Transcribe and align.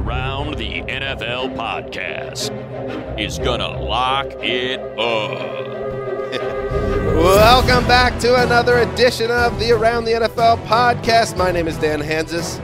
The 0.00 0.06
Around 0.06 0.54
the 0.54 0.82
NFL 0.82 1.56
podcast 1.56 2.50
is 3.20 3.38
gonna 3.38 3.68
lock 3.68 4.28
it 4.40 4.80
up. 4.98 5.68
Welcome 7.16 7.86
back 7.86 8.18
to 8.20 8.42
another 8.42 8.78
edition 8.78 9.30
of 9.30 9.58
the 9.60 9.72
Around 9.72 10.06
the 10.06 10.12
NFL 10.12 10.64
podcast. 10.64 11.36
My 11.36 11.52
name 11.52 11.68
is 11.68 11.76
Dan 11.76 12.00
Hanzus, 12.00 12.58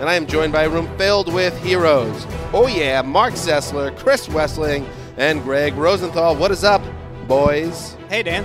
and 0.00 0.08
I 0.08 0.14
am 0.14 0.26
joined 0.26 0.52
by 0.52 0.64
a 0.64 0.68
room 0.68 0.86
filled 0.98 1.32
with 1.32 1.58
heroes. 1.62 2.26
Oh, 2.52 2.66
yeah, 2.66 3.00
Marc 3.00 3.34
Sessler, 3.34 3.96
Chris 3.96 4.28
Wesseling, 4.28 4.86
and 5.16 5.42
Gregg 5.42 5.74
Rosenthal. 5.74 6.36
What 6.36 6.50
is 6.50 6.62
up, 6.62 6.82
boys? 7.26 7.96
Hey, 8.10 8.22
Dan. 8.22 8.44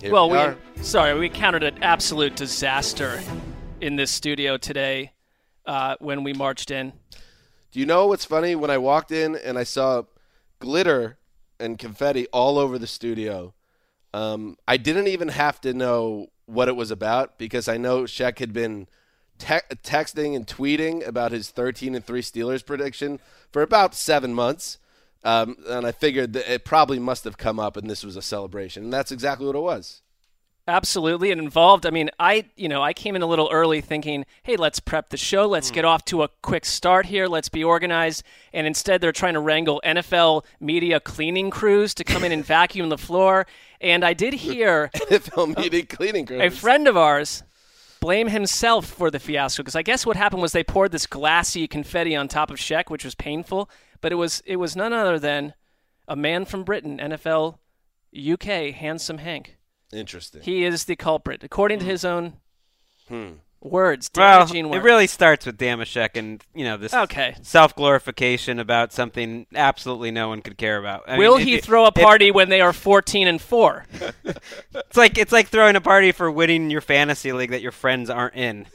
Here 0.00 0.12
well, 0.12 0.30
we 0.30 0.36
we, 0.36 0.42
are. 0.42 0.56
sorry, 0.82 1.18
we 1.18 1.26
encountered 1.26 1.64
an 1.64 1.82
absolute 1.82 2.36
disaster 2.36 3.20
in 3.80 3.96
this 3.96 4.12
studio 4.12 4.56
today 4.56 5.10
uh, 5.66 5.96
when 6.00 6.24
we 6.24 6.32
marched 6.32 6.70
in. 6.70 6.92
Do 7.72 7.78
you 7.78 7.86
know 7.86 8.06
what's 8.06 8.24
funny? 8.24 8.54
When 8.54 8.70
I 8.70 8.78
walked 8.78 9.12
in 9.12 9.36
and 9.36 9.58
I 9.58 9.64
saw 9.64 10.02
glitter 10.58 11.18
and 11.58 11.78
confetti 11.78 12.26
all 12.28 12.58
over 12.58 12.78
the 12.78 12.86
studio, 12.86 13.54
um, 14.12 14.56
I 14.66 14.76
didn't 14.76 15.06
even 15.06 15.28
have 15.28 15.60
to 15.60 15.72
know 15.72 16.28
what 16.46 16.68
it 16.68 16.74
was 16.74 16.90
about 16.90 17.38
because 17.38 17.68
I 17.68 17.76
know 17.76 18.02
Shaq 18.02 18.40
had 18.40 18.52
been 18.52 18.88
te- 19.38 19.76
texting 19.84 20.34
and 20.34 20.46
tweeting 20.46 21.06
about 21.06 21.32
his 21.32 21.50
13 21.50 21.94
and 21.94 22.04
3 22.04 22.20
Steelers 22.22 22.64
prediction 22.64 23.20
for 23.52 23.62
about 23.62 23.94
seven 23.94 24.34
months. 24.34 24.78
Um, 25.22 25.56
and 25.68 25.86
I 25.86 25.92
figured 25.92 26.32
that 26.32 26.52
it 26.52 26.64
probably 26.64 26.98
must 26.98 27.24
have 27.24 27.36
come 27.36 27.60
up 27.60 27.76
and 27.76 27.88
this 27.88 28.02
was 28.04 28.16
a 28.16 28.22
celebration. 28.22 28.84
And 28.84 28.92
that's 28.92 29.12
exactly 29.12 29.46
what 29.46 29.56
it 29.56 29.60
was. 29.60 30.02
Absolutely, 30.70 31.32
and 31.32 31.40
involved. 31.40 31.84
I 31.84 31.90
mean, 31.90 32.10
I 32.18 32.46
you 32.56 32.68
know 32.68 32.82
I 32.82 32.92
came 32.92 33.16
in 33.16 33.22
a 33.22 33.26
little 33.26 33.48
early, 33.50 33.80
thinking, 33.80 34.24
hey, 34.44 34.56
let's 34.56 34.78
prep 34.80 35.10
the 35.10 35.16
show, 35.16 35.46
let's 35.46 35.70
mm. 35.70 35.74
get 35.74 35.84
off 35.84 36.04
to 36.06 36.22
a 36.22 36.28
quick 36.42 36.64
start 36.64 37.06
here, 37.06 37.26
let's 37.26 37.48
be 37.48 37.64
organized. 37.64 38.22
And 38.52 38.66
instead, 38.66 39.00
they're 39.00 39.12
trying 39.12 39.34
to 39.34 39.40
wrangle 39.40 39.80
NFL 39.84 40.44
media 40.60 41.00
cleaning 41.00 41.50
crews 41.50 41.92
to 41.94 42.04
come 42.04 42.24
in 42.24 42.32
and 42.32 42.44
vacuum 42.44 42.88
the 42.88 42.98
floor. 42.98 43.46
And 43.80 44.04
I 44.04 44.12
did 44.12 44.34
hear 44.34 44.90
NFL 44.94 45.56
meeting 45.56 45.86
cleaning 45.86 46.26
crews. 46.26 46.40
a 46.40 46.50
friend 46.50 46.86
of 46.86 46.96
ours 46.96 47.42
blame 48.00 48.28
himself 48.28 48.86
for 48.86 49.10
the 49.10 49.18
fiasco 49.18 49.62
because 49.62 49.76
I 49.76 49.82
guess 49.82 50.06
what 50.06 50.16
happened 50.16 50.40
was 50.40 50.52
they 50.52 50.64
poured 50.64 50.92
this 50.92 51.06
glassy 51.06 51.66
confetti 51.68 52.16
on 52.16 52.28
top 52.28 52.50
of 52.50 52.56
Sheck, 52.56 52.90
which 52.90 53.04
was 53.04 53.14
painful. 53.14 53.68
But 54.00 54.12
it 54.12 54.16
was 54.16 54.42
it 54.46 54.56
was 54.56 54.76
none 54.76 54.92
other 54.92 55.18
than 55.18 55.54
a 56.08 56.16
man 56.16 56.44
from 56.44 56.64
Britain, 56.64 56.98
NFL, 56.98 57.58
UK, 58.16 58.74
handsome 58.74 59.18
Hank. 59.18 59.56
Interesting. 59.92 60.42
He 60.42 60.64
is 60.64 60.84
the 60.84 60.96
culprit, 60.96 61.42
according 61.42 61.80
to 61.80 61.84
hmm. 61.84 61.90
his 61.90 62.04
own 62.04 62.34
hmm. 63.08 63.30
words. 63.60 64.10
Well, 64.16 64.46
Damaging 64.46 64.72
it 64.72 64.82
really 64.82 65.06
starts 65.06 65.46
with 65.46 65.58
Damashek 65.58 66.10
and 66.14 66.42
you 66.54 66.64
know 66.64 66.76
this 66.76 66.94
Okay. 66.94 67.34
self 67.42 67.74
glorification 67.74 68.58
about 68.58 68.92
something 68.92 69.46
absolutely 69.54 70.10
no 70.10 70.28
one 70.28 70.42
could 70.42 70.56
care 70.56 70.78
about. 70.78 71.08
I 71.08 71.18
Will 71.18 71.38
mean, 71.38 71.46
he 71.46 71.54
it- 71.54 71.64
throw 71.64 71.84
a 71.84 71.88
it- 71.88 71.94
party 71.94 72.30
when 72.30 72.48
they 72.48 72.60
are 72.60 72.72
fourteen 72.72 73.26
and 73.26 73.40
four? 73.40 73.84
It's 74.72 74.96
like 74.96 75.18
it's 75.18 75.32
like 75.32 75.48
throwing 75.48 75.76
a 75.76 75.80
party 75.80 76.10
for 76.10 76.30
winning 76.30 76.68
your 76.68 76.80
fantasy 76.80 77.32
league 77.32 77.50
that 77.50 77.62
your 77.62 77.70
friends 77.70 78.10
aren't 78.10 78.34
in. 78.34 78.66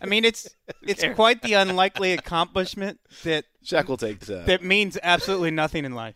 I 0.00 0.06
mean, 0.06 0.24
it's 0.24 0.48
it's 0.82 1.04
quite 1.14 1.42
the 1.42 1.54
unlikely 1.54 2.12
accomplishment 2.12 3.00
that 3.24 3.44
Shaq 3.64 3.86
will 3.86 3.96
take 3.96 4.20
that. 4.20 4.46
that 4.46 4.62
means 4.62 4.98
absolutely 5.02 5.50
nothing 5.50 5.84
in 5.84 5.94
life. 5.94 6.14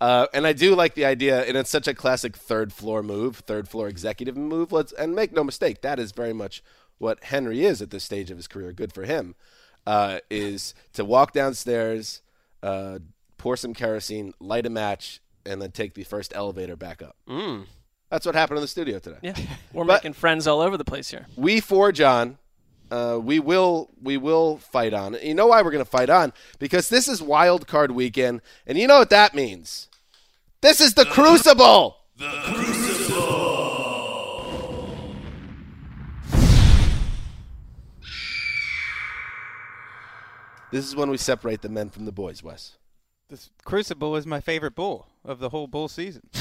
Uh, 0.00 0.26
and 0.34 0.46
I 0.46 0.52
do 0.52 0.74
like 0.74 0.94
the 0.94 1.04
idea, 1.06 1.42
and 1.44 1.56
it's 1.56 1.70
such 1.70 1.88
a 1.88 1.94
classic 1.94 2.36
third 2.36 2.72
floor 2.72 3.02
move, 3.02 3.36
third 3.38 3.68
floor 3.68 3.88
executive 3.88 4.36
move. 4.36 4.70
Let's 4.72 4.92
and 4.92 5.14
make 5.14 5.32
no 5.32 5.42
mistake, 5.42 5.80
that 5.82 5.98
is 5.98 6.12
very 6.12 6.32
much 6.34 6.62
what 6.98 7.24
Henry 7.24 7.64
is 7.64 7.80
at 7.80 7.90
this 7.90 8.04
stage 8.04 8.30
of 8.30 8.36
his 8.36 8.46
career. 8.48 8.72
Good 8.72 8.92
for 8.92 9.04
him. 9.04 9.34
Uh, 9.86 10.18
is 10.30 10.74
to 10.94 11.04
walk 11.04 11.32
downstairs, 11.32 12.20
uh, 12.62 12.98
pour 13.38 13.56
some 13.56 13.72
kerosene, 13.72 14.34
light 14.40 14.66
a 14.66 14.70
match, 14.70 15.20
and 15.44 15.62
then 15.62 15.70
take 15.70 15.94
the 15.94 16.02
first 16.04 16.32
elevator 16.34 16.74
back 16.76 17.00
up. 17.02 17.16
Mm. 17.28 17.66
That's 18.10 18.26
what 18.26 18.34
happened 18.34 18.58
in 18.58 18.62
the 18.62 18.68
studio 18.68 18.98
today. 18.98 19.18
Yeah, 19.22 19.34
we're 19.72 19.84
But- 19.84 20.02
making 20.02 20.14
friends 20.14 20.46
all 20.46 20.60
over 20.60 20.76
the 20.76 20.84
place 20.84 21.10
here. 21.10 21.26
we 21.36 21.60
four, 21.60 21.92
John, 21.92 22.38
uh, 22.90 23.18
we 23.22 23.38
will 23.38 23.90
we 24.00 24.16
will 24.16 24.58
fight 24.58 24.94
on. 24.94 25.16
You 25.22 25.34
know 25.34 25.48
why 25.48 25.62
we're 25.62 25.70
going 25.70 25.84
to 25.84 25.90
fight 25.90 26.10
on? 26.10 26.32
Because 26.58 26.88
this 26.88 27.08
is 27.08 27.22
wild 27.22 27.66
card 27.66 27.90
weekend, 27.90 28.42
and 28.66 28.78
you 28.78 28.86
know 28.86 28.98
what 28.98 29.10
that 29.10 29.34
means. 29.34 29.88
This 30.60 30.80
is 30.80 30.94
the 30.94 31.04
Crucible. 31.04 31.96
This 40.72 40.86
is 40.86 40.96
when 40.96 41.10
we 41.10 41.16
separate 41.16 41.62
the 41.62 41.68
men 41.68 41.90
from 41.90 42.04
the 42.04 42.12
boys, 42.12 42.42
Wes. 42.42 42.76
This 43.28 43.50
Crucible 43.64 44.16
is 44.16 44.26
my 44.26 44.40
favorite 44.40 44.74
bull 44.74 45.06
of 45.24 45.38
the 45.38 45.48
whole 45.48 45.66
bull 45.66 45.88
season. 45.88 46.22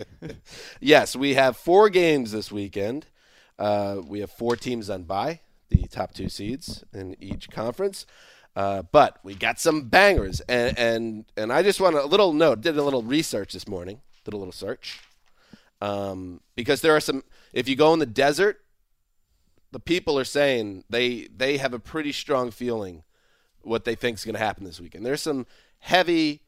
Yes, 0.80 1.14
we 1.14 1.34
have 1.34 1.56
four 1.56 1.88
games 1.88 2.32
this 2.32 2.50
weekend. 2.50 3.06
Uh, 3.58 4.00
we 4.04 4.20
have 4.20 4.30
four 4.30 4.56
teams 4.56 4.90
on 4.90 5.04
bye, 5.04 5.40
the 5.72 5.88
top 5.88 6.12
two 6.14 6.28
seeds 6.28 6.84
in 6.92 7.16
each 7.20 7.50
conference. 7.50 8.06
Uh, 8.54 8.82
but 8.92 9.18
we 9.24 9.34
got 9.34 9.58
some 9.58 9.88
bangers, 9.88 10.40
and 10.42 10.78
and 10.78 11.24
and 11.36 11.52
I 11.52 11.62
just 11.62 11.80
want 11.80 11.96
a 11.96 12.04
little 12.04 12.32
note. 12.34 12.60
Did 12.60 12.76
a 12.76 12.82
little 12.82 13.02
research 13.02 13.52
this 13.54 13.66
morning. 13.66 14.02
Did 14.24 14.34
a 14.34 14.36
little 14.36 14.52
search, 14.52 15.00
um, 15.80 16.40
because 16.54 16.82
there 16.82 16.94
are 16.94 17.00
some. 17.00 17.24
If 17.54 17.66
you 17.68 17.76
go 17.76 17.92
in 17.94 17.98
the 17.98 18.06
desert, 18.06 18.60
the 19.70 19.80
people 19.80 20.18
are 20.18 20.24
saying 20.24 20.84
they 20.90 21.28
they 21.34 21.56
have 21.56 21.72
a 21.72 21.78
pretty 21.78 22.12
strong 22.12 22.50
feeling 22.50 23.04
what 23.62 23.84
they 23.84 23.94
think 23.94 24.18
is 24.18 24.24
going 24.24 24.34
to 24.34 24.38
happen 24.38 24.64
this 24.64 24.80
weekend. 24.80 25.06
There's 25.06 25.22
some 25.22 25.46
heavy. 25.78 26.42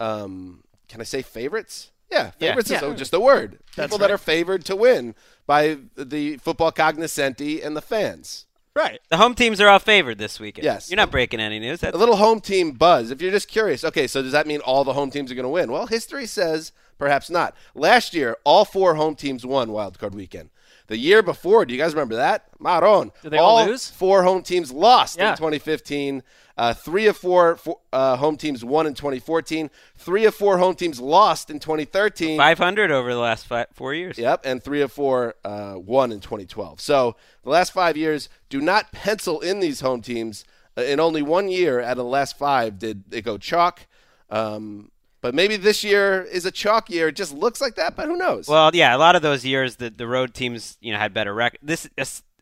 Um, 0.00 0.64
can 0.88 1.00
I 1.00 1.04
say 1.04 1.22
favorites? 1.22 1.92
Yeah, 2.10 2.30
favorites 2.30 2.70
Yeah. 2.70 2.84
is 2.84 2.98
just 2.98 3.12
a 3.14 3.20
word. 3.20 3.58
That's 3.76 3.88
People 3.88 3.98
that 3.98 4.10
are 4.10 4.18
favored 4.18 4.64
to 4.66 4.76
win 4.76 5.14
by 5.46 5.78
the 5.96 6.36
football 6.38 6.72
cognoscenti 6.72 7.62
and 7.62 7.76
the 7.76 7.82
fans. 7.82 8.46
right. 8.74 9.00
The 9.08 9.16
home 9.16 9.34
teams 9.34 9.60
are 9.60 9.68
all 9.68 9.78
favored 9.78 10.18
this 10.18 10.40
weekend. 10.40 10.64
Yes. 10.64 10.90
You're 10.90 10.96
not 10.96 11.10
breaking 11.10 11.40
any 11.40 11.58
news. 11.58 11.80
That's 11.80 11.94
A 11.94 11.98
little 11.98 12.16
home 12.16 12.40
team 12.40 12.72
buzz. 12.72 13.10
If 13.10 13.22
you're 13.22 13.30
just 13.30 13.48
curious, 13.48 13.84
okay, 13.84 14.06
so 14.06 14.22
does 14.22 14.32
that 14.32 14.46
mean 14.46 14.60
all 14.60 14.84
the 14.84 14.92
home 14.92 15.10
teams 15.10 15.30
are 15.30 15.34
going 15.34 15.44
to 15.44 15.48
win? 15.48 15.70
Well, 15.70 15.86
history 15.86 16.26
says 16.26 16.72
perhaps 16.98 17.30
not. 17.30 17.54
Last 17.74 18.14
year, 18.14 18.36
all 18.44 18.64
four 18.64 18.94
home 18.96 19.14
teams 19.14 19.46
won 19.46 19.72
Wild 19.72 19.98
Card 19.98 20.14
Weekend. 20.14 20.50
The 20.88 20.96
year 20.96 21.22
before, 21.22 21.64
do 21.64 21.74
you 21.74 21.80
guys 21.80 21.94
remember 21.94 22.16
that? 22.16 22.44
Maron. 22.60 23.10
Did 23.22 23.30
they 23.32 23.38
all 23.38 23.58
all 23.58 23.66
lose? 23.66 23.90
Four 23.90 24.22
home 24.22 24.42
teams 24.42 24.70
lost 24.72 25.18
Yeah. 25.18 25.30
in 25.32 25.36
2015. 25.36 26.22
Uh, 26.58 26.72
three 26.72 27.06
of 27.06 27.16
four, 27.16 27.56
four 27.56 27.78
uh, 27.92 28.16
home 28.16 28.36
teams 28.36 28.64
won 28.64 28.86
in 28.86 28.94
2014. 28.94 29.68
Three 29.96 30.24
of 30.24 30.34
four 30.34 30.56
home 30.58 30.74
teams 30.74 30.98
lost 31.00 31.50
in 31.50 31.58
2013. 31.58 32.38
500 32.38 32.90
over 32.90 33.12
the 33.12 33.18
last 33.20 33.46
five, 33.46 33.66
four 33.74 33.92
years. 33.92 34.16
Yep, 34.16 34.42
and 34.44 34.62
three 34.62 34.80
of 34.80 34.90
four 34.90 35.34
uh, 35.44 35.74
won 35.76 36.12
in 36.12 36.20
2012. 36.20 36.80
So 36.80 37.16
the 37.42 37.50
last 37.50 37.72
five 37.72 37.96
years, 37.96 38.28
do 38.48 38.60
not 38.62 38.90
pencil 38.92 39.40
in 39.40 39.60
these 39.60 39.80
home 39.80 40.00
teams. 40.00 40.44
Uh, 40.78 40.82
in 40.82 40.98
only 41.00 41.20
one 41.22 41.48
year 41.48 41.80
out 41.80 41.92
of 41.92 41.96
the 41.98 42.04
last 42.04 42.38
five 42.38 42.78
did 42.78 43.04
it 43.10 43.22
go 43.22 43.36
chalk. 43.38 43.86
Um, 44.30 44.90
but 45.20 45.34
maybe 45.34 45.56
this 45.56 45.82
year 45.82 46.22
is 46.22 46.46
a 46.46 46.50
chalk 46.50 46.90
year. 46.90 47.08
It 47.08 47.16
just 47.16 47.34
looks 47.34 47.60
like 47.60 47.74
that, 47.76 47.96
but 47.96 48.06
who 48.06 48.16
knows? 48.16 48.48
Well, 48.48 48.70
yeah, 48.74 48.94
a 48.94 48.98
lot 48.98 49.16
of 49.16 49.22
those 49.22 49.44
years 49.44 49.76
the 49.76 49.90
the 49.90 50.06
road 50.06 50.34
teams, 50.34 50.76
you 50.80 50.92
know, 50.92 50.98
had 50.98 51.14
better 51.14 51.34
record. 51.34 51.60
This 51.62 51.88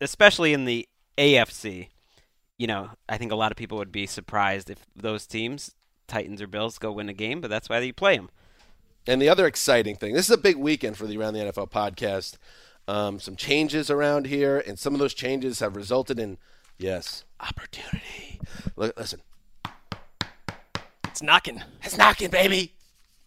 especially 0.01 0.53
in 0.53 0.65
the 0.65 0.87
AFC. 1.17 1.89
You 2.57 2.67
know, 2.67 2.91
I 3.09 3.17
think 3.17 3.31
a 3.31 3.35
lot 3.35 3.51
of 3.51 3.57
people 3.57 3.77
would 3.77 3.91
be 3.91 4.05
surprised 4.05 4.69
if 4.69 4.85
those 4.95 5.25
teams, 5.25 5.75
Titans 6.07 6.41
or 6.41 6.47
Bills, 6.47 6.77
go 6.77 6.91
win 6.91 7.09
a 7.09 7.13
game, 7.13 7.41
but 7.41 7.49
that's 7.49 7.67
why 7.67 7.79
you 7.79 7.93
play 7.93 8.15
them. 8.15 8.29
And 9.07 9.21
the 9.21 9.29
other 9.29 9.45
exciting 9.45 9.97
thing, 9.97 10.13
this 10.13 10.25
is 10.25 10.31
a 10.31 10.37
big 10.37 10.55
weekend 10.55 10.97
for 10.97 11.05
the 11.05 11.17
Around 11.17 11.33
the 11.33 11.39
NFL 11.41 11.69
podcast. 11.69 12.37
Um, 12.87 13.19
some 13.19 13.35
changes 13.35 13.89
around 13.89 14.27
here, 14.27 14.59
and 14.59 14.77
some 14.77 14.93
of 14.93 14.99
those 14.99 15.13
changes 15.13 15.59
have 15.59 15.75
resulted 15.75 16.19
in, 16.19 16.37
yes, 16.77 17.25
opportunity. 17.39 18.39
Look, 18.75 18.97
listen, 18.97 19.21
It's 21.15 21.23
knocking. 21.23 21.63
it's 21.81 21.97
knocking, 21.97 22.29
baby. 22.29 22.73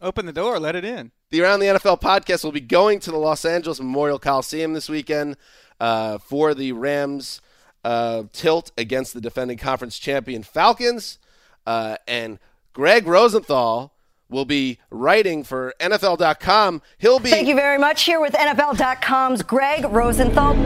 Open 0.02 0.26
the 0.26 0.32
door, 0.32 0.58
let 0.58 0.76
it 0.76 0.84
in. 0.84 1.10
The 1.30 1.40
Around 1.40 1.60
the 1.60 1.66
NFL 1.68 2.02
podcast 2.02 2.44
will 2.44 2.52
be 2.52 2.60
going 2.60 3.00
to 3.00 3.10
the 3.10 3.16
Los 3.16 3.46
Angeles 3.46 3.80
Memorial 3.80 4.18
Coliseum 4.18 4.74
this 4.74 4.90
weekend 4.90 5.38
uh, 5.80 6.18
for 6.18 6.52
the 6.52 6.72
Rams 6.72 7.40
uh, 7.84 8.24
tilt 8.34 8.72
against 8.76 9.14
the 9.14 9.22
defending 9.22 9.56
conference 9.56 9.98
champion 9.98 10.42
Falcons. 10.42 11.18
Uh, 11.66 11.96
and 12.06 12.38
Gregg 12.74 13.06
Rosenthal 13.06 13.94
will 14.28 14.44
be 14.44 14.78
writing 14.90 15.42
for 15.42 15.72
NFL.com. 15.80 16.82
He'll 16.98 17.20
be. 17.20 17.30
Thank 17.30 17.48
you 17.48 17.54
very 17.54 17.78
much. 17.78 18.02
Here 18.02 18.20
with 18.20 18.34
NFL.com's 18.34 19.42
Gregg 19.42 19.86
Rosenthal. 19.86 20.52
The 20.52 20.60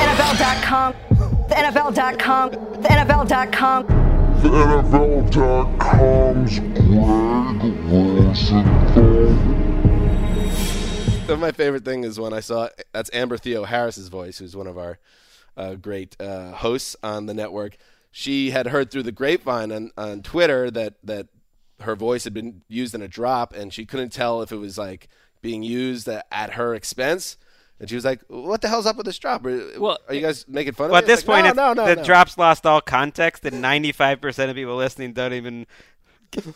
NFL.com. 0.00 0.94
The 1.48 1.54
NFL.com. 1.54 2.50
The 2.82 2.88
NFL.com. 2.88 4.07
NFL.com's 4.42 6.58
Gregg 6.60 7.74
Rosenthal. 7.90 9.34
My 11.36 11.52
favorite 11.52 11.84
thing 11.84 12.04
is 12.04 12.20
when 12.20 12.32
I 12.32 12.40
saw 12.40 12.68
that's 12.92 13.10
Amber 13.12 13.36
Theoharis's 13.36 14.08
voice, 14.08 14.38
who's 14.38 14.56
one 14.56 14.66
of 14.66 14.78
our 14.78 14.98
uh, 15.56 15.74
great 15.74 16.16
uh, 16.20 16.52
hosts 16.52 16.96
on 17.02 17.26
the 17.26 17.34
network. 17.34 17.76
She 18.10 18.50
had 18.50 18.68
heard 18.68 18.90
through 18.90 19.02
the 19.02 19.12
grapevine 19.12 19.70
on, 19.70 19.90
on 19.96 20.22
Twitter 20.22 20.70
that 20.70 20.94
that 21.04 21.26
her 21.80 21.96
voice 21.96 22.24
had 22.24 22.34
been 22.34 22.62
used 22.68 22.94
in 22.94 23.02
a 23.02 23.08
drop, 23.08 23.54
and 23.54 23.72
she 23.72 23.86
couldn't 23.86 24.10
tell 24.10 24.42
if 24.42 24.52
it 24.52 24.56
was 24.56 24.78
like 24.78 25.08
being 25.42 25.62
used 25.62 26.08
at 26.08 26.54
her 26.54 26.74
expense. 26.74 27.36
And 27.80 27.88
she 27.88 27.94
was 27.94 28.04
like, 28.04 28.20
"What 28.28 28.60
the 28.60 28.68
hell's 28.68 28.86
up 28.86 28.96
with 28.96 29.06
this 29.06 29.18
drop? 29.18 29.46
Are, 29.46 29.78
Well, 29.78 29.98
are 30.08 30.14
you 30.14 30.20
guys 30.20 30.46
making 30.48 30.72
fun 30.74 30.90
Well, 30.90 30.98
of 30.98 31.04
at 31.04 31.06
this 31.06 31.26
like, 31.26 31.44
point, 31.44 31.56
no, 31.56 31.70
if 31.70 31.76
no, 31.76 31.84
no, 31.84 31.88
the 31.94 31.96
no. 32.00 32.04
drops 32.04 32.36
lost 32.36 32.66
all 32.66 32.80
context, 32.80 33.44
and 33.44 33.62
95% 33.62 34.50
of 34.50 34.56
people 34.56 34.76
listening 34.76 35.12
don't 35.12 35.32
even. 35.32 35.66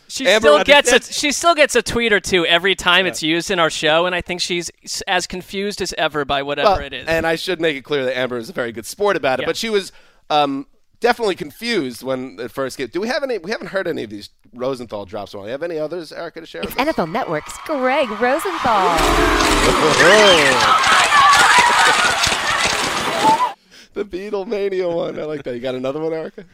She 0.09 0.27
Amber 0.29 0.49
still 0.49 0.65
gets 0.65 0.93
a 0.93 1.01
she 1.01 1.33
still 1.33 1.55
gets 1.55 1.75
a 1.75 1.81
tweet 1.83 2.13
or 2.13 2.21
two 2.21 2.45
every 2.45 2.75
time 2.75 3.07
it's 3.07 3.23
used 3.23 3.51
in 3.51 3.59
our 3.59 3.71
show, 3.71 4.05
and 4.05 4.15
I 4.15 4.21
think 4.21 4.43
she's 4.43 4.71
as 5.09 5.27
confused 5.27 5.81
as 5.81 5.95
ever 5.97 6.27
by 6.27 6.43
whatever 6.43 6.69
Well, 6.73 6.81
it 6.81 6.93
is. 6.93 7.07
And 7.09 7.27
I 7.27 7.37
should 7.37 7.59
make 7.59 7.75
it 7.77 7.83
clear 7.83 8.05
that 8.05 8.19
Amber 8.19 8.37
is 8.37 8.51
a 8.51 8.53
very 8.53 8.71
good 8.73 8.85
sport 8.85 9.17
about 9.17 9.39
it, 9.39 9.45
Yeah. 9.45 9.47
but 9.47 9.57
she 9.57 9.71
was 9.71 9.91
um, 10.29 10.67
definitely 11.03 11.35
confused 11.35 12.03
when 12.03 12.39
it 12.41 12.51
first 12.51 12.79
came. 12.79 12.87
Do 12.87 13.03
we 13.03 13.09
have 13.09 13.23
any? 13.23 13.37
We 13.37 13.51
haven't 13.51 13.67
heard 13.67 13.87
any 13.87 14.05
of 14.05 14.11
these 14.11 14.31
Rosenthal 14.55 15.05
drops. 15.05 15.33
Do 15.33 15.41
we 15.41 15.51
have 15.51 15.63
any 15.63 15.79
others, 15.79 16.13
Erica, 16.13 16.41
to 16.41 16.47
share? 16.47 16.63
It's 16.63 16.75
with 16.75 16.89
us? 16.89 16.97
NFL 16.97 17.13
Network's 17.13 17.59
Gregg 17.67 18.09
Rosenthal. 18.09 18.97
the 23.93 24.05
Beatlemania 24.05 24.95
one. 24.95 25.19
I 25.19 25.25
like 25.25 25.43
that. 25.43 25.55
You 25.55 25.61
got 25.61 25.75
another 25.75 26.01
one, 26.01 26.15
Erica? 26.15 26.47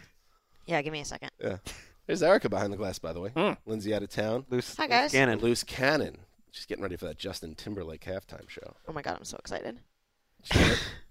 Yeah, 0.66 0.82
give 0.82 0.92
me 0.92 1.00
a 1.00 1.04
second. 1.04 1.30
Yeah. 1.40 1.58
There's 2.06 2.22
Erica 2.22 2.48
behind 2.48 2.72
the 2.72 2.76
glass, 2.76 2.98
by 2.98 3.12
the 3.12 3.20
way. 3.20 3.30
Hmm. 3.30 3.52
Lindsay 3.66 3.94
out 3.94 4.02
of 4.02 4.08
town. 4.08 4.46
Loose, 4.48 4.76
Hi, 4.76 4.86
guys. 4.86 5.04
loose 5.04 5.12
cannon. 5.12 5.32
And 5.34 5.42
loose 5.42 5.62
cannon. 5.62 6.16
She's 6.50 6.66
getting 6.66 6.82
ready 6.82 6.96
for 6.96 7.04
that 7.04 7.18
Justin 7.18 7.54
Timberlake 7.54 8.04
halftime 8.04 8.48
show. 8.48 8.74
Oh 8.88 8.92
my 8.92 9.02
god, 9.02 9.16
I'm 9.18 9.24
so 9.24 9.36
excited. 9.36 9.78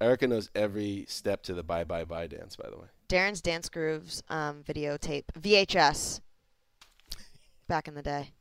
Erica 0.01 0.27
knows 0.27 0.49
every 0.55 1.05
step 1.07 1.43
to 1.43 1.53
the 1.53 1.63
bye 1.63 1.83
bye 1.83 2.03
bye 2.03 2.27
dance, 2.27 2.55
by 2.55 2.69
the 2.69 2.77
way. 2.77 2.87
Darrin's 3.09 3.42
Dance 3.42 3.69
Grooves 3.69 4.21
um, 4.30 4.63
videotape, 4.68 5.24
VHS. 5.39 6.21
Back 7.68 7.88
in 7.88 7.95
the 7.95 8.01
day. 8.01 8.31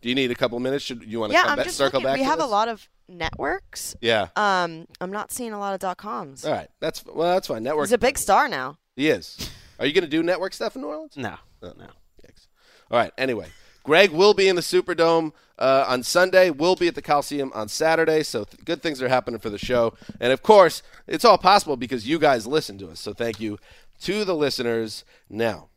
Do 0.00 0.08
you 0.08 0.14
need 0.14 0.30
a 0.30 0.34
couple 0.34 0.58
minutes? 0.60 0.84
Should 0.84 1.02
you 1.04 1.20
want 1.20 1.32
to 1.32 1.34
Yeah, 1.34 1.42
come 1.42 1.50
I'm 1.52 1.56
back, 1.56 1.66
just 1.66 1.76
circle 1.78 2.00
looking. 2.00 2.12
back? 2.12 2.18
We 2.18 2.24
to 2.24 2.30
have 2.30 2.40
a 2.40 2.46
lot 2.46 2.68
of 2.68 2.88
networks. 3.08 3.96
Yeah. 4.00 4.28
Um, 4.36 4.86
I'm 5.00 5.10
not 5.10 5.32
seeing 5.32 5.52
a 5.52 5.58
lot 5.58 5.74
of 5.74 5.80
dot 5.80 5.96
coms. 5.96 6.44
All 6.44 6.52
right. 6.52 6.68
That's 6.80 7.04
well. 7.06 7.32
That's 7.34 7.48
fine. 7.48 7.62
Network. 7.62 7.86
He's 7.86 7.92
a 7.92 7.98
big 7.98 8.18
star 8.18 8.48
now. 8.48 8.78
He 8.94 9.08
is. 9.08 9.50
Are 9.80 9.86
you 9.86 9.92
going 9.92 10.04
to 10.04 10.10
do 10.10 10.22
network 10.22 10.52
stuff 10.52 10.76
in 10.76 10.82
New 10.82 10.88
Orleans? 10.88 11.16
No. 11.16 11.36
No, 11.62 11.72
no. 11.78 11.86
Yikes. 12.24 12.46
All 12.90 12.98
right. 12.98 13.12
Anyway, 13.16 13.46
Gregg 13.82 14.10
will 14.10 14.34
be 14.34 14.46
in 14.48 14.54
the 14.54 14.62
Superdome 14.62 15.32
uh, 15.58 15.86
on 15.88 16.02
Sunday. 16.02 16.50
We'll 16.50 16.76
be 16.76 16.86
at 16.88 16.94
the 16.94 17.02
Coliseum 17.02 17.50
on 17.54 17.68
Saturday. 17.68 18.22
So 18.22 18.44
th- 18.44 18.64
good 18.64 18.82
things 18.82 19.00
are 19.02 19.08
happening 19.08 19.40
for 19.40 19.48
the 19.50 19.58
show. 19.58 19.94
And 20.20 20.32
of 20.32 20.42
course, 20.42 20.82
it's 21.08 21.24
all 21.24 21.38
possible 21.38 21.76
because 21.76 22.06
you 22.06 22.18
guys 22.18 22.46
listen 22.46 22.78
to 22.78 22.90
us. 22.90 23.00
So 23.00 23.12
thank 23.14 23.40
you 23.40 23.58
to 24.02 24.24
the 24.24 24.34
listeners. 24.34 25.04
Now, 25.28 25.68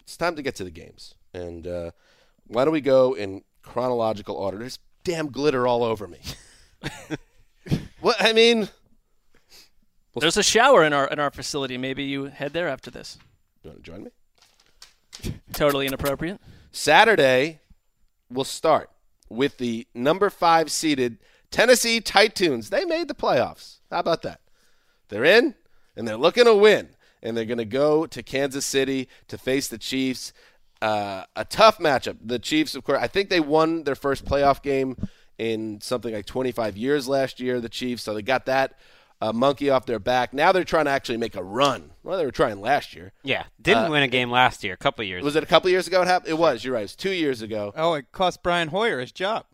it's 0.00 0.16
time 0.16 0.36
to 0.36 0.42
get 0.42 0.54
to 0.56 0.64
the 0.64 0.70
games. 0.70 1.14
And 1.32 1.66
uh, 1.66 1.90
why 2.46 2.64
don't 2.64 2.72
we 2.72 2.80
go 2.80 3.14
in 3.14 3.42
chronological 3.62 4.36
order? 4.36 4.58
There's 4.58 4.78
damn 5.04 5.28
glitter 5.28 5.66
all 5.66 5.82
over 5.82 6.06
me. 6.06 6.18
what 8.00 8.16
I 8.20 8.32
mean, 8.32 8.68
There's 10.16 10.36
a 10.36 10.42
shower 10.42 10.84
in 10.84 10.92
our 10.92 11.06
in 11.08 11.18
our 11.18 11.30
facility. 11.30 11.76
Maybe 11.78 12.04
you 12.04 12.24
head 12.24 12.52
there 12.52 12.68
after 12.68 12.90
this. 12.90 13.18
you 13.62 13.70
want 13.70 13.84
to 13.84 13.90
join 13.90 14.04
me? 14.04 14.10
Totally 15.52 15.86
inappropriate. 15.86 16.40
Saturday 16.72 17.60
we'll 18.28 18.44
start 18.44 18.90
with 19.28 19.58
the 19.58 19.86
number 19.94 20.30
five 20.30 20.70
seeded 20.70 21.18
Tennessee 21.50 22.00
Titans. 22.00 22.70
They 22.70 22.84
made 22.84 23.08
the 23.08 23.14
playoffs. 23.14 23.78
How 23.90 24.00
about 24.00 24.22
that? 24.22 24.40
They're 25.08 25.24
in 25.24 25.54
and 25.96 26.06
they're 26.06 26.16
looking 26.16 26.44
to 26.44 26.54
win. 26.54 26.90
And 27.26 27.36
they're 27.36 27.44
going 27.44 27.58
to 27.58 27.64
go 27.64 28.06
to 28.06 28.22
Kansas 28.22 28.64
City 28.64 29.08
to 29.28 29.36
face 29.38 29.68
the 29.68 29.78
Chiefs. 29.78 30.32
Uh, 30.80 31.24
a 31.34 31.44
tough 31.44 31.78
matchup. 31.78 32.18
The 32.24 32.38
Chiefs, 32.38 32.74
of 32.74 32.84
course, 32.84 32.98
I 33.00 33.06
think 33.08 33.30
they 33.30 33.40
won 33.40 33.84
their 33.84 33.94
first 33.94 34.24
playoff 34.24 34.62
game 34.62 34.96
in 35.38 35.80
something 35.80 36.12
like 36.14 36.26
25 36.26 36.76
years 36.76 37.08
last 37.08 37.40
year, 37.40 37.60
the 37.60 37.68
Chiefs. 37.68 38.02
So 38.02 38.14
they 38.14 38.22
got 38.22 38.46
that 38.46 38.78
uh, 39.20 39.32
monkey 39.32 39.70
off 39.70 39.86
their 39.86 39.98
back. 39.98 40.34
Now 40.34 40.52
they're 40.52 40.64
trying 40.64 40.84
to 40.84 40.90
actually 40.90 41.16
make 41.16 41.34
a 41.34 41.42
run. 41.42 41.90
Well, 42.02 42.18
they 42.18 42.24
were 42.26 42.30
trying 42.30 42.60
last 42.60 42.94
year. 42.94 43.12
Yeah. 43.24 43.44
Didn't 43.60 43.84
Uh, 43.86 43.90
win 43.90 44.02
a 44.02 44.08
game 44.08 44.30
last 44.30 44.62
year, 44.62 44.74
a 44.74 44.76
couple 44.76 45.04
years. 45.04 45.24
Was 45.24 45.34
it 45.34 45.42
a 45.42 45.46
couple 45.46 45.70
years 45.70 45.86
ago 45.86 46.02
it 46.02 46.06
happened? 46.08 46.30
It 46.30 46.38
was. 46.38 46.62
You're 46.64 46.74
right. 46.74 46.80
It 46.80 46.84
was 46.84 46.96
two 46.96 47.10
years 47.12 47.40
ago. 47.42 47.72
Oh, 47.74 47.94
it 47.94 48.12
cost 48.12 48.42
Brian 48.42 48.68
Hoyer 48.68 49.00
his 49.00 49.12
job. 49.12 49.46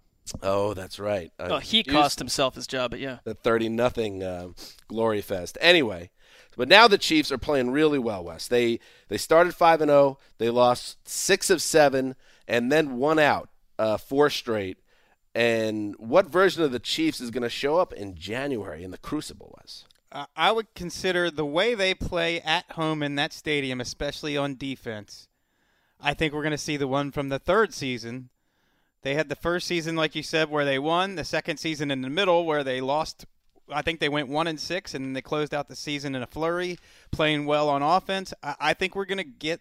Oh, 0.43 0.75
that's 0.75 0.99
right. 0.99 1.31
Uh, 1.39 1.49
Oh, 1.53 1.59
he 1.59 1.83
cost 1.83 2.19
himself 2.19 2.55
his 2.57 2.67
job, 2.67 2.91
but 2.93 3.01
yeah. 3.01 3.19
the 3.25 3.35
thirty 3.35 3.69
nothing 3.69 4.23
um, 4.23 4.55
glory 4.89 5.21
fest. 5.21 5.59
Anyway, 5.61 6.11
but 6.57 6.69
now 6.69 6.89
the 6.89 6.99
Chiefs 6.99 7.33
are 7.33 7.39
playing 7.39 7.71
really 7.71 7.99
well. 7.99 8.25
West 8.25 8.51
they 8.51 8.81
they 9.09 9.19
started 9.19 9.55
five 9.55 9.81
and 9.81 9.91
zero. 9.91 10.19
They 10.39 10.51
lost 10.51 10.97
six 11.09 11.51
of 11.51 11.63
seven, 11.63 12.15
and 12.47 12.71
then 12.71 12.99
one 12.99 13.19
out, 13.19 13.49
uh, 13.79 13.97
four 13.97 14.31
straight. 14.31 14.79
And 15.35 15.95
what 15.99 16.27
version 16.27 16.63
of 16.63 16.73
the 16.73 16.79
Chiefs 16.79 17.21
is 17.21 17.31
going 17.31 17.43
to 17.43 17.49
show 17.49 17.79
up 17.79 17.93
in 17.93 18.15
January 18.15 18.85
in 18.85 18.91
the 18.91 18.99
Crucible? 18.99 19.59
Uh, 20.11 20.27
I 20.37 20.53
would 20.53 20.75
consider 20.75 21.31
the 21.31 21.47
way 21.47 21.75
they 21.75 21.95
play 21.95 22.41
at 22.41 22.71
home 22.73 23.03
in 23.03 23.15
that 23.15 23.33
stadium, 23.33 23.81
especially 23.81 24.37
on 24.37 24.57
defense. 24.57 25.29
I 25.99 26.13
think 26.13 26.35
we're 26.35 26.43
going 26.43 26.51
to 26.51 26.59
see 26.59 26.77
the 26.77 26.89
one 26.89 27.13
from 27.13 27.31
the 27.31 27.39
third 27.39 27.73
season. 27.73 28.29
They 29.03 29.15
had 29.15 29.29
the 29.29 29.37
first 29.37 29.67
season, 29.67 29.97
like 29.97 30.15
you 30.15 30.23
said, 30.23 30.51
where 30.51 30.65
they 30.65 30.79
won. 30.79 31.15
The 31.15 31.25
second 31.25 31.57
season 31.57 31.91
in 31.91 32.03
the 32.03 32.11
middle, 32.11 32.45
where 32.45 32.63
they 32.63 32.81
lost. 32.81 33.25
I 33.73 33.83
think 33.83 34.01
they 34.01 34.09
went 34.09 34.29
one 34.29 34.47
and 34.47 34.61
six, 34.61 34.95
and 34.95 35.15
they 35.15 35.23
closed 35.23 35.55
out 35.55 35.69
the 35.69 35.77
season 35.77 36.15
in 36.15 36.23
a 36.23 36.27
flurry, 36.27 36.79
playing 37.11 37.47
well 37.47 37.69
on 37.69 37.83
offense. 37.83 38.33
I, 38.43 38.55
I 38.61 38.75
think 38.75 38.95
we're 38.95 39.05
going 39.05 39.19
to 39.19 39.25
get. 39.25 39.61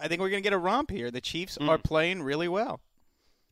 I 0.00 0.08
think 0.08 0.20
we're 0.20 0.30
going 0.30 0.42
to 0.42 0.46
get 0.46 0.54
a 0.54 0.58
romp 0.58 0.90
here. 0.90 1.10
The 1.10 1.20
Chiefs 1.20 1.56
hmm. 1.60 1.68
are 1.68 1.78
playing 1.78 2.22
really 2.22 2.48
well. 2.48 2.80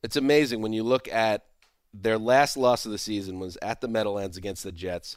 it's 0.03 0.17
amazing 0.17 0.63
when 0.63 0.73
you 0.73 0.83
look 0.83 1.09
at 1.09 1.45
their 1.93 2.19
last 2.19 2.57
loss 2.57 2.87
of 2.87 2.93
the 2.93 2.99
season 2.99 3.39
was 3.39 3.59
at 3.61 3.81
the 3.81 3.89
Meadowlands 3.89 4.37
against 4.37 4.65
the 4.65 4.73
Jets. 4.73 5.17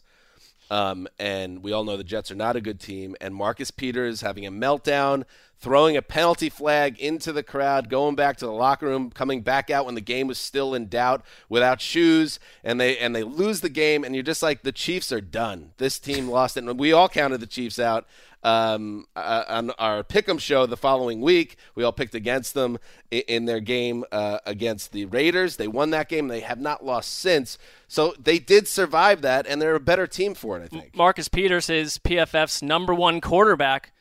Um, 0.72 1.08
and 1.20 1.62
we 1.62 1.72
all 1.72 1.84
know 1.84 1.98
the 1.98 2.04
Jets 2.04 2.32
are 2.32 2.36
not 2.36 2.56
a 2.56 2.62
good 2.62 2.80
team. 2.80 3.16
And 3.22 3.36
Marcus 3.36 3.72
Peters 3.72 4.22
having 4.22 4.46
a 4.46 4.52
meltdown, 4.52 5.24
throwing 5.60 5.96
a 5.96 6.02
penalty 6.02 6.50
flag 6.50 7.00
into 7.00 7.32
the 7.32 7.44
crowd, 7.44 7.90
going 7.90 8.16
back 8.16 8.38
to 8.38 8.46
the 8.46 8.52
locker 8.52 8.88
room, 8.88 9.12
coming 9.12 9.42
back 9.42 9.70
out 9.70 9.86
when 9.86 9.96
the 9.96 10.02
game 10.02 10.28
was 10.28 10.38
still 10.38 10.74
in 10.74 10.88
doubt, 10.88 11.24
without 11.48 11.80
shoes, 11.80 12.40
and 12.64 12.80
they 12.82 12.98
and 12.98 13.16
they 13.16 13.24
lose 13.24 13.62
the 13.62 13.70
game. 13.70 14.04
And 14.04 14.16
you're 14.16 14.24
just 14.24 14.44
like, 14.44 14.64
the 14.64 14.72
Chiefs 14.72 15.12
are 15.12 15.22
done. 15.22 15.72
This 15.78 16.00
team 16.00 16.28
lost 16.28 16.58
it. 16.58 16.64
And 16.64 16.80
we 16.80 16.92
all 16.92 17.10
counted 17.10 17.40
the 17.40 17.48
Chiefs 17.48 17.80
out 17.80 18.08
um, 18.44 19.06
uh, 19.16 19.44
on 19.48 19.72
our 19.72 20.04
pick'em 20.04 20.40
show 20.40 20.66
the 20.66 20.78
following 20.78 21.22
week. 21.22 21.58
We 21.76 21.84
all 21.84 21.92
picked 21.92 22.16
against 22.16 22.54
them 22.54 22.78
in, 23.12 23.46
their 23.46 23.60
game 23.60 24.04
uh, 24.12 24.40
against 24.46 24.92
the 24.92 25.06
Raiders. 25.06 25.58
They 25.58 25.68
won 25.68 25.90
that 25.92 26.10
game. 26.10 26.28
They 26.28 26.42
have 26.42 26.60
not 26.60 26.86
lost 26.86 27.14
since. 27.14 27.58
So 27.88 28.14
they 28.22 28.40
did 28.40 28.68
survive 28.68 29.22
that, 29.22 29.48
and 29.48 29.62
they're 29.62 29.76
a 29.76 29.80
better 29.80 30.08
team 30.08 30.34
for 30.34 30.60
it. 30.60 30.64
I 30.64 30.68
think. 30.68 30.96
Marcus 30.96 31.28
Peters 31.28 31.70
is 31.70 31.98
PFF's 31.98 32.62
number 32.62 32.94
one 32.94 33.22
quarterback 33.22 33.92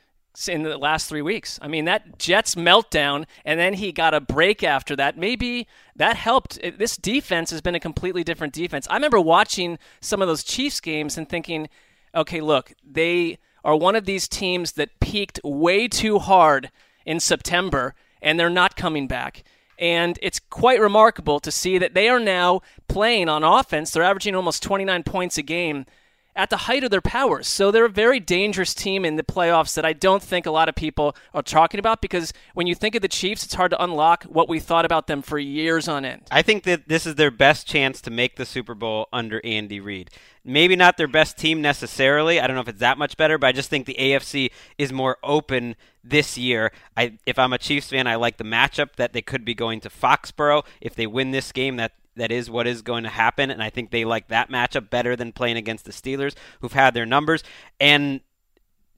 in 0.49 0.63
the 0.63 0.79
last 0.79 1.09
three 1.09 1.23
weeks. 1.23 1.59
I 1.61 1.69
mean, 1.69 1.85
that 1.85 2.19
Jets 2.19 2.55
meltdown, 2.55 3.27
and 3.45 3.61
then 3.61 3.75
he 3.75 3.93
got 3.93 4.15
a 4.15 4.21
break 4.21 4.63
after 4.63 4.97
that. 4.97 5.19
Maybe 5.19 5.69
that 5.97 6.17
helped. 6.17 6.59
This 6.79 6.97
defense 6.97 7.51
has 7.51 7.61
been 7.61 7.75
a 7.75 7.81
completely 7.81 8.25
different 8.25 8.53
defense. 8.53 8.87
I 8.91 8.95
remember 8.95 9.21
watching 9.21 9.79
some 10.01 10.23
of 10.23 10.29
those 10.29 10.43
Chiefs 10.43 10.81
games 10.81 11.19
and 11.19 11.29
thinking, 11.29 11.69
okay, 12.15 12.41
look, 12.41 12.73
they 12.83 13.39
are 13.65 13.77
one 13.77 13.97
of 13.97 14.05
these 14.05 14.29
teams 14.29 14.73
that 14.73 15.01
peaked 15.01 15.41
way 15.45 15.89
too 15.89 16.19
hard 16.19 16.71
in 17.05 17.21
September, 17.21 17.95
and 18.21 18.39
they're 18.39 18.51
not 18.51 18.77
coming 18.77 19.07
back. 19.07 19.45
And 19.79 20.19
it's 20.23 20.39
quite 20.39 20.81
remarkable 20.81 21.41
to 21.41 21.51
see 21.51 21.79
that 21.79 21.95
they 21.95 22.09
are 22.09 22.21
now 22.21 22.61
playing 22.89 23.29
on 23.29 23.43
offense. 23.43 23.91
They're 23.91 24.03
averaging 24.03 24.35
almost 24.35 24.63
29 24.63 25.03
points 25.03 25.39
a 25.39 25.43
game 25.43 25.87
at 26.35 26.51
the 26.51 26.57
height 26.57 26.83
of 26.85 26.91
their 26.91 27.01
powers. 27.01 27.47
So 27.47 27.71
they're 27.71 27.85
a 27.85 27.91
very 27.91 28.21
dangerous 28.21 28.75
team 28.75 29.05
in 29.05 29.17
the 29.17 29.23
playoffs 29.23 29.75
that 29.75 29.85
I 29.85 29.93
don't 29.93 30.23
think 30.23 30.47
a 30.47 30.51
lot 30.51 30.69
of 30.69 30.75
people 30.75 31.15
are 31.35 31.43
talking 31.43 31.79
about 31.79 32.01
because 32.01 32.33
when 32.55 32.67
you 32.67 32.75
think 32.75 32.95
of 32.95 33.03
the 33.03 33.09
Chiefs, 33.09 33.45
it's 33.45 33.55
hard 33.55 33.71
to 33.73 33.83
unlock 33.83 34.25
what 34.25 34.49
we 34.49 34.59
thought 34.59 34.85
about 34.85 35.07
them 35.07 35.23
for 35.23 35.39
years 35.39 35.89
on 35.89 36.05
end. 36.05 36.23
I 36.31 36.43
think 36.43 36.65
that 36.65 36.89
this 36.89 37.07
is 37.07 37.17
their 37.17 37.31
best 37.31 37.67
chance 37.67 38.01
to 38.03 38.11
make 38.11 38.37
the 38.37 38.47
Super 38.47 38.75
Bowl 38.75 39.09
under 39.13 39.41
Andy 39.45 39.81
Reid. 39.81 40.11
Maybe 40.45 40.75
not 40.75 40.97
their 40.97 41.09
best 41.09 41.39
team 41.39 41.61
necessarily. 41.61 42.41
I 42.41 42.47
don't 42.47 42.57
know 42.57 42.63
if 42.63 42.69
it's 42.69 42.81
that 42.81 42.99
much 42.99 43.17
better, 43.17 43.39
but 43.39 43.47
I 43.47 43.53
just 43.53 43.71
think 43.71 43.87
the 43.87 43.97
AFC 43.99 44.51
is 44.77 44.93
more 44.93 45.19
open 45.23 45.77
this 46.03 46.37
year. 46.37 46.73
I, 46.97 47.19
if 47.27 47.39
I'm 47.39 47.53
a 47.53 47.59
Chiefs 47.59 47.91
fan, 47.91 48.07
I 48.07 48.17
like 48.17 48.39
the 48.39 48.45
matchup 48.45 48.97
that 48.97 49.13
they 49.13 49.23
could 49.23 49.45
be 49.45 49.55
going 49.55 49.81
to 49.81 49.91
Foxborough. 49.91 50.65
If 50.81 50.97
they 50.97 51.07
win 51.07 51.31
this 51.31 51.53
game, 51.53 51.77
that 51.77 51.93
that 52.17 52.31
is 52.31 52.51
what 52.51 52.67
is 52.67 52.83
going 52.83 53.05
to 53.05 53.09
happen, 53.09 53.51
and 53.51 53.63
I 53.63 53.71
think 53.71 53.91
they 53.91 54.05
like 54.05 54.29
that 54.29 54.51
matchup 54.51 54.91
better 54.91 55.17
than 55.17 55.33
playing 55.33 55.57
against 55.57 55.85
the 55.85 55.93
Steelers, 55.93 56.35
who've 56.61 56.73
had 56.73 56.95
their 56.95 57.07
numbers 57.07 57.43
and 57.81 58.21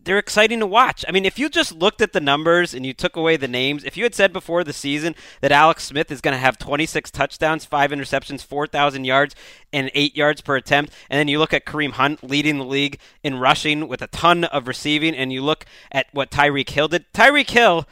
they're 0.04 0.18
exciting 0.18 0.60
to 0.60 0.66
watch. 0.66 1.04
I 1.08 1.12
mean, 1.12 1.24
if 1.24 1.38
you 1.38 1.48
just 1.48 1.72
looked 1.72 2.00
at 2.00 2.12
the 2.12 2.20
numbers 2.20 2.74
and 2.74 2.84
you 2.84 2.92
took 2.92 3.16
away 3.16 3.36
the 3.36 3.48
names, 3.48 3.84
if 3.84 3.96
you 3.96 4.04
had 4.04 4.14
said 4.14 4.32
before 4.32 4.62
the 4.62 4.72
season 4.72 5.14
that 5.40 5.52
Alex 5.52 5.84
Smith 5.84 6.10
is 6.10 6.20
going 6.20 6.34
to 6.34 6.38
have 6.38 6.58
26 6.58 7.10
touchdowns, 7.10 7.64
five 7.64 7.90
interceptions, 7.90 8.44
4,000 8.44 9.04
yards, 9.04 9.34
and 9.72 9.90
eight 9.94 10.16
yards 10.16 10.40
per 10.40 10.56
attempt, 10.56 10.92
and 11.08 11.18
then 11.18 11.28
you 11.28 11.38
look 11.38 11.54
at 11.54 11.64
Kareem 11.64 11.92
Hunt 11.92 12.22
leading 12.22 12.58
the 12.58 12.64
league 12.64 12.98
in 13.22 13.38
rushing 13.38 13.88
with 13.88 14.02
a 14.02 14.08
ton 14.08 14.44
of 14.44 14.68
receiving, 14.68 15.14
and 15.14 15.32
you 15.32 15.42
look 15.42 15.64
at 15.90 16.06
what 16.12 16.30
Tyreek 16.30 16.70
Hill 16.70 16.88
did, 16.88 17.10
Tyreek 17.12 17.50
Hill 17.50 17.86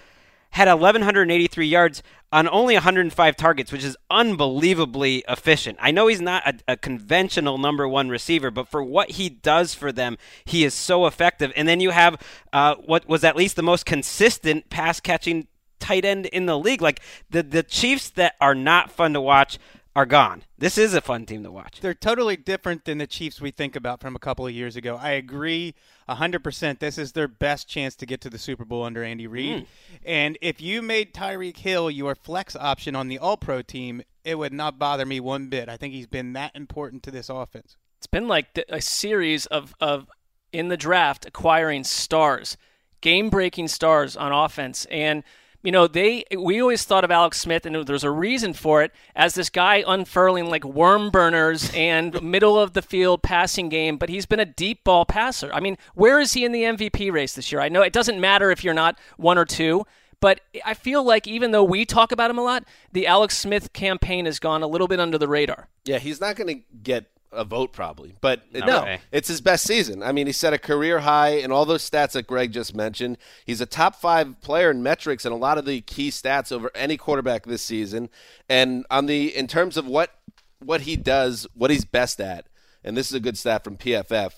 had 0.50 0.68
1,183 0.68 1.66
yards 1.66 2.02
on 2.32 2.48
only 2.48 2.74
105 2.74 3.36
targets, 3.36 3.70
which 3.70 3.84
is 3.84 3.96
unbelievably 4.10 5.22
efficient. 5.28 5.78
I 5.80 5.90
know 5.90 6.06
he's 6.06 6.20
not 6.20 6.46
a, 6.46 6.72
a, 6.72 6.76
conventional 6.78 7.58
number 7.58 7.86
one 7.86 8.08
receiver, 8.08 8.50
but 8.50 8.68
for 8.68 8.82
what 8.82 9.12
he 9.12 9.28
does 9.28 9.74
for 9.74 9.92
them, 9.92 10.16
he 10.44 10.64
is 10.64 10.72
so 10.72 11.06
effective. 11.06 11.52
And 11.54 11.68
then 11.68 11.80
you 11.80 11.90
have 11.90 12.20
uh, 12.52 12.76
what 12.76 13.06
was 13.06 13.22
at 13.22 13.36
least 13.36 13.56
the 13.56 13.62
most 13.62 13.84
consistent 13.84 14.70
pass 14.70 14.98
catching 14.98 15.46
tight 15.78 16.04
end 16.04 16.26
in 16.26 16.46
the 16.46 16.58
league. 16.58 16.80
Like 16.80 17.00
the 17.30 17.42
the 17.42 17.62
Chiefs 17.62 18.08
that 18.10 18.34
are 18.40 18.54
not 18.54 18.90
fun 18.90 19.12
to 19.12 19.20
watch 19.20 19.58
are 19.94 20.06
gone. 20.06 20.42
This 20.56 20.78
is 20.78 20.94
a 20.94 21.00
fun 21.00 21.26
team 21.26 21.42
to 21.42 21.50
watch. 21.50 21.80
They're 21.80 21.92
totally 21.92 22.36
different 22.36 22.84
than 22.84 22.98
the 22.98 23.06
Chiefs 23.06 23.40
we 23.40 23.50
think 23.50 23.76
about 23.76 24.00
from 24.00 24.16
a 24.16 24.18
couple 24.18 24.46
of 24.46 24.52
years 24.52 24.74
ago. 24.74 24.98
I 25.00 25.10
agree 25.10 25.74
100%. 26.08 26.78
This 26.78 26.96
is 26.96 27.12
their 27.12 27.28
best 27.28 27.68
chance 27.68 27.94
to 27.96 28.06
get 28.06 28.20
to 28.22 28.30
the 28.30 28.38
Super 28.38 28.64
Bowl 28.64 28.84
under 28.84 29.04
Andy 29.04 29.26
Reid. 29.26 29.64
Mm. 29.64 29.66
And 30.04 30.38
if 30.40 30.60
you 30.60 30.80
made 30.80 31.12
Tyreek 31.12 31.58
Hill 31.58 31.90
your 31.90 32.14
flex 32.14 32.56
option 32.56 32.96
on 32.96 33.08
the 33.08 33.18
All 33.18 33.36
Pro 33.36 33.60
team, 33.60 34.02
it 34.24 34.36
would 34.36 34.52
not 34.52 34.78
bother 34.78 35.04
me 35.04 35.20
one 35.20 35.48
bit. 35.48 35.68
I 35.68 35.76
think 35.76 35.92
he's 35.92 36.06
been 36.06 36.32
that 36.32 36.56
important 36.56 37.02
to 37.02 37.10
this 37.10 37.28
offense. 37.28 37.76
It's 37.98 38.06
been 38.06 38.28
like 38.28 38.64
a 38.68 38.80
series 38.80 39.46
of, 39.46 39.74
of 39.80 40.08
in 40.52 40.68
the 40.68 40.76
draft 40.76 41.26
acquiring 41.26 41.84
stars, 41.84 42.56
game 43.00 43.28
breaking 43.28 43.68
stars 43.68 44.16
on 44.16 44.32
offense. 44.32 44.86
And 44.90 45.22
you 45.62 45.72
know, 45.72 45.86
they 45.86 46.24
we 46.36 46.60
always 46.60 46.84
thought 46.84 47.04
of 47.04 47.10
Alex 47.10 47.40
Smith, 47.40 47.66
and 47.66 47.86
there's 47.86 48.04
a 48.04 48.10
reason 48.10 48.52
for 48.52 48.82
it, 48.82 48.92
as 49.14 49.34
this 49.34 49.50
guy 49.50 49.84
unfurling 49.86 50.50
like 50.50 50.64
worm 50.64 51.10
burners 51.10 51.70
and 51.74 52.20
middle 52.32 52.58
of 52.58 52.72
the 52.72 52.82
field 52.82 53.22
passing 53.22 53.68
game. 53.68 53.96
But 53.96 54.08
he's 54.08 54.26
been 54.26 54.40
a 54.40 54.44
deep 54.44 54.84
ball 54.84 55.04
passer. 55.04 55.52
I 55.52 55.60
mean, 55.60 55.78
where 55.94 56.18
is 56.20 56.32
he 56.32 56.44
in 56.44 56.52
the 56.52 56.62
MVP 56.62 57.12
race 57.12 57.34
this 57.34 57.52
year? 57.52 57.60
I 57.60 57.68
know 57.68 57.82
it 57.82 57.92
doesn't 57.92 58.20
matter 58.20 58.50
if 58.50 58.64
you're 58.64 58.74
not 58.74 58.98
one 59.16 59.38
or 59.38 59.44
two. 59.44 59.84
But 60.20 60.40
I 60.64 60.74
feel 60.74 61.02
like 61.02 61.26
even 61.26 61.50
though 61.50 61.64
we 61.64 61.84
talk 61.84 62.12
about 62.12 62.30
him 62.30 62.38
a 62.38 62.44
lot, 62.44 62.62
the 62.92 63.08
Alex 63.08 63.36
Smith 63.36 63.72
campaign 63.72 64.26
has 64.26 64.38
gone 64.38 64.62
a 64.62 64.68
little 64.68 64.86
bit 64.86 65.00
under 65.00 65.18
the 65.18 65.26
radar. 65.26 65.66
Yeah, 65.84 65.98
he's 65.98 66.20
not 66.20 66.36
going 66.36 66.46
to 66.46 66.62
get 66.80 67.06
a 67.32 67.44
vote 67.44 67.72
probably, 67.72 68.14
but 68.20 68.42
no, 68.52 68.66
no 68.66 68.96
it's 69.10 69.28
his 69.28 69.40
best 69.40 69.66
season. 69.66 70.02
I 70.02 70.12
mean, 70.12 70.26
he 70.26 70.32
set 70.32 70.52
a 70.52 70.58
career 70.58 71.00
high 71.00 71.30
in 71.30 71.50
all 71.50 71.64
those 71.64 71.88
stats 71.88 72.12
that 72.12 72.26
Gregg 72.26 72.52
just 72.52 72.74
mentioned. 72.74 73.18
He's 73.44 73.60
a 73.60 73.66
top 73.66 73.96
five 73.96 74.40
player 74.40 74.70
in 74.70 74.82
metrics 74.82 75.24
and 75.24 75.32
a 75.32 75.36
lot 75.38 75.58
of 75.58 75.64
the 75.64 75.80
key 75.80 76.10
stats 76.10 76.52
over 76.52 76.70
any 76.74 76.96
quarterback 76.96 77.44
this 77.44 77.62
season. 77.62 78.08
And 78.48 78.86
on 78.90 79.06
the 79.06 79.34
in 79.36 79.46
terms 79.46 79.76
of 79.76 79.86
what 79.86 80.14
what 80.58 80.82
he 80.82 80.96
does, 80.96 81.46
what 81.54 81.70
he's 81.70 81.84
best 81.84 82.20
at, 82.20 82.46
and 82.84 82.96
this 82.96 83.08
is 83.08 83.14
a 83.14 83.20
good 83.20 83.38
stat 83.38 83.64
from 83.64 83.76
PFF. 83.76 84.32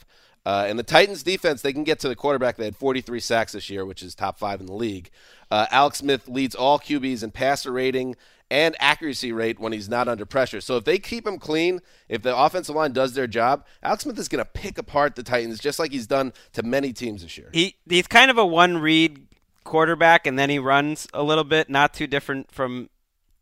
Uh, 0.47 0.67
and 0.69 0.79
the 0.79 0.83
Titans 0.83 1.23
defense, 1.23 1.63
they 1.63 1.73
can 1.73 1.85
get 1.85 1.99
to 2.01 2.09
the 2.09 2.17
quarterback. 2.17 2.57
They 2.57 2.67
had 2.67 2.77
43 2.77 3.19
sacks 3.21 3.53
this 3.53 3.71
year, 3.71 3.87
which 3.87 4.03
is 4.03 4.15
top 4.15 4.39
five 4.39 4.61
in 4.61 4.67
the 4.67 4.75
league. 4.75 5.11
Uh, 5.51 5.67
Alex 5.71 5.99
Smith 5.99 6.29
leads 6.29 6.55
all 6.55 6.79
QBs 6.79 7.23
in 7.23 7.31
passer 7.31 7.73
rating, 7.73 8.15
and 8.51 8.77
accuracy 8.79 9.33
rate 9.33 9.59
when 9.59 9.73
he's 9.73 9.89
not 9.89 10.09
under 10.09 10.27
pressure. 10.27 10.61
So 10.61 10.77
if 10.77 10.85
they 10.85 10.99
keep 10.99 11.27
him 11.27 11.39
clean, 11.39 11.81
if 12.09 12.23
the 12.23 12.37
offensive 12.37 12.75
line 12.75 12.93
does 12.93 13.15
their 13.15 13.27
job, 13.27 13.65
Alex 13.83 14.05
Smith 14.05 14.19
is 14.19 14.29
going 14.29 14.45
to 14.45 14.51
pick 14.51 14.79
apart 14.79 15.17
the 15.17 15.23
Titans 15.23 15.59
just 15.59 15.79
like 15.79 15.93
he's 15.93 16.07
done 16.07 16.33
to 16.53 16.63
many 16.63 16.93
teams 16.93 17.23
this 17.23 17.37
year. 17.39 17.51
He 17.53 17.77
he's 17.89 18.07
kind 18.07 18.31
of 18.31 18.39
a 18.39 18.47
one 18.47 18.79
read 18.79 19.27
quarterback 19.65 20.27
and 20.27 20.39
then 20.39 20.51
he 20.51 20.59
runs 20.59 21.09
a 21.15 21.23
little 21.23 21.45
bit, 21.45 21.71
not 21.71 21.95
too 21.95 22.07
different 22.07 22.53
from 22.53 22.91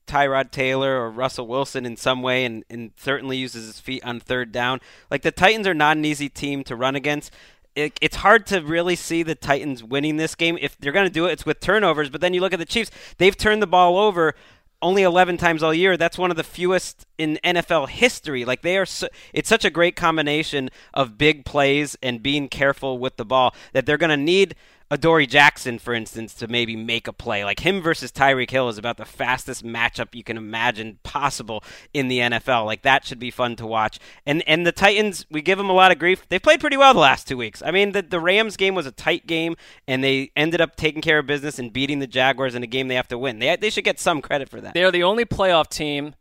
Tyrod 0.06 0.50
Taylor 0.50 1.00
or 1.00 1.10
Russell 1.10 1.46
Wilson 1.46 1.84
in 1.84 1.96
some 1.96 2.22
way 2.22 2.44
and, 2.44 2.64
and 2.70 2.92
certainly 2.96 3.36
uses 3.36 3.66
his 3.66 3.80
feet 3.80 4.04
on 4.04 4.20
third 4.20 4.52
down. 4.52 4.80
Like 5.10 5.22
the 5.22 5.30
Titans 5.30 5.66
are 5.66 5.74
not 5.74 5.96
an 5.96 6.04
easy 6.04 6.28
team 6.28 6.64
to 6.64 6.76
run 6.76 6.96
against. 6.96 7.32
It, 7.74 7.98
it's 8.02 8.16
hard 8.16 8.46
to 8.48 8.60
really 8.60 8.96
see 8.96 9.22
the 9.22 9.34
Titans 9.34 9.82
winning 9.82 10.18
this 10.18 10.34
game. 10.34 10.58
If 10.60 10.76
they're 10.78 10.92
going 10.92 11.06
to 11.06 11.12
do 11.12 11.26
it, 11.26 11.32
it's 11.32 11.46
with 11.46 11.60
turnovers. 11.60 12.10
But 12.10 12.20
then 12.20 12.34
you 12.34 12.40
look 12.40 12.52
at 12.52 12.58
the 12.58 12.66
Chiefs; 12.66 12.90
they've 13.16 13.36
turned 13.36 13.62
the 13.62 13.66
ball 13.66 13.96
over 13.96 14.34
only 14.82 15.02
11 15.02 15.36
times 15.38 15.62
all 15.62 15.72
year. 15.72 15.96
That's 15.96 16.18
one 16.18 16.30
of 16.30 16.36
the 16.36 16.44
fewest 16.44 17.06
in 17.16 17.38
NFL 17.44 17.88
history. 17.88 18.44
Like 18.44 18.62
they 18.62 18.76
are, 18.76 18.86
it's 19.32 19.48
such 19.48 19.64
a 19.64 19.70
great 19.70 19.96
combination 19.96 20.68
of 20.92 21.16
big 21.16 21.44
plays 21.44 21.96
and 22.02 22.22
being 22.22 22.48
careful 22.48 22.98
with 22.98 23.16
the 23.16 23.24
ball 23.24 23.54
that 23.72 23.86
they're 23.86 23.96
going 23.96 24.10
to 24.10 24.16
need 24.16 24.54
Adoree 24.92 25.26
Jackson, 25.26 25.78
for 25.78 25.94
instance, 25.94 26.34
to 26.34 26.46
maybe 26.46 26.76
make 26.76 27.08
a 27.08 27.14
play. 27.14 27.46
Like 27.46 27.60
him 27.60 27.80
versus 27.80 28.12
Tyreek 28.12 28.50
Hill 28.50 28.68
is 28.68 28.76
about 28.76 28.98
the 28.98 29.06
fastest 29.06 29.64
matchup 29.64 30.14
you 30.14 30.22
can 30.22 30.36
imagine 30.36 30.98
possible 31.02 31.64
in 31.94 32.08
the 32.08 32.18
NFL. 32.18 32.66
Like 32.66 32.82
that 32.82 33.06
should 33.06 33.18
be 33.18 33.30
fun 33.30 33.56
to 33.56 33.66
watch. 33.66 33.98
And 34.26 34.46
and 34.46 34.66
the 34.66 34.70
Titans, 34.70 35.24
we 35.30 35.40
give 35.40 35.56
them 35.56 35.70
a 35.70 35.72
lot 35.72 35.92
of 35.92 35.98
grief. 35.98 36.28
They 36.28 36.38
played 36.38 36.60
pretty 36.60 36.76
well 36.76 36.92
the 36.92 37.00
last 37.00 37.26
two 37.26 37.38
weeks. 37.38 37.62
I 37.64 37.70
mean, 37.70 37.92
the 37.92 38.02
the 38.02 38.20
Rams 38.20 38.58
game 38.58 38.74
was 38.74 38.84
a 38.84 38.92
tight 38.92 39.26
game, 39.26 39.56
and 39.88 40.04
they 40.04 40.30
ended 40.36 40.60
up 40.60 40.76
taking 40.76 41.00
care 41.00 41.18
of 41.18 41.26
business 41.26 41.58
and 41.58 41.72
beating 41.72 41.98
the 41.98 42.06
Jaguars 42.06 42.54
in 42.54 42.62
a 42.62 42.66
game 42.66 42.88
they 42.88 42.96
have 42.96 43.08
to 43.08 43.18
win. 43.18 43.38
They 43.38 43.56
they 43.56 43.70
should 43.70 43.84
get 43.84 43.98
some 43.98 44.20
credit 44.20 44.50
for 44.50 44.60
that. 44.60 44.74
They 44.74 44.84
are 44.84 44.90
the 44.90 45.04
only 45.04 45.24
playoff 45.24 45.70
team 45.70 46.16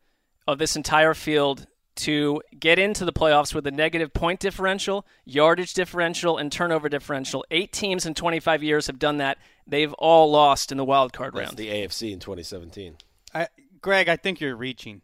of 0.48 0.60
this 0.60 0.78
entire 0.78 1.14
field 1.14 1.68
to 1.96 2.42
get 2.60 2.80
into 2.80 3.06
the 3.06 3.14
playoffs 3.14 3.54
with 3.54 3.68
a 3.68 3.72
negative 3.72 4.14
point 4.14 4.40
differential, 4.40 5.06
yardage 5.26 5.74
differential, 5.74 6.38
and 6.38 6.52
turnover 6.52 6.90
differential. 6.90 7.46
Eight 7.52 7.72
teams 7.72 8.06
in 8.06 8.14
25 8.14 8.64
years 8.64 8.88
have 8.88 9.00
done 9.00 9.18
that. 9.18 9.38
They've 9.68 9.94
all 9.94 10.32
lost 10.32 10.72
in 10.72 10.78
the 10.78 10.86
wild 10.86 11.14
card 11.14 11.34
That's 11.34 11.48
round. 11.48 11.58
The 11.58 11.70
AFC 11.70 12.12
in 12.12 12.20
2017. 12.20 12.98
I, 13.34 13.48
Gregg, 13.82 14.10
I 14.10 14.16
think 14.16 14.40
you're 14.40 14.56
reaching. 14.56 15.02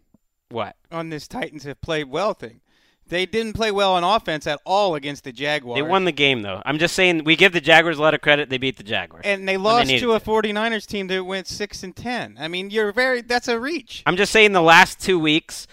What 0.50 0.76
on 0.92 1.10
this 1.10 1.28
Titans 1.28 1.64
have 1.64 1.82
played 1.82 2.10
well 2.10 2.34
thing? 2.34 2.62
They 3.10 3.26
didn't 3.26 3.54
play 3.54 3.72
well 3.72 3.94
on 3.94 4.04
offense 4.04 4.48
at 4.48 4.60
all 4.66 4.96
against 4.96 5.24
the 5.24 5.32
Jaguars. 5.32 5.78
They 5.78 5.82
won 5.82 6.04
the 6.06 6.12
game 6.12 6.42
though. 6.42 6.62
I'm 6.66 6.78
just 6.78 6.94
saying 6.94 7.24
we 7.24 7.36
give 7.36 7.54
the 7.54 7.62
Jaguars 7.62 7.98
a 7.98 8.02
lot 8.02 8.14
of 8.14 8.22
credit. 8.22 8.50
They 8.50 8.58
beat 8.58 8.78
the 8.78 8.84
Jaguars. 8.84 9.24
And 9.26 9.48
they 9.48 9.58
lost 9.58 9.88
they 9.88 10.00
to 10.00 10.14
a 10.14 10.20
49ers 10.20 10.86
team 10.86 11.08
that 11.08 11.24
went 11.24 11.48
6 11.48 11.84
and 11.84 11.96
10. 11.96 12.38
I 12.40 12.48
mean, 12.48 12.70
you're 12.70 12.92
very 12.92 13.22
that's 13.22 13.48
a 13.48 13.60
reach. 13.60 14.04
I'm 14.06 14.18
just 14.18 14.32
saying 14.32 14.52
the 14.52 14.62
last 14.62 15.00
2 15.00 15.18
weeks 15.20 15.68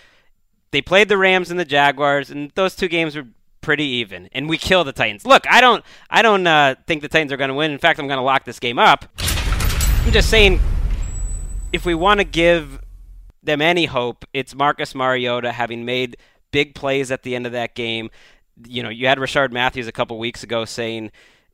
they 0.75 0.83
played 0.83 1.09
the 1.09 1.17
Rams 1.17 1.51
and 1.51 1.61
the 1.61 1.65
Jaguars, 1.65 2.31
and 2.31 2.51
those 2.55 2.75
two 2.75 2.89
games 2.89 3.15
were 3.15 3.27
pretty 3.61 3.85
even. 3.85 4.29
And 4.33 4.49
we 4.49 4.59
kill 4.59 4.85
the 4.85 4.93
Titans. 4.93 5.25
Look, 5.25 5.45
I 5.49 5.61
don't, 5.61 5.85
I 6.11 6.21
don't 6.21 6.47
uh, 6.47 6.75
think 6.87 7.03
the 7.03 7.09
Titans 7.09 7.33
are 7.33 7.37
going 7.37 7.49
to 7.49 7.55
win. 7.55 7.71
In 7.71 7.79
fact, 7.79 7.99
I'm 7.99 8.09
going 8.09 8.19
to 8.19 8.25
lock 8.25 8.45
this 8.45 8.59
game 8.59 8.79
up. 8.79 9.07
I'm 9.19 10.13
just 10.13 10.29
saying, 10.29 10.61
if 11.73 11.87
we 11.87 11.95
want 11.95 12.19
to 12.21 12.25
give 12.25 12.81
them 13.43 13.63
any 13.63 13.87
hope, 13.87 14.25
it's 14.33 14.55
Marcus 14.55 14.95
Mariota 14.95 15.53
having 15.53 15.85
made 15.85 16.17
big 16.51 16.75
plays 16.75 17.11
at 17.11 17.23
the 17.23 17.35
end 17.35 17.47
of 17.47 17.53
that 17.53 17.75
game. 17.75 18.11
You 18.67 18.83
know, 18.83 18.91
you 18.91 19.07
had 19.07 19.19
Rishard 19.19 19.53
Matthews 19.53 19.87
a 19.87 19.93
couple 19.93 20.19
weeks 20.19 20.43
ago 20.43 20.65
saying 20.65 21.11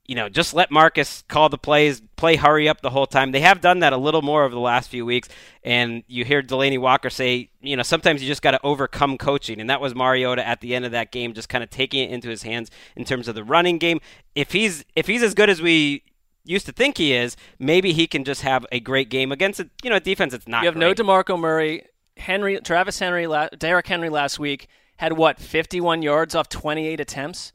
you 0.07 0.17
know, 0.17 0.29
just 0.29 0.55
let 0.55 0.71
Marcus 0.71 1.23
call 1.29 1.49
the 1.49 1.59
plays, 1.59 2.03
play 2.17 2.37
hurry 2.37 2.69
up 2.69 2.81
the 2.81 2.91
whole 2.91 3.07
time. 3.07 3.31
They 3.31 3.41
have 3.41 3.61
done 3.61 3.79
that 3.79 3.93
a 3.93 3.97
little 3.97 4.23
more 4.23 4.43
over 4.45 4.55
the 4.55 4.61
last 4.61 4.89
few 4.89 5.07
weeks. 5.07 5.29
And 5.63 6.03
you 6.09 6.25
hear 6.25 6.43
Delanie 6.43 6.81
Walker 6.81 7.11
say, 7.11 7.51
you 7.61 7.77
know, 7.77 7.85
sometimes 7.85 8.21
you 8.21 8.27
just 8.27 8.43
got 8.43 8.51
to 8.53 8.61
overcome 8.65 9.19
coaching. 9.19 9.61
And 9.61 9.71
that 9.71 9.81
was 9.81 9.95
Mariota 9.95 10.47
at 10.47 10.61
the 10.61 10.75
end 10.75 10.85
of 10.85 10.91
that 10.93 11.13
game, 11.13 11.33
just 11.33 11.49
kind 11.49 11.63
of 11.63 11.71
taking 11.71 12.09
it 12.09 12.13
into 12.13 12.29
his 12.29 12.43
hands 12.43 12.71
in 12.97 13.05
terms 13.05 13.29
of 13.29 13.35
the 13.35 13.45
running 13.45 13.79
game. 13.79 14.01
If 14.35 14.53
he's 14.53 14.85
if 14.97 15.07
he's 15.07 15.23
as 15.23 15.35
good 15.35 15.49
as 15.49 15.63
we 15.63 16.03
used 16.45 16.67
to 16.67 16.73
think 16.73 16.99
he 16.99 17.13
is, 17.13 17.37
maybe 17.59 17.93
he 17.93 18.07
can 18.07 18.25
just 18.25 18.43
have 18.43 18.67
a 18.73 18.81
great 18.81 19.11
game 19.11 19.31
against 19.31 19.61
a 19.61 19.71
you 19.85 19.91
know 19.91 19.97
a 19.97 20.01
defense 20.01 20.33
that's 20.33 20.49
not. 20.49 20.63
You 20.63 20.67
have 20.67 20.75
great. 20.75 20.99
no 20.99 21.05
Demarco 21.05 21.39
Murray, 21.39 21.85
Henry, 22.17 22.59
Travis 22.61 22.99
Henry, 22.99 23.29
Derrick 23.59 23.87
Henry 23.87 24.09
last 24.09 24.39
week 24.39 24.69
had 24.97 25.15
what 25.15 25.39
51 25.39 26.03
yards 26.03 26.35
off 26.35 26.49
28 26.49 27.01
attempts. 27.01 27.53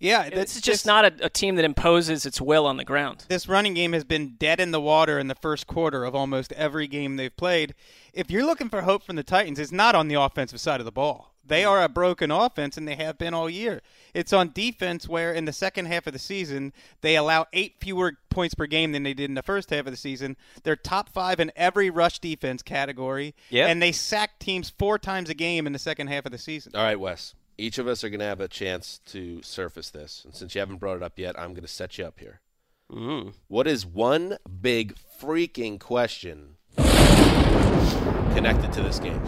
Yeah, 0.00 0.30
this 0.30 0.56
is 0.56 0.62
just 0.62 0.86
not 0.86 1.04
a, 1.04 1.26
a, 1.26 1.28
team 1.28 1.56
that 1.56 1.64
imposes 1.64 2.24
its 2.24 2.40
will 2.40 2.66
on 2.66 2.76
the 2.76 2.84
ground. 2.84 3.24
This 3.28 3.48
running 3.48 3.74
game 3.74 3.92
has 3.92 4.04
been 4.04 4.36
dead 4.38 4.60
in 4.60 4.70
the 4.70 4.80
water 4.80 5.18
in 5.18 5.28
the 5.28 5.34
first 5.34 5.66
quarter 5.66 6.04
of 6.04 6.14
almost 6.14 6.52
every 6.52 6.86
game 6.86 7.16
they've 7.16 7.36
played. 7.36 7.74
If 8.12 8.30
you're 8.30 8.44
looking 8.44 8.68
for 8.68 8.82
hope 8.82 9.02
from 9.02 9.16
the 9.16 9.22
Titans, 9.22 9.58
it's 9.58 9.72
not 9.72 9.94
on 9.94 10.08
the 10.08 10.14
offensive 10.14 10.60
side 10.60 10.80
of 10.80 10.86
the 10.86 10.92
ball. 10.92 11.34
They 11.48 11.62
mm. 11.62 11.70
are 11.70 11.82
a 11.82 11.88
broken 11.88 12.30
offense, 12.30 12.76
and 12.76 12.86
they 12.86 12.94
have 12.94 13.18
been 13.18 13.34
all 13.34 13.50
year. 13.50 13.80
It's 14.14 14.32
on 14.32 14.52
defense 14.52 15.08
where 15.08 15.32
in 15.32 15.46
the 15.46 15.52
second 15.52 15.86
half 15.86 16.06
of 16.06 16.12
the 16.12 16.18
season 16.18 16.72
they 17.00 17.16
allow 17.16 17.46
eight 17.52 17.76
fewer 17.80 18.14
points 18.30 18.54
per 18.54 18.66
game 18.66 18.92
than 18.92 19.02
they 19.02 19.14
did 19.14 19.30
in 19.30 19.34
the 19.34 19.42
first 19.42 19.70
half 19.70 19.86
of 19.86 19.92
the 19.92 19.96
season. 19.96 20.36
They're 20.62 20.76
top 20.76 21.08
five 21.08 21.40
in 21.40 21.50
every 21.56 21.90
rush 21.90 22.18
defense 22.18 22.62
category, 22.62 23.34
Yep. 23.50 23.68
and 23.68 23.82
they 23.82 23.92
sack 23.92 24.38
teams 24.38 24.70
four 24.70 24.98
times 24.98 25.30
a 25.30 25.34
game 25.34 25.66
in 25.66 25.72
the 25.72 25.78
second 25.78 26.08
half 26.08 26.26
of 26.26 26.32
the 26.32 26.38
season. 26.38 26.72
All 26.74 26.82
right, 26.82 27.00
Wes. 27.00 27.34
Each 27.60 27.78
of 27.78 27.88
us 27.88 28.04
are 28.04 28.08
going 28.08 28.20
to 28.20 28.26
have 28.26 28.40
a 28.40 28.46
chance 28.46 29.00
to 29.06 29.42
surface 29.42 29.90
this. 29.90 30.22
And 30.24 30.32
since 30.32 30.54
you 30.54 30.60
haven't 30.60 30.76
brought 30.76 30.96
it 30.96 31.02
up 31.02 31.18
yet, 31.18 31.36
I'm 31.36 31.50
going 31.50 31.62
to 31.62 31.68
set 31.68 31.98
you 31.98 32.04
up 32.04 32.20
here. 32.20 32.40
Mm. 32.88 33.32
What 33.48 33.66
is 33.66 33.84
one 33.84 34.38
big 34.60 34.94
freaking 35.20 35.80
question 35.80 36.54
connected 36.76 38.72
to 38.74 38.80
this 38.80 39.00
game? 39.00 39.18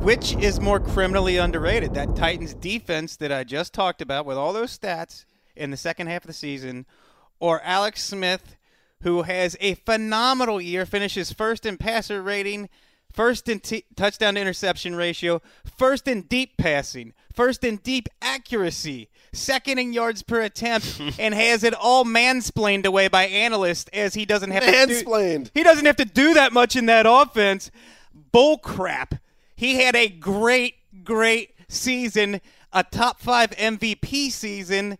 Which 0.00 0.34
is 0.36 0.60
more 0.60 0.80
criminally 0.80 1.36
underrated? 1.36 1.92
That 1.92 2.16
Titans 2.16 2.54
defense 2.54 3.16
that 3.16 3.30
I 3.30 3.44
just 3.44 3.74
talked 3.74 4.00
about 4.00 4.24
with 4.24 4.38
all 4.38 4.54
those 4.54 4.76
stats 4.76 5.26
in 5.54 5.70
the 5.70 5.76
second 5.76 6.06
half 6.06 6.22
of 6.22 6.28
the 6.28 6.32
season, 6.32 6.86
or 7.38 7.60
Alex 7.62 8.02
Smith, 8.02 8.56
who 9.02 9.22
has 9.22 9.58
a 9.60 9.74
phenomenal 9.74 10.58
year, 10.58 10.86
finishes 10.86 11.34
first 11.34 11.66
in 11.66 11.76
passer 11.76 12.22
rating, 12.22 12.70
first 13.14 13.48
in 13.48 13.60
t- 13.60 13.84
touchdown 13.96 14.34
to 14.34 14.40
interception 14.40 14.94
ratio, 14.94 15.40
first 15.78 16.06
in 16.08 16.22
deep 16.22 16.56
passing, 16.58 17.14
first 17.32 17.64
in 17.64 17.76
deep 17.76 18.08
accuracy, 18.20 19.08
second 19.32 19.78
in 19.78 19.92
yards 19.92 20.22
per 20.22 20.42
attempt, 20.42 21.00
and 21.18 21.32
has 21.32 21.64
it 21.64 21.72
all 21.74 22.04
mansplained 22.04 22.84
away 22.84 23.08
by 23.08 23.26
analysts 23.26 23.88
as 23.92 24.14
he 24.14 24.24
doesn't 24.26 24.50
have 24.50 24.64
to 24.64 24.70
do, 24.86 25.04
Mansplained. 25.04 25.50
he 25.54 25.62
doesn't 25.62 25.86
have 25.86 25.96
to 25.96 26.04
do 26.04 26.34
that 26.34 26.52
much 26.52 26.76
in 26.76 26.86
that 26.86 27.06
offense. 27.08 27.70
Bull 28.32 28.58
crap. 28.58 29.14
He 29.56 29.76
had 29.76 29.94
a 29.94 30.08
great, 30.08 30.74
great 31.04 31.54
season, 31.68 32.40
a 32.72 32.82
top 32.82 33.20
five 33.20 33.50
MVP 33.52 34.30
season. 34.30 34.98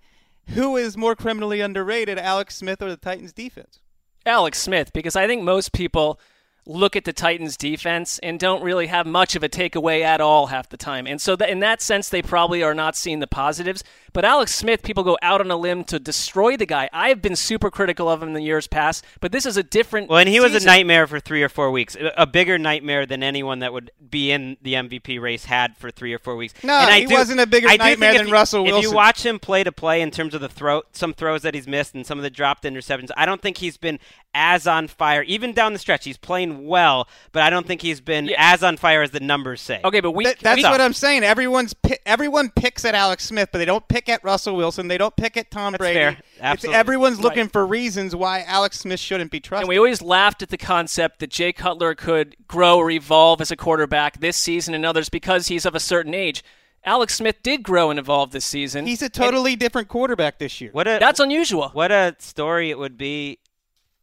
Who 0.51 0.77
is 0.77 0.97
more 0.97 1.17
criminally 1.17 1.61
underrated, 1.61 2.19
Alex 2.19 2.57
Smith 2.57 2.81
or 2.83 2.91
the 2.91 2.97
Titans 2.97 3.33
defense? 3.33 3.81
Alex 4.27 4.59
Smith, 4.61 4.93
because 4.93 5.17
I 5.17 5.27
think 5.27 5.43
most 5.43 5.73
people 5.73 6.21
look 6.67 6.97
at 6.97 7.05
the 7.05 7.13
Titans 7.13 7.57
defense 7.57 8.19
and 8.23 8.41
don't 8.41 8.63
really 8.63 8.87
have 8.87 9.07
much 9.07 9.37
of 9.37 9.43
a 9.43 9.49
takeaway 9.49 10.01
at 10.03 10.21
all 10.21 10.47
half 10.47 10.69
the 10.71 10.77
time. 10.79 11.07
And 11.07 11.21
so 11.21 11.37
that 11.37 11.51
in 11.51 11.61
that 11.61 11.83
sense 11.83 12.09
they 12.09 12.23
probably 12.23 12.63
are 12.63 12.75
not 12.75 12.97
seeing 12.97 13.21
the 13.21 13.27
positives. 13.27 13.85
But 14.15 14.25
Alex 14.25 14.55
Smith, 14.55 14.83
people 14.85 15.03
go 15.03 15.19
out 15.23 15.41
on 15.41 15.51
a 15.51 15.57
limb 15.57 15.83
to 15.85 15.99
destroy 15.99 16.57
the 16.57 16.67
guy. 16.67 16.89
I've 16.93 17.21
been 17.21 17.35
super 17.35 17.69
critical 17.69 18.09
of 18.09 18.23
him 18.23 18.29
in 18.29 18.35
the 18.35 18.43
years 18.43 18.69
past, 18.69 19.05
but 19.21 19.33
this 19.33 19.45
is 19.45 19.57
a 19.57 19.63
different 19.65 20.09
Well, 20.09 20.21
and 20.21 20.29
he 20.29 20.39
was 20.39 20.55
a 20.55 20.65
nightmare 20.65 21.07
for 21.09 21.19
three 21.19 21.43
or 21.43 21.49
four 21.49 21.71
weeks. 21.73 21.97
A- 21.97 22.13
A 22.17 22.27
bigger 22.27 22.57
nightmare 22.59 23.07
than 23.07 23.23
anyone 23.25 23.59
that 23.59 23.73
would 23.73 23.91
be 24.09 24.31
in 24.31 24.57
the 24.63 24.75
MVP 24.75 25.21
race 25.21 25.45
had 25.47 25.77
for 25.77 25.91
three 25.91 26.13
or 26.15 26.19
four 26.21 26.37
weeks. 26.37 26.55
No, 26.63 26.75
and 26.79 26.91
I 26.91 27.01
he 27.01 27.07
do- 27.07 27.15
wasn't 27.15 27.41
a 27.41 27.47
bigger 27.47 27.69
I 27.69 27.77
nightmare 27.77 28.11
think 28.13 28.19
than 28.21 28.29
you- 28.29 28.33
Russell 28.33 28.63
Wilson. 28.63 28.79
If 28.79 28.83
you 28.85 28.93
watch 28.93 29.27
him 29.27 29.39
play 29.41 29.65
to 29.65 29.73
play 29.73 30.01
in 30.01 30.13
terms 30.13 30.33
of 30.33 30.41
the 30.41 30.49
throw, 30.49 30.83
some 30.93 31.13
throws 31.13 31.43
that 31.43 31.55
he's 31.55 31.67
missed 31.67 31.95
and 31.97 32.07
some 32.07 32.17
of 32.19 32.23
the 32.23 32.31
dropped 32.31 32.63
interceptions, 32.65 33.11
I 33.17 33.27
don't 33.27 33.43
think 33.43 33.59
he's 33.59 33.77
been 33.77 33.99
as 34.35 34.67
on 34.67 34.89
fire. 34.89 35.23
Even 35.23 35.53
down 35.53 35.73
the 35.73 35.79
stretch, 35.79 36.05
he's 36.05 36.17
playing 36.17 36.67
well, 36.67 37.09
but 37.33 37.43
I 37.43 37.51
don't 37.51 37.67
think 37.67 37.83
he's 37.83 38.01
been 38.01 38.27
Yeah. 38.27 38.37
as 38.39 38.63
on 38.63 38.77
fire 38.77 39.03
as 39.03 39.13
the 39.13 39.21
numbers 39.21 39.61
say. 39.61 39.81
Okay, 39.85 40.01
but 40.01 40.11
we 40.11 40.25
That- 40.25 40.41
that's 40.41 40.63
we- 40.63 40.69
what 40.69 40.81
I'm 40.81 40.93
saying. 40.93 41.23
Everyone's 41.25 41.73
pi- 41.75 41.99
everyone 42.05 42.51
picks 42.51 42.85
at 42.85 42.95
Alex 42.95 43.25
Smith, 43.25 43.49
but 43.53 43.59
they 43.59 43.65
don't 43.65 43.87
pick 43.89 44.09
at 44.09 44.23
Russell 44.25 44.57
Wilson. 44.57 44.89
They 44.89 44.99
don't 44.99 45.17
pick 45.17 45.37
at 45.37 45.51
Tom 45.51 45.73
That's 45.73 45.81
Brady. 45.81 45.95
fair. 45.99 46.09
It's- 46.11 46.23
Absolutely. 46.41 46.79
everyone's 46.79 47.17
Right. 47.19 47.25
looking 47.25 47.49
for 47.49 47.67
reasons 47.67 48.15
why 48.17 48.43
Alex 48.47 48.81
Smith 48.81 49.01
shouldn't 49.01 49.31
be 49.31 49.41
trusted. 49.41 49.63
And 49.63 49.69
we 49.69 49.79
always 49.79 50.03
laughed 50.03 50.43
at 50.43 50.49
the 50.51 50.59
concept 50.59 51.21
that 51.21 51.31
Jay 51.31 51.53
Cutler 51.53 51.95
could 51.95 52.37
grow 52.49 52.79
or 52.79 52.91
evolve 52.91 53.41
as 53.41 53.51
a 53.51 53.57
quarterback 53.57 54.21
this 54.21 54.37
season 54.37 54.75
and 54.75 54.85
others 54.85 55.09
because 55.09 55.47
he's 55.47 55.65
of 55.65 55.75
a 55.75 55.81
certain 55.81 56.15
age. 56.15 56.43
Alex 56.87 57.15
Smith 57.15 57.37
did 57.43 57.63
grow 57.63 57.89
and 57.89 57.99
evolve 57.99 58.33
this 58.33 58.45
season. 58.45 58.87
He's 58.87 59.01
a 59.01 59.09
totally 59.09 59.57
different 59.57 59.89
quarterback 59.89 60.39
this 60.39 60.61
year. 60.61 60.69
What 60.73 60.87
a 60.87 60.99
That's 61.01 61.19
unusual. 61.19 61.71
What 61.73 61.91
a 61.91 62.15
story 62.19 62.69
it 62.69 62.79
would 62.79 62.99
be 62.99 63.39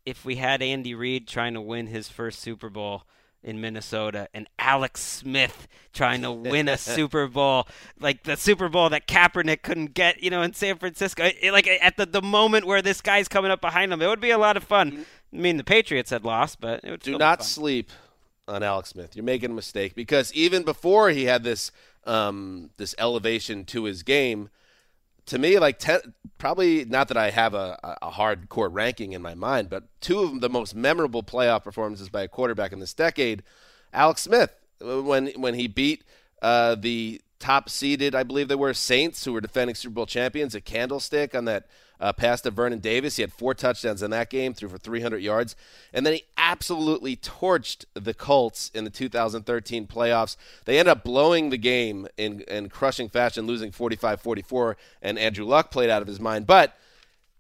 if 0.06 0.26
we 0.26 0.36
had 0.36 0.62
Andy 0.62 0.94
Reid 0.96 1.28
trying 1.28 1.54
to 1.54 1.62
win 1.62 1.88
his 1.88 2.10
first 2.10 2.40
Super 2.40 2.70
Bowl 2.70 3.04
in 3.44 3.60
Minnesota 3.60 4.28
and 4.34 4.48
Alex 4.60 5.02
Smith 5.02 5.68
trying 5.94 6.22
to 6.22 6.32
win 6.32 6.68
a 6.70 6.78
Super 6.78 7.28
Bowl, 7.28 7.68
like 8.00 8.24
the 8.24 8.36
Super 8.38 8.70
Bowl 8.70 8.90
that 8.90 9.08
Kaepernick 9.08 9.64
couldn't 9.64 9.94
get, 9.94 10.22
you 10.22 10.30
know, 10.30 10.42
in 10.44 10.54
San 10.54 10.78
Francisco. 10.78 11.26
It- 11.42 11.52
like 11.52 11.68
at 11.68 11.98
the, 11.98 12.06
the 12.06 12.22
moment 12.22 12.66
where 12.66 12.82
this 12.82 13.02
guy's 13.02 13.28
coming 13.28 13.50
up 13.52 13.62
behind 13.62 13.92
him, 13.92 14.02
it 14.02 14.08
would 14.08 14.22
be 14.22 14.32
a 14.32 14.38
lot 14.38 14.58
of 14.58 14.64
fun. 14.64 15.06
I 15.34 15.36
mean, 15.36 15.58
the 15.58 15.64
Patriots 15.64 16.12
had 16.12 16.24
lost, 16.24 16.60
but 16.62 16.84
it 16.84 16.92
would 16.92 17.00
Do 17.02 17.18
not 17.18 17.44
sleep 17.44 17.90
on 18.48 18.64
Alex 18.64 18.90
Smith. 18.90 19.16
You're 19.16 19.26
making 19.26 19.52
a 19.52 19.56
mistake 19.56 19.96
because 19.96 20.32
even 20.34 20.64
before 20.64 21.10
he 21.10 21.26
had 21.26 21.44
this 21.44 21.72
um, 22.06 22.72
this 22.78 22.96
elevation 22.98 23.64
to 23.66 23.84
his 23.86 24.04
game, 24.04 24.50
to 25.28 25.38
me, 25.38 25.60
like 25.60 25.80
ten, 25.80 26.00
probably 26.38 26.86
not 26.86 27.08
that 27.08 27.18
I 27.18 27.30
have 27.30 27.54
a, 27.54 27.80
a 27.84 28.08
a 28.08 28.12
hardcore 28.12 28.70
ranking 28.72 29.14
in 29.14 29.22
my 29.22 29.36
mind, 29.36 29.70
but 29.70 29.84
two 30.02 30.20
of 30.20 30.42
the 30.42 30.50
most 30.50 30.76
memorable 30.76 31.24
playoff 31.24 31.64
performances 31.64 32.10
by 32.10 32.24
a 32.24 32.28
quarterback 32.28 32.72
in 32.72 32.80
this 32.80 32.94
decade, 32.94 33.44
Alex 33.94 34.22
Smith, 34.22 34.54
when 34.80 35.28
when 35.36 35.54
he 35.54 35.68
beat 35.68 36.04
uh, 36.42 36.76
the 36.76 37.22
top 37.40 37.70
seeded, 37.70 38.16
I 38.16 38.24
believe 38.24 38.48
they 38.48 38.56
were 38.56 38.74
Saints, 38.74 39.26
who 39.26 39.34
were 39.34 39.42
defending 39.42 39.76
Super 39.76 39.94
Bowl 39.94 40.06
champions, 40.06 40.56
at 40.56 40.66
Candlestick 40.66 41.36
on 41.36 41.46
that 41.46 41.66
uh, 42.02 42.12
pass 42.12 42.42
to 42.42 42.52
Vernon 42.52 42.80
Davis. 42.80 43.16
He 43.16 43.22
had 43.22 43.32
four 43.32 43.54
touchdowns 43.54 44.02
in 44.02 44.12
that 44.12 44.30
game, 44.30 44.54
threw 44.54 44.68
for 44.68 44.80
300 44.80 45.20
yards, 45.20 45.56
and 45.94 46.06
then 46.06 46.14
he 46.14 46.24
absolutely 46.36 47.16
torched 47.16 47.86
the 47.94 48.14
Colts 48.14 48.72
in 48.74 48.84
the 48.84 48.90
2013 48.90 49.88
playoffs. 49.88 50.36
They 50.66 50.80
ended 50.80 50.92
up 50.92 51.04
blowing 51.04 51.52
the 51.52 51.58
game 51.58 52.08
in, 52.18 52.42
in 52.42 52.70
crushing 52.70 53.08
fashion, 53.08 53.46
losing 53.46 53.72
45-44, 53.72 54.76
and 55.02 55.20
Andrew 55.20 55.46
Luck 55.46 55.70
played 55.70 55.90
out 55.90 56.02
of 56.02 56.08
his 56.08 56.20
mind. 56.20 56.48
But 56.48 56.76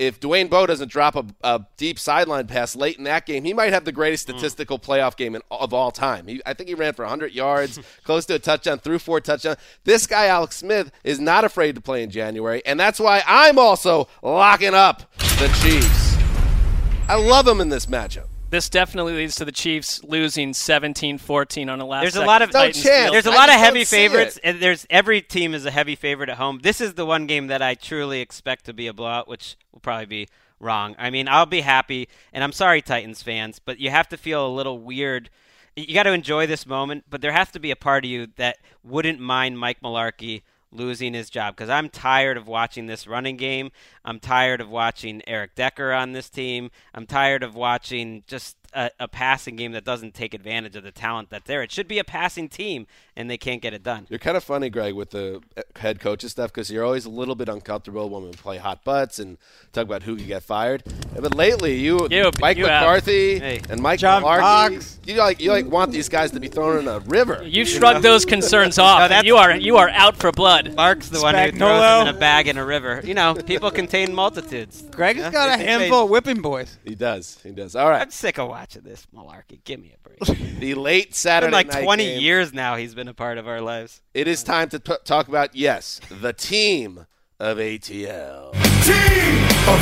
if 0.01 0.19
Dwayne 0.19 0.49
Bowe 0.49 0.65
doesn't 0.65 0.89
drop 0.89 1.15
a, 1.15 1.23
a 1.43 1.63
deep 1.77 1.99
sideline 1.99 2.47
pass 2.47 2.75
late 2.75 2.97
in 2.97 3.03
that 3.03 3.27
game, 3.27 3.43
he 3.43 3.53
might 3.53 3.71
have 3.71 3.85
the 3.85 3.91
greatest 3.91 4.27
hmm. 4.27 4.31
statistical 4.31 4.79
playoff 4.79 5.15
game 5.15 5.35
in, 5.35 5.43
of 5.51 5.75
all 5.75 5.91
time. 5.91 6.25
He, 6.25 6.41
I 6.43 6.55
think 6.55 6.69
he 6.69 6.75
ran 6.75 6.93
for 6.93 7.03
100 7.03 7.33
yards, 7.33 7.79
close 8.03 8.25
to 8.25 8.35
a 8.35 8.39
touchdown, 8.39 8.79
threw 8.79 8.97
four 8.97 9.21
touchdowns. 9.21 9.57
This 9.83 10.07
guy, 10.07 10.25
Alex 10.25 10.57
Smith, 10.57 10.91
is 11.03 11.19
not 11.19 11.45
afraid 11.45 11.75
to 11.75 11.81
play 11.81 12.01
in 12.01 12.09
January, 12.09 12.63
and 12.65 12.79
that's 12.79 12.99
why 12.99 13.21
I'm 13.27 13.59
also 13.59 14.07
locking 14.23 14.73
up 14.73 15.03
the 15.17 15.55
Chiefs. 15.61 16.15
I 17.07 17.15
love 17.15 17.47
him 17.47 17.61
in 17.61 17.69
this 17.69 17.85
matchup. 17.85 18.30
This 18.51 18.67
definitely 18.67 19.13
leads 19.13 19.35
to 19.35 19.45
the 19.45 19.51
Chiefs 19.53 20.03
losing 20.03 20.51
17-14 20.51 21.71
on 21.71 21.79
a 21.79 21.85
last 21.85 22.01
There's 22.01 22.15
a 22.17 22.25
lot 22.25 22.41
of 22.41 22.49
No 22.51 22.59
Titans 22.59 22.83
chance. 22.83 23.11
There's 23.11 23.25
a 23.25 23.31
I 23.31 23.35
lot 23.35 23.47
of 23.49 23.55
heavy 23.55 23.85
favorites, 23.85 24.35
it. 24.35 24.41
and 24.43 24.59
there's 24.61 24.85
every 24.89 25.21
team 25.21 25.53
is 25.53 25.65
a 25.65 25.71
heavy 25.71 25.95
favorite 25.95 26.27
at 26.27 26.35
home. 26.35 26.59
This 26.61 26.81
is 26.81 26.95
the 26.95 27.05
one 27.05 27.27
game 27.27 27.47
that 27.47 27.61
I 27.61 27.75
truly 27.75 28.19
expect 28.19 28.65
to 28.65 28.73
be 28.73 28.87
a 28.87 28.93
blowout, 28.93 29.29
which 29.29 29.55
will 29.71 29.79
probably 29.79 30.05
be 30.05 30.27
wrong. 30.59 30.97
I 30.99 31.09
mean, 31.09 31.29
I'll 31.29 31.45
be 31.45 31.61
happy, 31.61 32.09
and 32.33 32.43
I'm 32.43 32.51
sorry, 32.51 32.81
Titans 32.81 33.23
fans, 33.23 33.59
but 33.59 33.79
you 33.79 33.89
have 33.89 34.09
to 34.09 34.17
feel 34.17 34.45
a 34.45 34.51
little 34.53 34.79
weird. 34.79 35.29
You 35.77 35.93
got 35.93 36.03
to 36.03 36.11
enjoy 36.11 36.45
this 36.45 36.65
moment, 36.65 37.05
but 37.09 37.21
there 37.21 37.31
has 37.31 37.51
to 37.51 37.59
be 37.59 37.71
a 37.71 37.77
part 37.77 38.03
of 38.03 38.11
you 38.11 38.27
that 38.35 38.57
wouldn't 38.83 39.21
mind 39.21 39.59
Mike 39.59 39.81
Mularkey 39.81 40.41
losing 40.71 41.13
his 41.13 41.29
job 41.29 41.55
because 41.55 41.69
I'm 41.69 41.89
tired 41.89 42.37
of 42.37 42.47
watching 42.47 42.85
this 42.85 43.07
running 43.07 43.37
game. 43.37 43.71
I'm 44.05 44.19
tired 44.19 44.61
of 44.61 44.69
watching 44.69 45.21
Eric 45.27 45.55
Decker 45.55 45.91
on 45.91 46.13
this 46.13 46.29
team. 46.29 46.71
I'm 46.93 47.05
tired 47.05 47.43
of 47.43 47.55
watching 47.55 48.23
just 48.27 48.57
a, 48.73 48.89
a 48.99 49.07
passing 49.07 49.55
game 49.55 49.73
that 49.73 49.83
doesn't 49.83 50.13
take 50.13 50.33
advantage 50.33 50.75
of 50.75 50.83
the 50.83 50.91
talent 50.91 51.29
that's 51.29 51.45
there. 51.45 51.61
It 51.61 51.71
should 51.71 51.87
be 51.87 51.99
a 51.99 52.03
passing 52.03 52.49
team, 52.49 52.87
and 53.17 53.29
they 53.29 53.37
can't 53.37 53.61
get 53.61 53.73
it 53.73 53.83
done. 53.83 54.07
You're 54.09 54.19
kind 54.19 54.37
of 54.37 54.43
funny, 54.43 54.69
Gregg, 54.69 54.93
with 54.93 55.09
the 55.11 55.41
uh, 55.57 55.61
head 55.77 55.99
coaches 55.99 56.31
stuff 56.31 56.51
because 56.53 56.71
you're 56.71 56.85
always 56.85 57.05
a 57.05 57.09
little 57.09 57.35
bit 57.35 57.49
uncomfortable 57.49 58.09
when 58.09 58.23
we 58.23 58.31
play 58.31 58.57
hot 58.57 58.83
butts 58.83 59.19
and 59.19 59.37
talk 59.73 59.83
about 59.85 60.03
who 60.03 60.15
could 60.15 60.27
get 60.27 60.43
fired. 60.43 60.83
But 61.13 61.35
lately, 61.35 61.75
you, 61.79 62.07
You- 62.09 62.31
Mike 62.39 62.57
you 62.57 62.65
have. 62.67 62.81
McCarthy 62.83 63.39
Hey. 63.39 63.61
and 63.69 63.81
Mike 63.81 63.99
John 63.99 64.23
Mularkey, 64.23 64.39
Fox. 64.39 64.99
you 65.05 65.15
like 65.15 65.41
you 65.41 65.51
like 65.51 65.65
want 65.65 65.91
these 65.91 66.07
guys 66.09 66.31
to 66.31 66.39
be 66.39 66.47
thrown 66.47 66.79
in 66.79 66.87
a 66.87 66.99
river. 67.01 67.41
you've 67.45 67.67
shrugged 67.67 68.03
those 68.03 68.25
concerns 68.25 68.79
off. 68.79 69.09
No, 69.11 69.21
you 69.23 69.35
are 69.37 69.55
you 69.55 69.77
are 69.77 69.89
out 69.89 70.15
for 70.17 70.31
blood. 70.31 70.73
Marc's 70.75 71.09
the 71.09 71.19
one 71.21 71.35
who 71.35 71.51
throws 71.51 71.81
them 71.81 72.07
in 72.07 72.15
a 72.15 72.17
bag 72.19 72.47
in 72.47 72.57
a 72.57 72.65
river. 72.65 73.01
You 73.03 73.13
know, 73.13 73.33
people 73.35 73.69
contain 73.71 74.13
multitudes. 74.15 74.83
Gregg 74.91 75.17
has 75.17 75.25
Yeah, 75.25 75.31
got 75.31 75.47
a 75.47 75.57
they- 75.57 75.65
they- 75.65 75.71
handful 75.71 76.03
of 76.05 76.09
whipping 76.09 76.41
boys. 76.41 76.77
He 76.85 76.95
does. 76.95 77.39
He 77.43 77.51
does. 77.51 77.75
All 77.75 77.89
right. 77.89 78.01
I'm 78.01 78.11
sick 78.11 78.37
of 78.39 78.47
watching 78.47 78.83
this 78.83 79.05
malarkey. 79.13 79.63
Give 79.65 79.79
me 79.81 79.93
a 79.93 80.07
break. 80.07 80.59
The 80.59 80.75
late 80.75 81.07
It's 81.09 81.19
Saturday 81.19 81.47
been 81.47 81.53
like 81.53 81.67
night 81.73 81.83
20 81.83 82.05
game. 82.05 82.21
years 82.21 82.53
now 82.53 82.75
he's 82.75 82.93
been 82.95 83.07
a 83.11 83.13
part 83.13 83.37
of 83.37 83.47
our 83.47 83.61
lives. 83.61 84.01
It 84.13 84.27
is 84.27 84.41
time 84.41 84.69
to 84.69 84.79
t- 84.79 84.95
talk 85.03 85.27
about 85.27 85.53
yes, 85.55 85.99
the 86.09 86.33
team 86.33 87.05
of 87.39 87.57
ATL. 87.57 88.53
team 88.53 89.43
of 89.67 89.79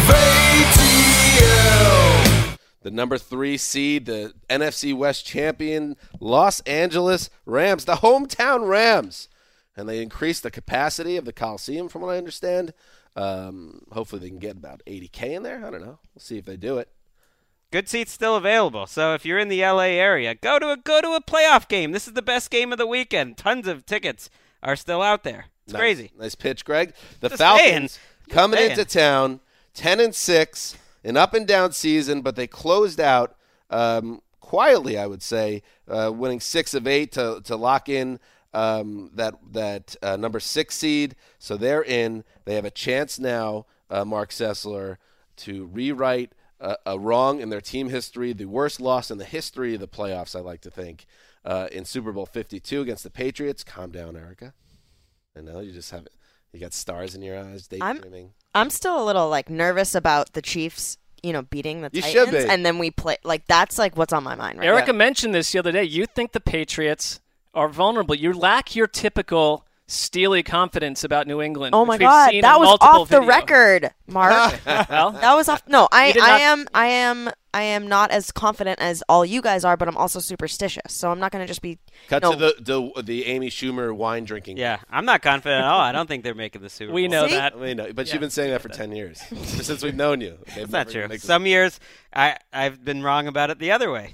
ATL. 1.29 2.57
The 2.81 2.91
number 2.91 3.17
three 3.17 3.57
seed, 3.57 4.07
the 4.07 4.33
NFC 4.49 4.95
West 4.95 5.25
champion, 5.25 5.95
Los 6.19 6.59
Angeles 6.61 7.29
Rams, 7.45 7.85
the 7.85 7.97
hometown 7.97 8.67
Rams. 8.67 9.29
And 9.77 9.87
they 9.87 10.01
increased 10.01 10.43
the 10.43 10.51
capacity 10.51 11.15
of 11.15 11.25
the 11.25 11.33
Coliseum, 11.33 11.87
from 11.87 12.01
what 12.01 12.09
I 12.09 12.17
understand. 12.17 12.73
Um, 13.15 13.83
hopefully, 13.91 14.21
they 14.21 14.29
can 14.29 14.39
get 14.39 14.57
about 14.57 14.81
80K 14.87 15.35
in 15.35 15.43
there. 15.43 15.63
I 15.65 15.69
don't 15.69 15.81
know. 15.81 15.99
We'll 16.15 16.19
see 16.19 16.37
if 16.37 16.45
they 16.45 16.57
do 16.57 16.79
it. 16.79 16.89
Good 17.71 17.87
seats 17.87 18.11
still 18.11 18.35
available. 18.35 18.87
So 18.87 19.13
if 19.13 19.25
you're 19.25 19.37
in 19.37 19.47
the 19.47 19.61
LA 19.61 19.91
area, 19.93 20.33
go 20.33 20.57
to 20.57 20.71
a 20.71 20.77
go 20.77 21.01
to 21.01 21.09
a 21.13 21.21
playoff 21.21 21.67
game. 21.67 21.91
This 21.91 22.07
is 22.07 22.13
the 22.13 22.21
best 22.21 22.49
game 22.49 22.71
of 22.71 22.77
the 22.79 22.87
weekend. 22.87 23.37
Tons 23.37 23.67
of 23.67 23.85
tickets 23.85 24.29
are 24.63 24.75
still 24.75 25.01
out 25.03 25.23
there. 25.23 25.45
It's 25.65 25.73
Nice. 25.73 25.79
crazy. 25.79 26.11
Nice 26.17 26.33
pitch, 26.35 26.65
Gregg. 26.65 26.93
The 27.19 27.29
Just 27.29 27.39
Falcons. 27.39 27.99
Coming 28.29 28.59
into 28.59 28.85
town, 28.85 29.39
ten 29.75 29.99
and 29.99 30.15
six, 30.15 30.77
an 31.03 31.15
up 31.15 31.33
and 31.35 31.45
down 31.47 31.71
season, 31.71 32.21
but 32.21 32.35
they 32.35 32.47
closed 32.47 32.99
out 32.99 33.35
um, 33.69 34.21
quietly, 34.39 34.97
I 34.97 35.05
would 35.05 35.21
say, 35.21 35.61
uh, 35.87 36.11
winning 36.13 36.39
six 36.39 36.73
of 36.73 36.87
eight 36.87 37.11
to 37.13 37.41
to 37.43 37.55
lock 37.55 37.87
in 37.87 38.19
um, 38.51 39.11
that 39.13 39.35
that 39.51 39.95
uh, 40.01 40.15
number 40.17 40.39
six 40.39 40.75
seed. 40.75 41.15
So 41.37 41.55
they're 41.55 41.83
in. 41.83 42.23
They 42.45 42.55
have 42.55 42.65
a 42.65 42.71
chance 42.71 43.19
now, 43.19 43.67
uh, 43.91 44.05
Marc 44.05 44.31
Sessler, 44.31 44.97
to 45.37 45.65
rewrite 45.67 46.33
a, 46.59 46.75
a 46.85 46.99
wrong 46.99 47.39
in 47.41 47.49
their 47.49 47.61
team 47.61 47.89
history, 47.89 48.33
the 48.33 48.45
worst 48.45 48.79
loss 48.81 49.09
in 49.11 49.17
the 49.17 49.25
history 49.25 49.73
of 49.75 49.79
the 49.81 49.87
playoffs. 49.87 50.35
I 50.35 50.39
like 50.41 50.61
to 50.61 50.71
think. 50.71 51.05
Uh, 51.45 51.67
in 51.71 51.85
Super 51.85 52.11
Bowl 52.11 52.25
52 52.25 52.81
against 52.81 53.03
the 53.03 53.09
Patriots. 53.09 53.63
Calm 53.63 53.91
down, 53.91 54.17
Erica. 54.17 54.53
I 55.37 55.41
know 55.41 55.61
you 55.61 55.71
just 55.71 55.89
have 55.91 56.05
you 56.51 56.59
got 56.59 56.73
stars 56.73 57.15
in 57.15 57.21
your 57.21 57.39
eyes, 57.39 57.69
I'm- 57.79 58.01
I'm 58.55 58.69
still 58.69 59.01
a 59.01 59.05
little 59.05 59.29
like 59.29 59.49
nervous 59.49 59.93
about 59.95 60.33
the 60.33 60.41
Chiefs, 60.41 60.97
you 61.23 61.31
know, 61.31 61.43
beating 61.43 61.81
the 61.81 61.89
You 61.93 62.01
should 62.01 62.25
Titans, 62.25 62.45
be. 62.45 62.49
and 62.49 62.65
then 62.65 62.77
we 62.79 62.91
play 62.91 63.17
like 63.23 63.45
that's 63.47 63.77
like 63.77 63.95
what's 63.95 64.11
on 64.11 64.23
my 64.23 64.35
mind 64.35 64.59
right 64.59 64.67
Erica 64.67 64.91
mentioned 64.91 65.33
this 65.35 65.51
the 65.51 65.59
other 65.59 65.71
day. 65.71 65.83
You 65.83 66.05
think 66.05 66.31
the 66.33 66.39
Patriots 66.39 67.21
are 67.53 67.69
vulnerable. 67.69 68.15
You 68.15 68.33
lack 68.33 68.75
your 68.75 68.87
typical 68.87 69.65
steely 69.89 70.43
confidence 70.43 71.03
about 71.03 71.27
New 71.27 71.41
England. 71.41 71.73
Oh 71.75 71.81
which 71.81 71.87
my 71.87 71.93
we've 71.95 71.99
God, 72.01 72.29
seen 72.29 72.41
that 72.41 72.59
was 72.59 72.67
multiple 72.67 73.01
off 73.01 73.09
the 73.09 73.21
record, 73.21 73.91
Marc. 74.07 74.59
well, 74.89 75.11
that 75.11 75.33
was 75.35 75.49
off. 75.49 75.63
No, 75.67 75.87
I, 75.91 76.09
I 76.11 76.13
not- 76.13 76.41
am, 76.41 76.67
I 76.73 76.85
am, 76.87 77.29
I 77.53 77.63
am 77.63 77.87
not 77.87 78.11
as 78.11 78.31
confident 78.31 78.79
as 78.79 79.03
all 79.09 79.25
you 79.25 79.41
guys 79.41 79.65
are, 79.65 79.75
but 79.75 79.87
I'm 79.87 79.97
also 79.97 80.19
superstitious. 80.19 80.93
So 80.93 81.09
I'm 81.11 81.19
not 81.19 81.31
going 81.31 81.43
to 81.43 81.47
just 81.47 81.61
be. 81.63 81.79
Cut 82.07 82.21
no, 82.21 82.31
to 82.33 82.37
the, 82.37 82.55
the 82.95 83.01
the 83.01 83.25
Amy 83.25 83.49
Schumer 83.49 83.93
wine 83.95 84.23
drinking. 84.25 84.57
Yeah, 84.57 84.79
I'm 84.89 85.05
not 85.05 85.21
confident 85.23 85.63
at 85.63 85.67
all. 85.67 85.79
I 85.81 85.91
don't 85.91 86.07
think 86.07 86.23
they're 86.23 86.35
making 86.35 86.61
the 86.61 86.69
Super 86.69 86.93
we 86.93 87.07
Bowl. 87.07 87.11
know 87.11 87.27
See? 87.27 87.33
that. 87.33 87.59
We 87.59 87.73
know, 87.73 87.91
but 87.93 88.05
Yeah. 88.07 88.13
you've 88.13 88.21
been 88.21 88.29
saying 88.29 88.51
that 88.51 88.61
for 88.61 88.69
ten 88.69 88.91
years 88.91 89.19
since 89.43 89.81
we've 89.83 89.95
known 89.95 90.21
you. 90.21 90.37
They've 90.55 90.69
That's 90.69 90.71
not 90.71 90.89
true. 90.91 91.07
make 91.07 91.21
the- 91.21 91.27
Some 91.27 91.45
years 91.47 91.79
I 92.13 92.37
I've 92.53 92.85
been 92.85 93.01
wrong 93.03 93.27
about 93.27 93.49
it 93.49 93.57
the 93.59 93.71
other 93.71 93.91
way. 93.91 94.13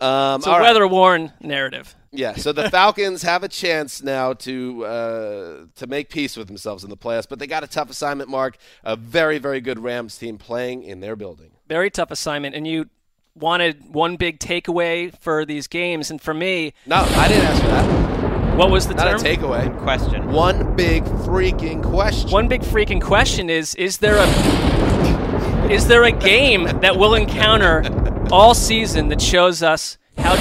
Um, 0.00 0.36
It's 0.36 0.46
a 0.46 0.50
all 0.50 0.58
right. 0.58 0.62
weather 0.62 0.88
worn 0.88 1.34
narrative. 1.42 1.94
Yeah, 2.12 2.34
so 2.34 2.52
the 2.52 2.68
Falcons 2.70 3.22
have 3.22 3.44
a 3.44 3.48
chance 3.48 4.02
now 4.02 4.32
to 4.32 4.84
uh, 4.84 5.56
to 5.76 5.86
make 5.86 6.08
peace 6.08 6.36
with 6.36 6.48
themselves 6.48 6.82
in 6.82 6.90
the 6.90 6.96
playoffs, 6.96 7.28
but 7.28 7.38
they 7.38 7.46
got 7.46 7.62
a 7.62 7.68
tough 7.68 7.88
assignment. 7.88 8.28
Marc, 8.28 8.56
a 8.82 8.96
very 8.96 9.38
very 9.38 9.60
good 9.60 9.78
Rams 9.78 10.18
team 10.18 10.36
playing 10.36 10.82
in 10.82 10.98
their 11.00 11.14
building. 11.14 11.52
Very 11.68 11.88
tough 11.88 12.10
assignment. 12.10 12.56
And 12.56 12.66
you 12.66 12.88
wanted 13.36 13.94
one 13.94 14.16
big 14.16 14.40
takeaway 14.40 15.16
for 15.20 15.44
these 15.44 15.68
games. 15.68 16.10
And 16.10 16.20
for 16.20 16.34
me, 16.34 16.72
No, 16.84 16.96
I 16.96 17.28
didn't 17.28 17.44
ask 17.44 17.62
for 17.62 17.68
that. 17.68 18.56
what 18.56 18.70
was 18.72 18.88
the 18.88 18.94
Not 18.94 19.04
term? 19.04 19.20
a 19.20 19.22
takeaway. 19.22 19.78
Question. 19.82 20.32
One 20.32 20.74
big 20.74 21.04
freaking 21.04 21.80
question. 21.80 22.28
One 22.30 22.48
big 22.48 22.62
freaking 22.62 23.00
question 23.00 23.48
is: 23.48 23.76
Is 23.76 23.98
there 23.98 24.16
a 24.16 25.70
is 25.70 25.86
there 25.86 26.02
a 26.02 26.10
game 26.12 26.64
that 26.80 26.96
we'll 26.96 27.14
encounter 27.14 27.84
all 28.32 28.54
season 28.54 29.08
that 29.10 29.22
shows 29.22 29.62
us 29.62 29.96
how 30.18 30.34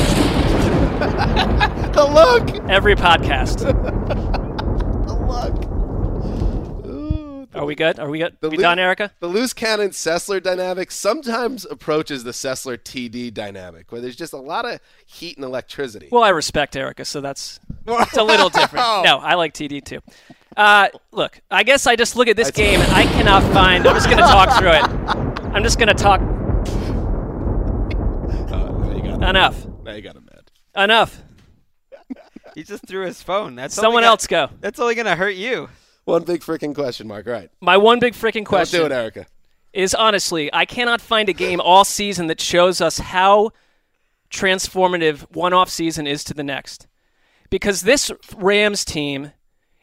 the 0.99 2.09
look. 2.13 2.69
every 2.69 2.95
podcast? 2.95 3.59
The 5.09 5.13
look. 5.15 5.65
Ooh, 6.87 7.47
the 7.51 7.59
Are 7.59 7.65
we 7.65 7.75
good? 7.75 7.99
Are 7.99 8.09
we 8.09 8.19
good? 8.19 8.37
The 8.41 8.49
we 8.49 8.57
done, 8.57 8.77
Erica? 8.79 9.11
The 9.19 9.27
loose 9.27 9.53
cannon 9.53 9.89
Sessler 9.91 10.41
dynamic 10.41 10.91
sometimes 10.91 11.65
approaches 11.65 12.23
the 12.23 12.31
Sessler 12.31 12.77
TD 12.77 13.33
dynamic, 13.33 13.91
where 13.91 14.01
there's 14.01 14.15
just 14.15 14.33
a 14.33 14.37
lot 14.37 14.65
of 14.65 14.79
heat 15.05 15.37
and 15.37 15.45
electricity. 15.45 16.09
Well, 16.11 16.23
I 16.23 16.29
respect 16.29 16.75
Erica, 16.75 17.05
so 17.05 17.21
that's 17.21 17.59
it's 17.87 18.17
a 18.17 18.23
little 18.23 18.49
different. 18.49 18.85
No, 19.03 19.17
I 19.19 19.35
like 19.35 19.53
TD 19.53 19.83
too. 19.83 19.99
Uh, 20.57 20.89
look, 21.11 21.39
I 21.49 21.63
guess 21.63 21.87
I 21.87 21.95
just 21.95 22.15
look 22.15 22.27
at 22.27 22.35
this 22.35 22.51
game 22.51 22.81
and 22.81 22.91
I 22.91 23.03
cannot 23.03 23.43
find. 23.53 23.87
I'm 23.87 23.95
just 23.95 24.07
going 24.07 24.17
to 24.17 24.23
talk 24.23 24.57
through 24.59 24.71
it. 24.71 24.83
I'm 25.55 25.63
just 25.63 25.77
going 25.79 25.87
to 25.87 25.93
talk 25.93 26.19
Uh, 28.51 28.69
now 28.71 28.91
you 28.95 29.01
got 29.03 29.23
enough. 29.29 29.65
Now 29.83 29.93
you 29.93 30.01
got 30.01 30.15
mad. 30.15 30.18
Enough. 30.83 31.21
He 32.55 32.63
just 32.63 32.85
threw 32.87 33.05
his 33.05 33.21
phone. 33.21 33.55
That's 33.55 33.77
only 33.77 33.85
Someone 33.85 34.01
gonna- 34.03 34.11
else 34.11 34.27
go. 34.27 34.49
That's 34.59 34.79
only 34.79 34.95
gonna 34.95 35.15
hurt 35.15 35.35
you. 35.35 35.69
One 36.05 36.23
big 36.23 36.41
freaking 36.41 36.73
question 36.73 37.07
mark. 37.07 37.27
Right. 37.27 37.49
My 37.61 37.77
one 37.77 37.99
big 37.99 38.13
freaking 38.13 38.33
Don't 38.37 38.45
question 38.45 38.79
do 38.79 38.85
it, 38.87 38.91
Erica. 38.91 39.27
is 39.73 39.93
honestly, 39.93 40.49
I 40.51 40.65
cannot 40.65 41.01
find 41.01 41.29
a 41.29 41.33
game 41.33 41.61
all 41.61 41.85
season 41.85 42.27
that 42.27 42.41
shows 42.41 42.81
us 42.81 42.97
how 42.97 43.51
transformative 44.31 45.29
one 45.35 45.53
off 45.53 45.69
season 45.69 46.07
is 46.07 46.23
to 46.25 46.33
the 46.33 46.43
next. 46.43 46.87
Because 47.49 47.81
this 47.81 48.11
Rams 48.35 48.85
team 48.85 49.31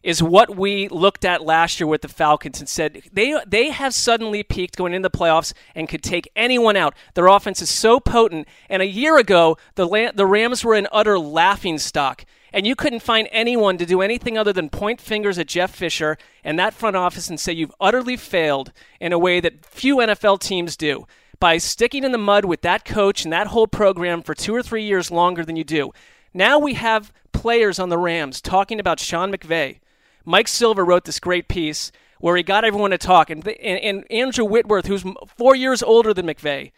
is 0.06 0.22
what 0.22 0.56
we 0.56 0.86
looked 0.86 1.24
at 1.24 1.42
last 1.42 1.80
year 1.80 1.86
with 1.88 2.00
the 2.00 2.08
Falcons 2.08 2.60
and 2.60 2.68
said 2.68 3.02
they 3.12 3.36
they 3.44 3.70
have 3.70 3.92
suddenly 3.92 4.44
peaked 4.44 4.76
going 4.76 4.94
into 4.94 5.08
the 5.08 5.18
playoffs 5.18 5.52
and 5.74 5.88
could 5.88 6.02
take 6.02 6.30
anyone 6.36 6.76
out. 6.76 6.94
Their 7.14 7.26
offense 7.26 7.60
is 7.60 7.70
so 7.70 7.98
potent. 7.98 8.46
And 8.70 8.82
a 8.82 8.86
year 8.86 9.18
ago, 9.18 9.58
the 9.74 10.12
the 10.14 10.24
Rams 10.24 10.64
were 10.64 10.74
an 10.74 10.86
utter 10.92 11.18
laughing 11.18 11.78
stock. 11.78 12.24
And 12.52 12.68
you 12.68 12.76
couldn't 12.76 13.00
find 13.00 13.28
anyone 13.32 13.78
to 13.78 13.84
do 13.84 14.00
anything 14.00 14.38
other 14.38 14.52
than 14.52 14.70
point 14.70 15.00
fingers 15.00 15.38
at 15.38 15.48
Jeff 15.48 15.74
Fisher 15.74 16.16
and 16.44 16.56
that 16.56 16.72
front 16.72 16.94
office 16.94 17.28
and 17.28 17.38
say 17.38 17.52
you've 17.52 17.74
utterly 17.80 18.16
failed 18.16 18.72
in 19.00 19.12
a 19.12 19.18
way 19.18 19.40
that 19.40 19.66
few 19.66 19.96
NFL 19.96 20.38
teams 20.38 20.76
do 20.76 21.04
by 21.40 21.58
sticking 21.58 22.04
in 22.04 22.12
the 22.12 22.18
mud 22.18 22.44
with 22.44 22.62
that 22.62 22.84
coach 22.84 23.24
and 23.24 23.32
that 23.32 23.48
whole 23.48 23.66
program 23.66 24.22
for 24.22 24.34
two 24.34 24.54
or 24.54 24.62
three 24.62 24.84
years 24.84 25.10
longer 25.10 25.44
than 25.44 25.56
you 25.56 25.64
do. 25.64 25.92
Now 26.32 26.60
we 26.60 26.74
have 26.74 27.12
players 27.32 27.80
on 27.80 27.88
the 27.88 27.98
Rams 27.98 28.40
talking 28.40 28.78
about 28.78 29.00
Sean 29.00 29.32
McVay. 29.32 29.80
Mike 30.26 30.48
Silver 30.48 30.84
wrote 30.84 31.04
this 31.04 31.20
great 31.20 31.48
piece 31.48 31.92
where 32.18 32.36
he 32.36 32.42
got 32.42 32.64
everyone 32.64 32.90
to 32.90 32.98
talk, 32.98 33.30
and, 33.30 33.46
and, 33.46 33.78
and 33.78 34.10
Andrew 34.10 34.44
Whitworth, 34.44 34.86
who's 34.86 35.04
four 35.36 35.54
years 35.54 35.82
older 35.82 36.12
than 36.12 36.26
McVay, 36.26 36.72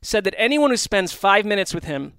said 0.00 0.24
that 0.24 0.34
anyone 0.38 0.70
who 0.70 0.76
spends 0.76 1.12
five 1.12 1.44
minutes 1.44 1.74
with 1.74 1.84
him 1.84 2.14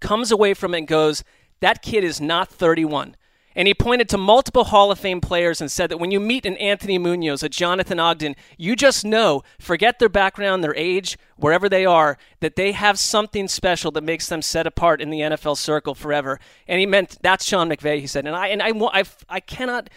comes 0.00 0.32
away 0.32 0.54
from 0.54 0.74
it 0.74 0.78
and 0.78 0.88
goes, 0.88 1.24
That 1.60 1.82
kid 1.82 2.04
is 2.04 2.20
not 2.20 2.48
31. 2.48 3.16
And 3.54 3.66
he 3.66 3.74
pointed 3.74 4.08
to 4.10 4.18
multiple 4.18 4.64
Hall 4.64 4.92
of 4.92 5.00
Fame 5.00 5.20
players 5.20 5.60
and 5.60 5.70
said 5.70 5.90
that 5.90 5.98
when 5.98 6.10
you 6.10 6.20
meet 6.20 6.46
an 6.46 6.56
Anthony 6.58 6.96
Munoz, 6.96 7.42
a 7.42 7.48
Jonathan 7.48 7.98
Ogden, 7.98 8.36
you 8.56 8.76
just 8.76 9.04
know, 9.04 9.42
forget 9.58 9.98
their 9.98 10.08
background, 10.08 10.62
their 10.62 10.76
age, 10.76 11.18
wherever 11.36 11.68
they 11.68 11.84
are, 11.84 12.18
that 12.40 12.56
they 12.56 12.72
have 12.72 12.98
something 12.98 13.48
special 13.48 13.90
that 13.92 14.04
makes 14.04 14.28
them 14.28 14.42
set 14.42 14.66
apart 14.66 15.00
in 15.00 15.10
the 15.10 15.20
NFL 15.20 15.56
circle 15.56 15.94
forever. 15.94 16.38
And 16.68 16.78
he 16.78 16.86
meant 16.86 17.18
that's 17.20 17.44
Sean 17.44 17.68
McVay, 17.68 18.00
he 18.00 18.06
said. 18.06 18.26
And 18.26 18.36
I 18.36 18.48
and 18.48 18.62
I, 18.62 18.70
I, 18.70 19.04
I 19.28 19.40
cannot 19.40 19.90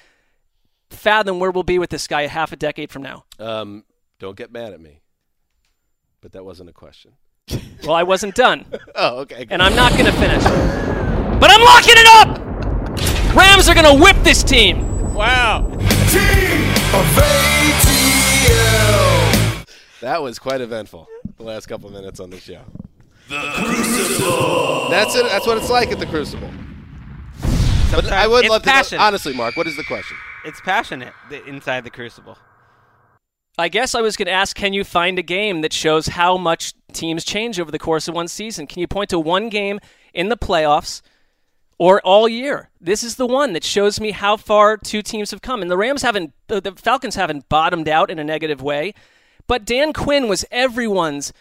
fathom 0.89 1.39
where 1.39 1.51
we'll 1.51 1.63
be 1.63 1.79
with 1.79 1.89
this 1.89 2.07
guy 2.07 2.21
a 2.21 2.27
half 2.29 2.51
a 2.51 2.55
decade 2.55 2.91
from 2.91 3.03
now. 3.03 3.25
Um, 3.39 3.83
don't 4.19 4.35
get 4.35 4.51
mad 4.51 4.73
at 4.73 4.81
me. 4.81 5.01
But 6.21 6.33
that 6.33 6.45
wasn't 6.45 6.69
a 6.69 6.73
question. 6.73 7.13
Well, 7.83 7.93
I 7.93 8.03
wasn't 8.03 8.35
done. 8.35 8.65
Oh, 8.95 9.19
okay. 9.21 9.47
and 9.49 9.61
I'm 9.63 9.75
not 9.75 9.93
going 9.93 10.05
to 10.05 10.11
finish. 10.11 10.43
But 10.43 11.49
I'm 11.49 11.61
locking 11.61 11.95
it 11.97 12.07
up! 12.07 12.50
Rams 13.51 13.67
are 13.67 13.73
going 13.73 13.97
to 13.97 14.01
whip 14.01 14.15
this 14.23 14.43
team. 14.43 15.13
Wow. 15.13 15.67
That 19.99 20.21
was 20.21 20.39
quite 20.39 20.61
eventful. 20.61 21.05
The 21.35 21.43
last 21.43 21.65
couple 21.65 21.87
of 21.87 21.93
minutes 21.93 22.21
on 22.21 22.29
the 22.29 22.39
show. 22.39 22.61
The 23.27 23.41
Crucible. 23.53 24.89
That's 24.89 25.15
it. 25.15 25.25
That's 25.25 25.45
what 25.45 25.57
it's 25.57 25.69
like 25.69 25.91
at 25.91 25.99
the 25.99 26.05
Crucible. 26.05 26.49
But 27.91 28.09
I 28.13 28.25
would 28.25 28.45
it's 28.45 28.49
love 28.49 28.63
to. 28.63 28.69
passion. 28.69 28.99
Know, 28.99 29.03
honestly, 29.03 29.33
Marc, 29.33 29.57
what 29.57 29.67
is 29.67 29.75
the 29.75 29.83
question? 29.83 30.15
It's 30.45 30.61
passionate 30.61 31.13
the, 31.29 31.43
inside 31.43 31.83
the 31.83 31.89
Crucible. 31.89 32.37
I 33.57 33.67
guess 33.67 33.93
I 33.93 33.99
was 33.99 34.15
going 34.15 34.27
to 34.27 34.31
ask 34.31 34.55
can 34.55 34.71
you 34.71 34.85
find 34.85 35.19
a 35.19 35.23
game 35.23 35.59
that 35.59 35.73
shows 35.73 36.07
how 36.07 36.37
much 36.37 36.73
teams 36.93 37.25
change 37.25 37.59
over 37.59 37.69
the 37.69 37.79
course 37.79 38.07
of 38.07 38.15
one 38.15 38.29
season? 38.29 38.65
Can 38.65 38.79
you 38.79 38.87
point 38.87 39.09
to 39.09 39.19
one 39.19 39.49
game 39.49 39.81
in 40.13 40.29
the 40.29 40.37
playoffs 40.37 41.01
or 41.81 41.99
all 42.01 42.29
year? 42.29 42.69
This 42.79 43.03
is 43.03 43.15
the 43.15 43.25
one 43.25 43.53
that 43.53 43.63
shows 43.63 43.99
me 43.99 44.11
how 44.11 44.37
far 44.37 44.77
two 44.77 45.01
teams 45.01 45.31
have 45.31 45.41
come. 45.41 45.63
And 45.63 45.71
the 45.71 45.77
Rams 45.77 46.03
haven't, 46.03 46.31
the 46.47 46.73
Falcons 46.77 47.15
haven't 47.15 47.49
bottomed 47.49 47.89
out 47.89 48.11
in 48.11 48.19
a 48.19 48.23
negative 48.23 48.61
way. 48.61 48.93
But 49.47 49.65
Dan 49.65 49.91
Quinn 49.91 50.29
was 50.29 50.45
everyone's 50.51 51.33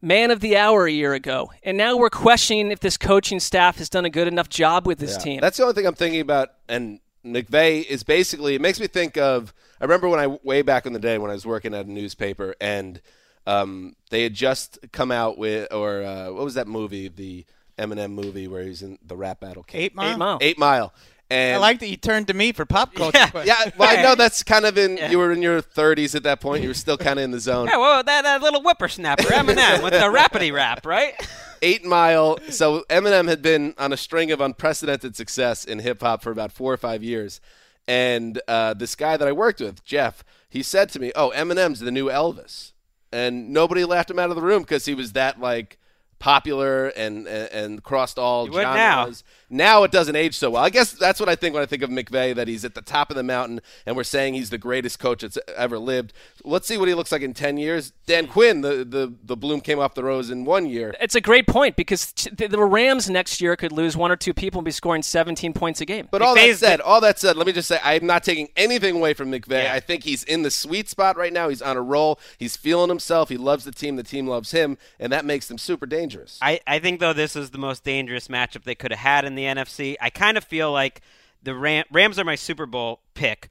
man 0.00 0.30
of 0.30 0.38
the 0.38 0.56
hour 0.56 0.86
a 0.86 0.92
year 0.92 1.14
ago. 1.14 1.50
And 1.64 1.76
now 1.76 1.96
we're 1.96 2.10
questioning 2.10 2.70
if 2.70 2.78
this 2.78 2.96
coaching 2.96 3.40
staff 3.40 3.78
has 3.78 3.88
done 3.88 4.04
a 4.04 4.10
good 4.10 4.28
enough 4.28 4.48
job 4.48 4.86
with 4.86 5.00
this 5.00 5.14
Yeah. 5.14 5.24
team. 5.24 5.40
That's 5.40 5.56
the 5.56 5.64
only 5.64 5.74
thing 5.74 5.88
I'm 5.88 5.94
thinking 5.94 6.20
about. 6.20 6.50
And 6.68 7.00
McVay 7.26 7.84
is 7.84 8.04
basically, 8.04 8.54
it 8.54 8.60
makes 8.60 8.78
me 8.78 8.86
think 8.86 9.16
of, 9.16 9.52
I 9.80 9.84
remember 9.84 10.08
when 10.08 10.20
I, 10.20 10.28
way 10.44 10.62
back 10.62 10.86
in 10.86 10.92
the 10.92 11.00
day 11.00 11.18
when 11.18 11.32
I 11.32 11.34
was 11.34 11.44
working 11.44 11.74
at 11.74 11.86
a 11.86 11.90
newspaper 11.90 12.54
and 12.60 13.00
um, 13.48 13.96
they 14.10 14.22
had 14.22 14.34
just 14.34 14.78
come 14.92 15.10
out 15.10 15.38
with, 15.38 15.72
or 15.72 16.04
uh, 16.04 16.26
what 16.26 16.44
was 16.44 16.54
that 16.54 16.68
movie, 16.68 17.08
the 17.08 17.44
Eminem 17.78 18.12
movie 18.12 18.48
where 18.48 18.62
he's 18.62 18.82
in 18.82 18.98
the 19.06 19.16
rap 19.16 19.40
battle? 19.40 19.62
King? 19.62 19.80
Eight 19.82 19.94
Mile. 19.94 20.10
Eight 20.12 20.18
Mile. 20.18 20.38
Eight 20.40 20.58
Mile. 20.58 20.92
And 21.30 21.56
I 21.56 21.58
like 21.58 21.80
that 21.80 21.88
you 21.88 21.96
turned 21.98 22.28
to 22.28 22.34
me 22.34 22.52
for 22.52 22.64
pop 22.64 22.94
culture. 22.94 23.18
Yeah. 23.18 23.28
questions. 23.28 23.62
yeah, 23.66 23.70
well, 23.76 23.98
I 23.98 24.02
know 24.02 24.14
that's 24.16 24.42
kind 24.42 24.64
of 24.64 24.78
in. 24.78 24.96
Yeah. 24.96 25.10
You 25.10 25.18
were 25.18 25.30
in 25.30 25.42
your 25.42 25.60
30s 25.60 26.14
at 26.14 26.22
that 26.22 26.40
point. 26.40 26.62
You 26.62 26.68
were 26.68 26.74
still 26.74 26.96
kind 26.96 27.18
of 27.18 27.24
in 27.24 27.32
the 27.32 27.40
zone. 27.40 27.68
Yeah, 27.68 27.76
well, 27.76 28.02
that, 28.02 28.22
that 28.22 28.42
little 28.42 28.62
whippersnapper 28.62 29.24
Eminem 29.24 29.82
with 29.82 29.92
the 29.92 29.98
rapidy 29.98 30.52
rap, 30.52 30.86
right? 30.86 31.14
Eight 31.62 31.84
Mile. 31.84 32.38
So 32.48 32.84
Eminem 32.88 33.28
had 33.28 33.42
been 33.42 33.74
on 33.76 33.92
a 33.92 33.96
string 33.96 34.30
of 34.30 34.40
unprecedented 34.40 35.16
success 35.16 35.64
in 35.64 35.80
hip 35.80 36.00
hop 36.00 36.22
for 36.22 36.30
about 36.30 36.50
four 36.50 36.72
or 36.72 36.78
five 36.78 37.02
years, 37.02 37.42
and 37.86 38.40
uh, 38.48 38.74
this 38.74 38.94
guy 38.94 39.16
that 39.16 39.26
I 39.26 39.32
worked 39.32 39.60
with, 39.60 39.84
Jeff, 39.84 40.24
he 40.48 40.62
said 40.62 40.88
to 40.90 41.00
me, 41.00 41.12
"Oh, 41.16 41.32
Eminem's 41.34 41.80
the 41.80 41.90
new 41.90 42.06
Elvis," 42.06 42.72
and 43.12 43.50
nobody 43.50 43.84
laughed 43.84 44.10
him 44.10 44.18
out 44.18 44.30
of 44.30 44.36
the 44.36 44.42
room 44.42 44.62
because 44.62 44.86
he 44.86 44.94
was 44.94 45.12
that 45.12 45.40
like 45.40 45.78
popular 46.18 46.88
and 46.88 47.26
and, 47.26 47.52
and 47.52 47.82
crossed 47.82 48.18
all 48.18 48.46
You 48.46 48.52
genres. 48.52 49.24
Now 49.50 49.82
it 49.84 49.90
doesn't 49.90 50.16
age 50.16 50.36
so 50.36 50.50
well. 50.50 50.62
I 50.62 50.70
guess 50.70 50.92
that's 50.92 51.20
what 51.20 51.28
I 51.28 51.34
think 51.34 51.54
when 51.54 51.62
I 51.62 51.66
think 51.66 51.82
of 51.82 51.90
McVay, 51.90 52.34
that 52.34 52.48
he's 52.48 52.64
at 52.64 52.74
the 52.74 52.82
top 52.82 53.10
of 53.10 53.16
the 53.16 53.22
mountain, 53.22 53.60
and 53.86 53.96
we're 53.96 54.04
saying 54.04 54.34
he's 54.34 54.50
the 54.50 54.58
greatest 54.58 54.98
coach 54.98 55.22
that's 55.22 55.38
ever 55.56 55.78
lived. 55.78 56.12
Let's 56.44 56.68
see 56.68 56.76
what 56.76 56.88
he 56.88 56.94
looks 56.94 57.12
like 57.12 57.22
in 57.22 57.32
ten 57.34 57.56
years. 57.56 57.92
Dan 58.06 58.26
Quinn, 58.26 58.60
the 58.60 58.84
the, 58.84 59.14
the 59.24 59.36
bloom 59.36 59.60
came 59.60 59.78
off 59.78 59.94
the 59.94 60.04
rose 60.04 60.30
in 60.30 60.44
one 60.44 60.66
year. 60.66 60.94
It's 61.00 61.14
a 61.14 61.20
great 61.20 61.46
point 61.46 61.76
because 61.76 62.12
t- 62.12 62.30
the 62.30 62.48
the 62.48 62.62
Rams 62.62 63.08
next 63.08 63.40
year 63.40 63.56
could 63.56 63.72
lose 63.72 63.96
one 63.96 64.10
or 64.10 64.16
two 64.16 64.34
people 64.34 64.58
and 64.58 64.64
be 64.64 64.70
scoring 64.70 65.02
17 65.02 65.52
points 65.54 65.80
a 65.80 65.86
game. 65.86 66.08
But 66.10 66.22
all 66.22 66.34
that 66.34 66.40
McVay's 66.40 66.58
said, 66.58 66.80
all 66.80 67.00
that 67.00 67.18
said, 67.18 67.36
let 67.36 67.46
me 67.46 67.52
just 67.52 67.68
say 67.68 67.78
I'm 67.82 68.06
not 68.06 68.24
taking 68.24 68.48
anything 68.56 68.96
away 68.96 69.14
from 69.14 69.30
McVay. 69.30 69.64
Yeah. 69.64 69.72
I 69.72 69.80
think 69.80 70.04
he's 70.04 70.24
in 70.24 70.42
the 70.42 70.50
sweet 70.50 70.88
spot 70.88 71.16
right 71.16 71.32
now. 71.32 71.48
He's 71.48 71.62
on 71.62 71.76
a 71.76 71.82
roll. 71.82 72.18
He's 72.38 72.56
feeling 72.56 72.88
himself. 72.88 73.28
He 73.28 73.36
loves 73.36 73.64
the 73.64 73.72
team. 73.72 73.96
The 73.96 74.02
team 74.02 74.26
loves 74.26 74.50
him, 74.50 74.76
and 75.00 75.12
that 75.12 75.24
makes 75.24 75.48
them 75.48 75.58
super 75.58 75.86
dangerous. 75.86 76.38
I, 76.42 76.60
I 76.66 76.78
think 76.78 77.00
though 77.00 77.12
this 77.12 77.34
is 77.34 77.50
the 77.50 77.58
most 77.58 77.84
dangerous 77.84 78.28
matchup 78.28 78.64
they 78.64 78.74
could 78.74 78.90
have 78.90 79.00
had 79.00 79.24
in 79.24 79.37
the 79.38 79.44
NFC. 79.44 79.96
I 80.00 80.10
kind 80.10 80.36
of 80.36 80.44
feel 80.44 80.70
like 80.72 81.00
the 81.42 81.54
Ram- 81.54 81.84
Rams 81.92 82.18
are 82.18 82.24
my 82.24 82.34
Super 82.34 82.66
Bowl 82.66 83.00
pick 83.14 83.48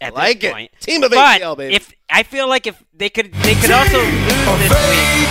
at 0.00 0.14
like 0.14 0.40
this 0.40 0.50
it. 0.50 0.52
point. 0.52 0.70
Team 0.80 1.02
of 1.02 1.10
But 1.10 1.40
ATL, 1.42 1.56
baby. 1.56 1.74
if 1.74 1.92
I 2.08 2.22
feel 2.22 2.48
like 2.48 2.66
if 2.66 2.82
they 2.94 3.10
could, 3.10 3.32
they 3.32 3.54
could 3.54 3.70
also 3.70 3.98
lose 3.98 4.68
this 4.68 4.70
week. 4.70 5.28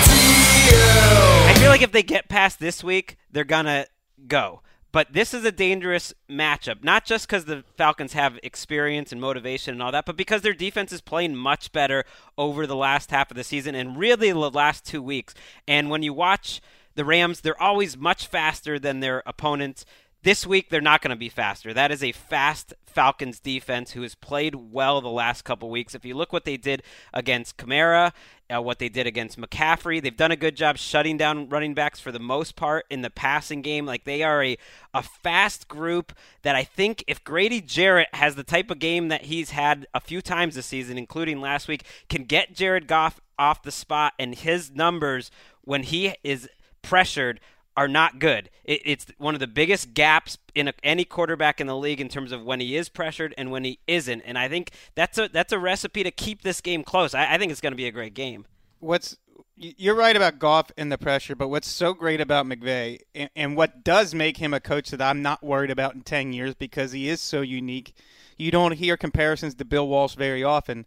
I 1.47 1.53
feel 1.59 1.69
like 1.69 1.81
if 1.81 1.91
they 1.91 2.03
get 2.03 2.29
past 2.29 2.59
this 2.59 2.83
week, 2.83 3.17
they're 3.31 3.43
gonna 3.43 3.85
go. 4.27 4.61
But 4.91 5.11
this 5.11 5.33
is 5.33 5.43
a 5.43 5.51
dangerous 5.51 6.13
matchup, 6.29 6.83
not 6.83 7.03
just 7.03 7.25
because 7.27 7.45
the 7.45 7.63
Falcons 7.77 8.13
have 8.13 8.39
experience 8.43 9.11
and 9.11 9.19
motivation 9.19 9.73
and 9.73 9.81
all 9.81 9.91
that, 9.91 10.05
but 10.05 10.15
because 10.15 10.43
their 10.43 10.53
defense 10.53 10.91
is 10.91 11.01
playing 11.01 11.35
much 11.35 11.71
better 11.71 12.03
over 12.37 12.67
the 12.67 12.75
last 12.75 13.09
half 13.09 13.31
of 13.31 13.35
the 13.37 13.43
season 13.43 13.73
and 13.73 13.97
really 13.97 14.31
the 14.31 14.37
last 14.51 14.85
two 14.85 15.01
weeks. 15.01 15.33
And 15.67 15.89
when 15.89 16.03
you 16.03 16.13
watch 16.13 16.61
the 16.95 17.05
Rams, 17.05 17.41
they're 17.41 17.61
always 17.61 17.97
much 17.97 18.27
faster 18.27 18.79
than 18.79 18.99
their 18.99 19.23
opponents. 19.25 19.85
This 20.23 20.47
week, 20.47 20.69
they're 20.69 20.79
not 20.79 21.01
going 21.01 21.09
to 21.09 21.17
be 21.17 21.27
faster. 21.27 21.73
That 21.73 21.91
is 21.91 22.01
a 22.01 22.13
fast 22.13 22.73
Falcons 22.85 23.41
defense 23.41 23.91
who 23.91 24.03
has 24.03 24.15
played 24.15 24.55
well 24.55 25.01
the 25.01 25.09
last 25.09 25.41
couple 25.43 25.69
weeks. 25.69 25.95
If 25.95 26.05
you 26.05 26.13
look 26.13 26.31
what 26.31 26.45
they 26.45 26.55
did 26.55 26.81
against 27.13 27.57
Kamara, 27.57 28.13
uh, 28.53 28.61
what 28.61 28.79
they 28.79 28.87
did 28.87 29.05
against 29.05 29.37
McCaffrey, 29.37 30.01
they've 30.01 30.15
done 30.15 30.31
a 30.31 30.37
good 30.37 30.55
job 30.55 30.77
shutting 30.77 31.17
down 31.17 31.49
running 31.49 31.73
backs 31.73 31.99
for 31.99 32.11
the 32.13 32.19
most 32.19 32.55
part 32.55 32.85
in 32.89 33.01
the 33.01 33.09
passing 33.09 33.61
game. 33.61 33.85
Like 33.85 34.05
they 34.05 34.23
are 34.23 34.41
a, 34.41 34.57
a 34.93 35.03
fast 35.03 35.67
group 35.67 36.13
that 36.43 36.55
I 36.55 36.63
think 36.63 37.03
if 37.05 37.21
Grady 37.25 37.59
Jarrett 37.59 38.13
has 38.13 38.35
the 38.35 38.43
type 38.43 38.71
of 38.71 38.79
game 38.79 39.09
that 39.09 39.23
he's 39.23 39.49
had 39.49 39.87
a 39.93 39.99
few 39.99 40.21
times 40.21 40.55
this 40.55 40.67
season, 40.67 40.97
including 40.97 41.41
last 41.41 41.67
week, 41.67 41.83
can 42.07 42.23
get 42.23 42.53
Jared 42.53 42.87
Goff 42.87 43.19
off 43.37 43.63
the 43.63 43.71
spot 43.71 44.13
and 44.17 44.35
his 44.35 44.71
numbers 44.71 45.31
when 45.63 45.83
he 45.83 46.15
is 46.23 46.47
pressured 46.83 47.39
are 47.75 47.87
not 47.87 48.19
good. 48.19 48.49
It, 48.63 48.81
it's 48.85 49.07
one 49.17 49.33
of 49.33 49.39
the 49.39 49.47
biggest 49.47 49.93
gaps 49.93 50.37
in 50.53 50.67
a, 50.67 50.73
any 50.83 51.05
quarterback 51.05 51.59
in 51.59 51.67
the 51.67 51.75
league 51.75 51.99
in 51.99 52.09
terms 52.09 52.31
of 52.31 52.43
when 52.43 52.59
he 52.59 52.75
is 52.75 52.89
pressured 52.89 53.33
and 53.37 53.51
when 53.51 53.63
he 53.63 53.79
isn't. 53.87 54.21
And 54.21 54.37
I 54.37 54.47
think 54.47 54.71
that's 54.95 55.17
a 55.17 55.27
that's 55.27 55.51
a 55.51 55.59
recipe 55.59 56.03
to 56.03 56.11
keep 56.11 56.43
this 56.43 56.61
game 56.61 56.83
close. 56.83 57.15
I, 57.15 57.33
I 57.33 57.37
think 57.37 57.51
it's 57.51 57.61
going 57.61 57.73
to 57.73 57.77
be 57.77 57.87
a 57.87 57.91
great 57.91 58.13
game. 58.13 58.45
what's 58.79 59.17
you're 59.55 59.95
right 59.95 60.15
about 60.15 60.39
Goff 60.39 60.71
and 60.77 60.91
the 60.91 60.97
pressure, 60.97 61.35
but 61.35 61.47
what's 61.47 61.69
so 61.69 61.93
great 61.93 62.19
about 62.19 62.45
McVay 62.45 62.99
and, 63.13 63.29
and 63.35 63.55
what 63.55 63.83
does 63.83 64.13
make 64.13 64.37
him 64.37 64.53
a 64.53 64.59
coach 64.59 64.89
that 64.89 65.01
I'm 65.01 65.21
not 65.21 65.43
worried 65.43 65.69
about 65.69 65.93
in 65.93 66.01
10 66.01 66.33
years 66.33 66.55
because 66.55 66.91
he 66.91 67.07
is 67.07 67.21
so 67.21 67.41
unique. 67.41 67.93
You 68.35 68.49
don't 68.51 68.73
hear 68.73 68.97
comparisons 68.97 69.53
to 69.55 69.65
Bill 69.65 69.87
Walsh 69.87 70.15
very 70.15 70.43
often. 70.43 70.85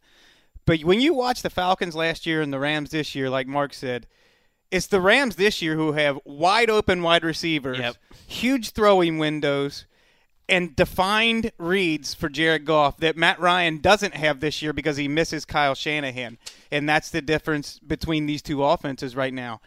But 0.65 0.83
when 0.83 1.01
you 1.01 1.15
watch 1.15 1.43
the 1.43 1.51
Falcons 1.51 1.95
last 1.95 2.27
year 2.27 2.43
and 2.43 2.53
the 2.53 2.59
Rams 2.59 2.91
this 2.91 3.15
year, 3.15 3.31
like 3.31 3.47
Marc 3.47 3.73
said, 3.73 4.09
it's 4.71 4.87
the 4.89 5.01
Rams 5.01 5.37
this 5.37 5.63
year 5.63 5.75
who 5.77 5.93
have 5.93 6.19
wide 6.25 6.71
open 6.71 7.03
wide 7.03 7.25
receivers, 7.25 7.79
Yep. 7.79 7.97
huge 8.27 8.71
throwing 8.73 9.19
windows, 9.19 9.87
and 10.49 10.77
defined 10.77 11.51
reads 11.59 12.15
for 12.15 12.29
Jared 12.29 12.65
Goff 12.65 12.99
that 12.99 13.17
Matt 13.17 13.41
Ryan 13.41 13.79
doesn't 13.81 14.15
have 14.15 14.41
this 14.41 14.63
year 14.63 14.73
because 14.73 14.97
he 14.97 15.09
misses 15.09 15.45
Kyle 15.45 15.75
Shanahan. 15.75 16.39
And 16.71 16.89
that's 16.89 17.11
the 17.11 17.23
difference 17.23 17.79
between 17.81 18.27
these 18.27 18.43
two 18.43 18.63
offenses 18.63 19.17
right 19.17 19.35
now. 19.35 19.61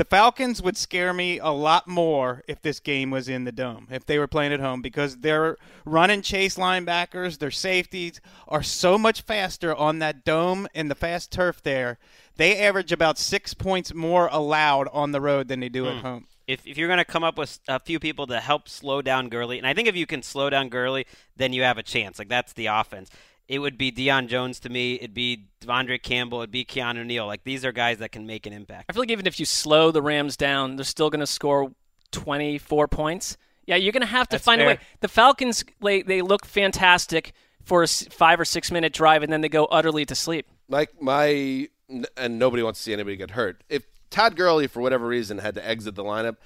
The 0.00 0.06
Falcons 0.06 0.62
would 0.62 0.78
scare 0.78 1.12
me 1.12 1.38
a 1.38 1.50
lot 1.50 1.86
more 1.86 2.42
if 2.48 2.62
this 2.62 2.80
game 2.80 3.10
was 3.10 3.28
in 3.28 3.44
the 3.44 3.52
dome, 3.52 3.86
if 3.90 4.06
they 4.06 4.18
were 4.18 4.26
playing 4.26 4.54
at 4.54 4.58
home, 4.58 4.80
because 4.80 5.18
their 5.18 5.58
run 5.84 6.08
and 6.08 6.24
chase 6.24 6.56
linebackers, 6.56 7.38
their 7.38 7.50
safeties 7.50 8.18
are 8.48 8.62
so 8.62 8.96
much 8.96 9.20
faster 9.20 9.74
on 9.74 9.98
that 9.98 10.24
dome 10.24 10.66
and 10.74 10.90
the 10.90 10.94
fast 10.94 11.30
turf 11.30 11.62
there. 11.62 11.98
They 12.36 12.58
average 12.58 12.92
about 12.92 13.18
six 13.18 13.52
points 13.52 13.92
more 13.92 14.30
allowed 14.32 14.88
on 14.90 15.12
the 15.12 15.20
road 15.20 15.48
than 15.48 15.60
they 15.60 15.68
do 15.68 15.86
at 15.86 15.96
hmm. 15.96 16.00
home. 16.00 16.26
If, 16.46 16.66
if 16.66 16.78
you're 16.78 16.88
going 16.88 16.96
to 16.96 17.04
come 17.04 17.22
up 17.22 17.36
with 17.36 17.60
a 17.68 17.78
few 17.78 18.00
people 18.00 18.26
to 18.28 18.40
help 18.40 18.70
slow 18.70 19.02
down 19.02 19.28
Gurley, 19.28 19.58
and 19.58 19.66
I 19.66 19.74
think 19.74 19.86
if 19.86 19.96
you 19.96 20.06
can 20.06 20.22
slow 20.22 20.48
down 20.48 20.70
Gurley, 20.70 21.06
then 21.36 21.52
you 21.52 21.62
have 21.62 21.76
a 21.76 21.82
chance. 21.82 22.18
Like 22.18 22.30
that's 22.30 22.54
the 22.54 22.66
offense. 22.66 23.10
It 23.50 23.58
would 23.58 23.76
be 23.76 23.90
Deion 23.90 24.28
Jones 24.28 24.60
to 24.60 24.68
me. 24.68 24.94
It'd 24.94 25.12
be 25.12 25.48
De'Vondre 25.60 26.00
Campbell. 26.00 26.38
It'd 26.38 26.52
be 26.52 26.64
Keanu 26.64 27.04
Neal. 27.04 27.26
Like 27.26 27.42
these 27.42 27.64
are 27.64 27.72
guys 27.72 27.98
that 27.98 28.12
can 28.12 28.24
make 28.24 28.46
an 28.46 28.52
impact. 28.52 28.84
I 28.88 28.92
feel 28.92 29.02
like 29.02 29.10
even 29.10 29.26
if 29.26 29.40
you 29.40 29.44
slow 29.44 29.90
the 29.90 30.00
Rams 30.00 30.36
down, 30.36 30.76
they're 30.76 30.84
still 30.84 31.10
going 31.10 31.18
to 31.18 31.26
score 31.26 31.72
24 32.12 32.86
points. 32.86 33.36
Yeah, 33.66 33.74
you're 33.74 33.90
going 33.90 34.02
to 34.02 34.06
have 34.06 34.28
to 34.28 34.34
That's 34.34 34.44
find 34.44 34.62
a 34.62 34.66
way. 34.66 34.78
The 35.00 35.08
Falcons, 35.08 35.64
they, 35.82 36.02
they 36.02 36.22
look 36.22 36.46
fantastic 36.46 37.32
for 37.64 37.82
a 37.82 37.88
five 37.88 38.38
or 38.38 38.44
six 38.44 38.70
minute 38.70 38.92
drive, 38.92 39.24
and 39.24 39.32
then 39.32 39.40
they 39.40 39.48
go 39.48 39.64
utterly 39.66 40.04
to 40.06 40.14
sleep. 40.14 40.46
Like 40.68 41.02
my 41.02 41.68
and 42.16 42.38
nobody 42.38 42.62
wants 42.62 42.78
to 42.78 42.84
see 42.84 42.92
anybody 42.92 43.16
get 43.16 43.32
hurt. 43.32 43.64
If 43.68 43.82
Todd 44.10 44.36
Gurley, 44.36 44.68
for 44.68 44.80
whatever 44.80 45.08
reason, 45.08 45.38
had 45.38 45.56
to 45.56 45.68
exit 45.68 45.96
the 45.96 46.04
lineup, 46.04 46.36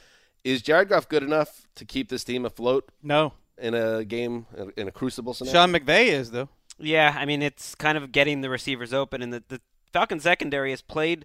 is 0.43 0.63
Jared 0.63 0.89
Goff 0.89 1.07
good 1.07 1.23
enough 1.23 1.67
to 1.75 1.85
keep 1.85 2.09
this 2.09 2.25
team 2.25 2.47
afloat 2.47 2.89
No. 3.03 3.35
in 3.59 3.75
a 3.75 4.07
game 4.07 4.47
in 4.79 4.89
a 4.89 4.91
crucible 4.91 5.35
scenario? 5.35 5.53
Sean 5.53 5.73
McVay 5.73 6.07
is, 6.07 6.31
though. 6.31 6.49
Yeah, 6.79 7.15
I 7.17 7.25
mean 7.25 7.43
it's 7.43 7.75
kind 7.75 7.97
of 7.97 8.13
getting 8.13 8.41
the 8.41 8.51
receivers 8.51 8.93
open, 8.93 9.23
and 9.23 9.33
the, 9.33 9.43
the 9.49 9.61
Falcon 9.93 10.21
secondary 10.21 10.71
has 10.71 10.83
played 10.83 11.25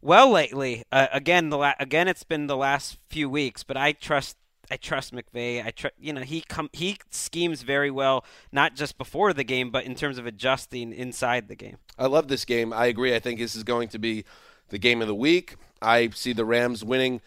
well 0.00 0.30
lately. 0.30 0.84
Uh, 0.90 1.08
again, 1.12 1.50
the 1.50 1.58
la- 1.58 1.74
again 1.78 2.08
it's 2.08 2.24
been 2.24 2.46
the 2.46 2.56
last 2.56 2.98
few 3.08 3.28
weeks, 3.28 3.62
but 3.62 3.76
I 3.76 3.92
trust 3.92 4.36
I 4.70 4.76
trust 4.76 5.14
McVay. 5.14 5.64
I 5.64 5.90
you 5.98 6.12
know 6.12 6.22
he 6.22 6.40
com- 6.42 6.70
he 6.72 6.98
schemes 7.10 7.62
very 7.62 7.90
well, 7.90 8.24
not 8.52 8.74
just 8.74 8.98
before 8.98 9.32
the 9.32 9.44
game, 9.44 9.70
but 9.70 9.84
in 9.84 9.94
terms 9.94 10.18
of 10.18 10.26
adjusting 10.26 10.92
inside 10.92 11.48
the 11.48 11.56
game. 11.56 11.78
I 11.98 12.06
love 12.06 12.28
this 12.28 12.44
game. 12.44 12.72
I 12.72 12.86
agree. 12.86 13.14
I 13.14 13.18
think 13.18 13.38
this 13.38 13.56
is 13.56 13.64
going 13.64 13.88
to 13.88 13.98
be 13.98 14.24
the 14.68 14.78
game 14.78 15.00
of 15.02 15.08
the 15.08 15.14
week. 15.14 15.56
I 15.80 16.10
see 16.10 16.32
the 16.32 16.44
Rams 16.44 16.84
winning 16.84 17.20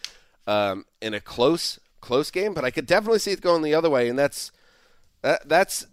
um, 0.48 0.86
in 1.02 1.14
a 1.14 1.20
close, 1.20 1.80
close 2.00 2.32
game, 2.32 2.54
but 2.54 2.64
I 2.64 2.72
could 2.72 2.86
definitely 2.86 3.20
see 3.20 3.32
it 3.32 3.42
going 3.42 3.62
the 3.62 3.74
other 3.74 3.90
way, 3.90 4.10
and 4.10 4.18
that's 4.18 4.52
that, 5.22 5.48
that's 5.48 5.86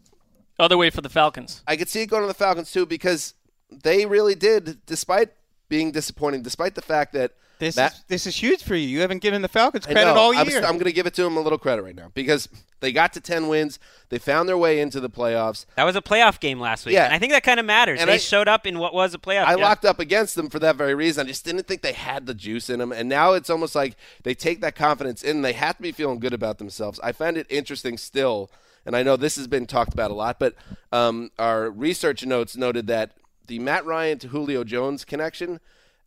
Other 0.58 0.76
way 0.76 0.90
for 0.90 1.00
the 1.00 1.08
Falcons. 1.08 1.62
I 1.66 1.76
could 1.76 1.88
see 1.88 2.02
it 2.02 2.06
going 2.06 2.22
to 2.22 2.28
the 2.28 2.34
Falcons 2.34 2.72
too 2.72 2.86
because 2.86 3.34
they 3.70 4.06
really 4.06 4.34
did, 4.34 4.84
despite 4.86 5.30
being 5.68 5.92
disappointing, 5.92 6.42
despite 6.42 6.74
the 6.74 6.82
fact 6.82 7.12
that 7.12 7.32
This 7.58 7.76
Matt- 7.76 7.92
is 7.92 8.04
this 8.08 8.26
is 8.26 8.36
huge 8.36 8.62
for 8.62 8.74
you. 8.74 8.86
You 8.88 9.00
haven't 9.00 9.18
given 9.20 9.42
the 9.42 9.48
Falcons 9.48 9.84
credit 9.84 10.04
know. 10.04 10.14
all 10.16 10.36
I'm, 10.36 10.48
year. 10.48 10.58
I'm 10.64 10.74
going 10.74 10.84
to 10.84 10.92
give 10.92 11.06
it 11.06 11.14
to 11.14 11.22
them 11.22 11.36
a 11.36 11.40
little 11.40 11.58
credit 11.58 11.82
right 11.82 11.94
now 11.94 12.10
because 12.14 12.48
they 12.80 12.92
got 12.92 13.12
to 13.14 13.20
10 13.20 13.48
wins. 13.48 13.78
They 14.08 14.18
found 14.18 14.48
their 14.48 14.56
way 14.56 14.80
into 14.80 15.00
the 15.00 15.10
playoffs. 15.10 15.66
That 15.76 15.84
was 15.84 15.94
a 15.96 16.00
playoff 16.00 16.40
game 16.40 16.58
last 16.60 16.86
week, 16.86 16.94
Yeah. 16.94 17.04
and 17.04 17.12
I 17.14 17.18
think 17.18 17.32
that 17.32 17.42
kind 17.42 17.58
of 17.60 17.66
matters. 17.66 18.00
And 18.00 18.08
they 18.08 18.14
I- 18.14 18.18
showed 18.18 18.48
up 18.48 18.66
in 18.66 18.78
what 18.78 18.94
was 18.94 19.12
a 19.12 19.18
playoff. 19.18 19.44
I 19.44 19.54
game. 19.56 19.62
locked 19.64 19.84
up 19.84 19.98
against 20.00 20.34
them 20.36 20.48
for 20.48 20.58
that 20.60 20.76
very 20.76 20.94
reason. 20.94 21.26
I 21.26 21.28
just 21.28 21.44
didn't 21.44 21.66
think 21.66 21.82
they 21.82 21.92
had 21.92 22.26
the 22.26 22.34
juice 22.34 22.70
in 22.70 22.78
them. 22.78 22.90
And 22.92 23.08
now 23.08 23.32
it's 23.34 23.50
almost 23.50 23.74
like 23.74 23.96
they 24.22 24.34
take 24.34 24.60
that 24.62 24.74
confidence 24.76 25.22
in. 25.22 25.42
They 25.42 25.52
have 25.52 25.76
to 25.76 25.82
be 25.82 25.92
feeling 25.92 26.20
good 26.20 26.32
about 26.32 26.58
themselves. 26.58 26.98
I 27.02 27.12
find 27.12 27.36
it 27.36 27.46
interesting 27.50 27.98
still, 27.98 28.50
and 28.88 28.96
I 28.96 29.02
know 29.02 29.16
this 29.16 29.36
has 29.36 29.46
been 29.46 29.66
talked 29.66 29.92
about 29.92 30.10
a 30.10 30.14
lot, 30.14 30.38
but 30.38 30.54
um, 30.92 31.30
our 31.38 31.70
research 31.70 32.24
notes 32.24 32.56
noted 32.56 32.86
that 32.86 33.12
the 33.46 33.58
Matt 33.58 33.84
Ryan 33.84 34.18
to 34.20 34.28
Julio 34.28 34.64
Jones 34.64 35.04
connection, 35.04 35.60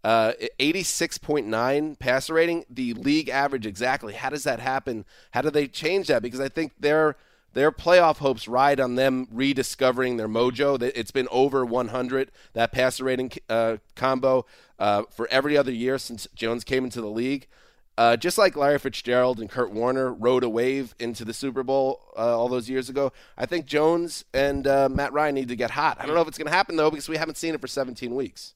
uh, 0.04 0.34
86.9 0.60 2.00
passer 2.00 2.34
rating, 2.34 2.66
the 2.72 2.96
league 2.96 3.30
average 3.30 3.68
exactly. 3.68 4.14
How 4.14 4.32
does 4.32 4.46
that 4.46 4.60
happen? 4.60 5.06
How 5.30 5.44
do 5.44 5.52
they 5.52 5.68
change 5.68 6.08
that? 6.08 6.24
Because 6.24 6.40
I 6.40 6.50
think 6.50 6.74
their 6.80 7.18
their 7.54 7.72
playoff 7.72 8.18
hopes 8.18 8.48
ride 8.48 8.80
on 8.80 8.96
them 8.96 9.28
rediscovering 9.32 10.18
their 10.18 10.30
mojo. 10.30 10.82
It's 10.82 11.12
been 11.12 11.28
over 11.30 11.64
100 11.64 12.32
that 12.54 12.72
passer 12.72 13.04
rating 13.04 13.32
uh, 13.48 13.78
combo 13.96 14.48
uh, 14.80 15.04
for 15.12 15.28
every 15.30 15.56
other 15.56 15.72
year 15.72 16.00
since 16.00 16.28
Jones 16.34 16.64
came 16.64 16.84
into 16.84 17.00
the 17.00 17.10
league. 17.12 17.48
Uh, 17.98 18.16
just 18.18 18.38
like 18.38 18.56
Larry 18.56 18.80
Fitzgerald 18.80 19.40
and 19.40 19.50
Kurt 19.50 19.72
Warner 19.72 20.14
rode 20.14 20.44
a 20.44 20.50
wave 20.50 20.96
into 21.00 21.24
the 21.26 21.34
Super 21.34 21.62
Bowl 21.64 22.02
uh, 22.18 22.38
all 22.38 22.48
those 22.48 22.70
years 22.70 22.90
ago, 22.90 23.12
I 23.38 23.46
think 23.46 23.66
Jones 23.66 24.26
and 24.34 24.66
uh, 24.66 24.90
Matt 24.90 25.14
Ryan 25.14 25.36
need 25.36 25.50
to 25.50 25.56
get 25.56 25.72
hot. 25.72 25.98
I 26.00 26.06
don't 26.06 26.16
know 26.16 26.22
if 26.22 26.28
it's 26.28 26.38
going 26.38 26.48
to 26.50 26.54
happen 26.54 26.76
though 26.78 26.90
because 26.90 27.10
we 27.10 27.18
haven't 27.18 27.38
seen 27.38 27.54
it 27.54 27.62
for 27.62 27.68
17 27.68 28.16
weeks. 28.16 28.54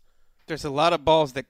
There's 0.47 0.65
a 0.65 0.69
lot 0.69 0.93
of 0.93 1.03
balls 1.03 1.33
that 1.33 1.45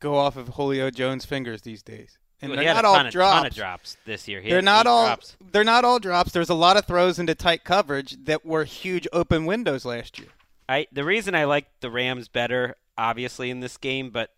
go 0.00 0.14
off 0.16 0.36
of 0.36 0.48
Julio 0.50 0.90
Jones' 0.90 1.24
fingers 1.24 1.62
these 1.62 1.82
days, 1.82 2.18
and 2.40 2.50
Well, 2.50 2.56
they're 2.56 2.62
he 2.62 2.68
had 2.68 2.74
not 2.76 2.84
a 2.84 2.88
all 2.88 2.94
ton 2.96 3.06
of, 3.06 3.12
drops. 3.12 3.36
ton 3.38 3.46
of 3.46 3.54
drops 3.54 3.96
this 4.06 4.28
year. 4.28 4.40
He 4.40 4.48
They're 4.50 4.62
not 4.62 4.86
all. 4.86 5.06
drops. 5.06 5.36
They're 5.52 5.64
not 5.64 5.84
all 5.84 5.98
drops. 5.98 6.32
There's 6.32 6.48
a 6.50 6.54
lot 6.54 6.76
of 6.76 6.86
throws 6.86 7.18
into 7.18 7.34
tight 7.34 7.64
coverage 7.64 8.16
that 8.24 8.46
were 8.46 8.64
huge 8.64 9.06
open 9.12 9.44
windows 9.44 9.84
last 9.84 10.18
year. 10.18 10.28
I 10.68 10.86
the 10.92 11.04
reason 11.04 11.34
I 11.34 11.44
like 11.44 11.66
the 11.80 11.90
Rams 11.90 12.28
better, 12.28 12.76
obviously 12.96 13.50
in 13.50 13.60
this 13.60 13.76
game, 13.76 14.10
but 14.10 14.30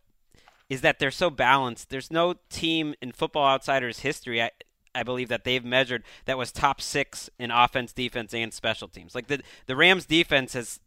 is 0.70 0.80
that 0.80 0.98
they're 0.98 1.10
so 1.10 1.28
balanced. 1.28 1.90
There's 1.90 2.10
no 2.10 2.36
team 2.48 2.94
in 3.02 3.12
Football 3.12 3.48
Outsiders 3.48 3.98
history. 3.98 4.40
I, 4.40 4.52
I 4.94 5.02
believe 5.02 5.28
that 5.28 5.44
they've 5.44 5.64
measured 5.64 6.04
that 6.24 6.38
was 6.38 6.52
top 6.52 6.80
six 6.80 7.28
in 7.38 7.50
offense, 7.50 7.92
defense, 7.92 8.32
and 8.32 8.54
special 8.54 8.88
teams. 8.88 9.14
Like 9.14 9.26
the 9.26 9.42
the 9.66 9.76
Rams 9.76 10.06
defense 10.06 10.54
has 10.54 10.80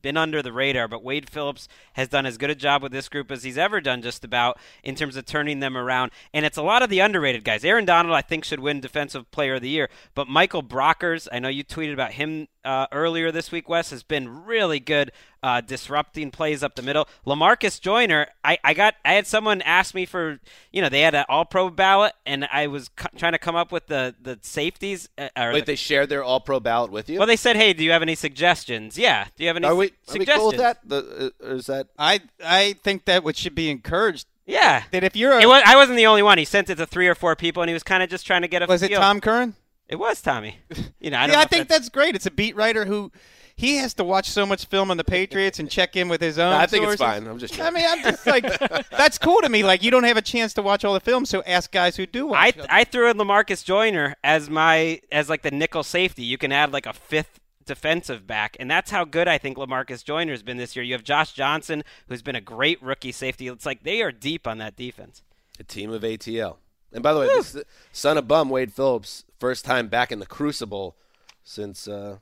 been 0.00 0.16
under 0.16 0.42
the 0.42 0.52
radar, 0.52 0.88
but 0.88 1.02
Wade 1.02 1.28
Phillips 1.28 1.68
has 1.94 2.08
done 2.08 2.24
as 2.24 2.38
good 2.38 2.50
a 2.50 2.54
job 2.54 2.82
with 2.82 2.92
this 2.92 3.08
group 3.08 3.30
as 3.30 3.42
he's 3.42 3.58
ever 3.58 3.80
done, 3.80 4.00
just 4.00 4.24
about 4.24 4.58
in 4.82 4.94
terms 4.94 5.16
of 5.16 5.26
turning 5.26 5.60
them 5.60 5.76
around. 5.76 6.12
And 6.32 6.46
it's 6.46 6.56
a 6.56 6.62
lot 6.62 6.82
of 6.82 6.90
the 6.90 7.00
underrated 7.00 7.44
guys. 7.44 7.64
Aaron 7.64 7.84
Donald, 7.84 8.14
I 8.14 8.22
think, 8.22 8.44
should 8.44 8.60
win 8.60 8.80
Defensive 8.80 9.30
Player 9.30 9.56
of 9.56 9.62
the 9.62 9.68
Year, 9.68 9.88
but 10.14 10.28
Michael 10.28 10.62
Brockers, 10.62 11.28
I 11.32 11.38
know 11.38 11.48
you 11.48 11.64
tweeted 11.64 11.92
about 11.92 12.12
him 12.12 12.48
uh, 12.64 12.86
earlier 12.92 13.30
this 13.32 13.50
week. 13.52 13.68
Wes 13.68 13.90
has 13.90 14.02
been 14.02 14.44
really 14.44 14.80
good, 14.80 15.12
uh, 15.42 15.60
disrupting 15.60 16.30
plays 16.30 16.62
up 16.62 16.74
the 16.74 16.82
middle. 16.82 17.08
Lamarcus 17.26 17.80
Joyner, 17.80 18.28
I, 18.44 18.58
I 18.64 18.74
got, 18.74 18.94
I 19.04 19.14
had 19.14 19.26
someone 19.26 19.62
ask 19.62 19.94
me 19.94 20.04
for, 20.06 20.40
you 20.72 20.82
know, 20.82 20.88
they 20.88 21.00
had 21.02 21.14
an 21.14 21.24
All-Pro 21.28 21.70
ballot, 21.70 22.12
and 22.26 22.46
I 22.52 22.66
was 22.66 22.88
cu- 22.88 23.16
trying 23.16 23.32
to 23.32 23.38
come 23.38 23.56
up 23.56 23.70
with 23.72 23.86
the 23.86 24.14
the 24.20 24.38
safeties. 24.42 25.08
Uh, 25.16 25.28
or 25.36 25.52
Wait, 25.52 25.60
the- 25.60 25.72
they 25.72 25.76
shared 25.76 26.08
their 26.08 26.22
All 26.24 26.40
Pro 26.40 26.60
ballot 26.60 26.90
with 26.90 27.08
you? 27.08 27.18
well, 27.18 27.26
they 27.26 27.36
said, 27.36 27.56
"Hey, 27.56 27.72
do 27.72 27.84
you 27.84 27.90
have 27.92 28.02
any 28.02 28.14
suggestions?" 28.14 28.98
Yeah. 28.98 29.26
Do 29.36 29.44
you 29.44 29.48
have 29.48 29.56
any 29.56 29.66
are 29.66 29.74
we, 29.74 29.88
su- 29.88 29.92
are 29.92 30.12
we 30.14 30.18
suggestions? 30.20 30.38
cool 30.40 30.48
with 30.48 30.58
that? 30.58 30.78
The, 30.88 31.32
uh, 31.42 31.46
is 31.54 31.66
that 31.66 31.86
I 31.98 32.20
I 32.44 32.74
think 32.82 33.04
that 33.06 33.24
what 33.24 33.36
should 33.36 33.54
be 33.54 33.70
encouraged. 33.70 34.26
Yeah. 34.46 34.84
That 34.92 35.04
if 35.04 35.14
you're 35.14 35.32
a 35.32 35.42
It 35.42 35.46
was, 35.46 35.62
I 35.66 35.76
wasn't 35.76 35.98
the 35.98 36.06
only 36.06 36.22
one. 36.22 36.38
He 36.38 36.46
sent 36.46 36.70
it 36.70 36.76
to 36.76 36.86
three 36.86 37.06
or 37.06 37.14
four 37.14 37.36
people, 37.36 37.62
and 37.62 37.68
he 37.68 37.74
was 37.74 37.82
kind 37.82 38.02
of 38.02 38.08
just 38.08 38.26
trying 38.26 38.42
to 38.42 38.48
get 38.48 38.62
a. 38.62 38.66
was 38.66 38.82
it. 38.82 38.90
Tom 38.92 39.20
Curran? 39.20 39.54
It 39.88 39.96
was 39.96 40.20
Tommy. 40.20 40.58
You 41.00 41.10
know, 41.10 41.18
I 41.18 41.28
don't 41.28 41.30
yeah, 41.30 41.36
know 41.36 41.42
I 41.42 41.46
think 41.46 41.68
that's, 41.68 41.82
that's 41.82 41.88
great. 41.90 42.16
It's 42.16 42.26
a 42.26 42.30
beat 42.30 42.56
writer 42.56 42.84
who 42.84 43.12
he 43.58 43.76
has 43.76 43.94
to 43.94 44.04
watch 44.04 44.28
so 44.28 44.44
much 44.44 44.66
film 44.66 44.90
on 44.90 44.96
the 44.96 45.04
Patriots 45.04 45.58
and 45.58 45.70
check 45.70 45.94
in 45.96 46.08
with 46.08 46.20
his 46.20 46.38
own. 46.38 46.52
I 46.52 46.66
think 46.66 46.84
sources. 46.84 47.00
it's 47.00 47.02
fine. 47.02 47.26
I'm 47.26 47.38
just 47.38 47.60
I 47.60 47.70
mean, 47.70 47.84
I'm 47.88 48.02
just 48.02 48.26
like 48.26 48.44
that's 48.90 49.16
cool 49.16 49.40
to 49.40 49.48
me. 49.48 49.62
Like 49.62 49.82
you 49.82 49.90
don't 49.90 50.04
have 50.04 50.16
a 50.16 50.22
chance 50.22 50.54
to 50.54 50.62
watch 50.62 50.84
all 50.84 50.94
the 50.94 51.00
film, 51.00 51.24
so 51.24 51.42
ask 51.44 51.70
guys 51.70 51.96
who 51.96 52.04
do 52.04 52.32
I 52.32 52.46
watch. 52.56 52.66
I 52.68 52.84
threw 52.84 53.08
in 53.10 53.16
Lamarcus 53.16 53.64
Joyner 53.64 54.16
as 54.22 54.50
my 54.50 55.00
as 55.10 55.28
like 55.28 55.42
the 55.42 55.50
nickel 55.50 55.82
safety. 55.82 56.22
You 56.22 56.36
can 56.36 56.52
add 56.52 56.72
like 56.72 56.86
a 56.86 56.92
fifth 56.92 57.40
defensive 57.64 58.26
back, 58.26 58.56
and 58.60 58.70
that's 58.70 58.90
how 58.90 59.04
good 59.04 59.26
I 59.28 59.38
think 59.38 59.56
Lamarcus 59.56 60.04
Joyner 60.04 60.32
has 60.32 60.42
been 60.42 60.56
this 60.56 60.76
year. 60.76 60.84
You 60.84 60.94
have 60.94 61.04
John 61.04 61.26
Johnson, 61.32 61.82
who's 62.08 62.22
been 62.22 62.36
a 62.36 62.40
great 62.40 62.82
rookie 62.82 63.12
safety. 63.12 63.48
It's 63.48 63.66
like 63.66 63.82
they 63.82 64.02
are 64.02 64.12
deep 64.12 64.46
on 64.46 64.58
that 64.58 64.76
defense. 64.76 65.22
a 65.58 65.64
team 65.64 65.90
of 65.90 66.02
ATL? 66.02 66.56
And 66.92 67.02
by 67.02 67.12
the 67.12 67.20
way, 67.20 67.26
this 67.26 67.54
is 67.54 67.64
son 67.92 68.16
of 68.18 68.26
bum 68.26 68.48
Wade 68.50 68.72
Phillips, 68.72 69.24
first 69.38 69.64
time 69.64 69.88
back 69.88 70.10
in 70.10 70.18
the 70.20 70.26
Crucible 70.26 70.96
since 71.44 71.86
uh, 71.88 72.18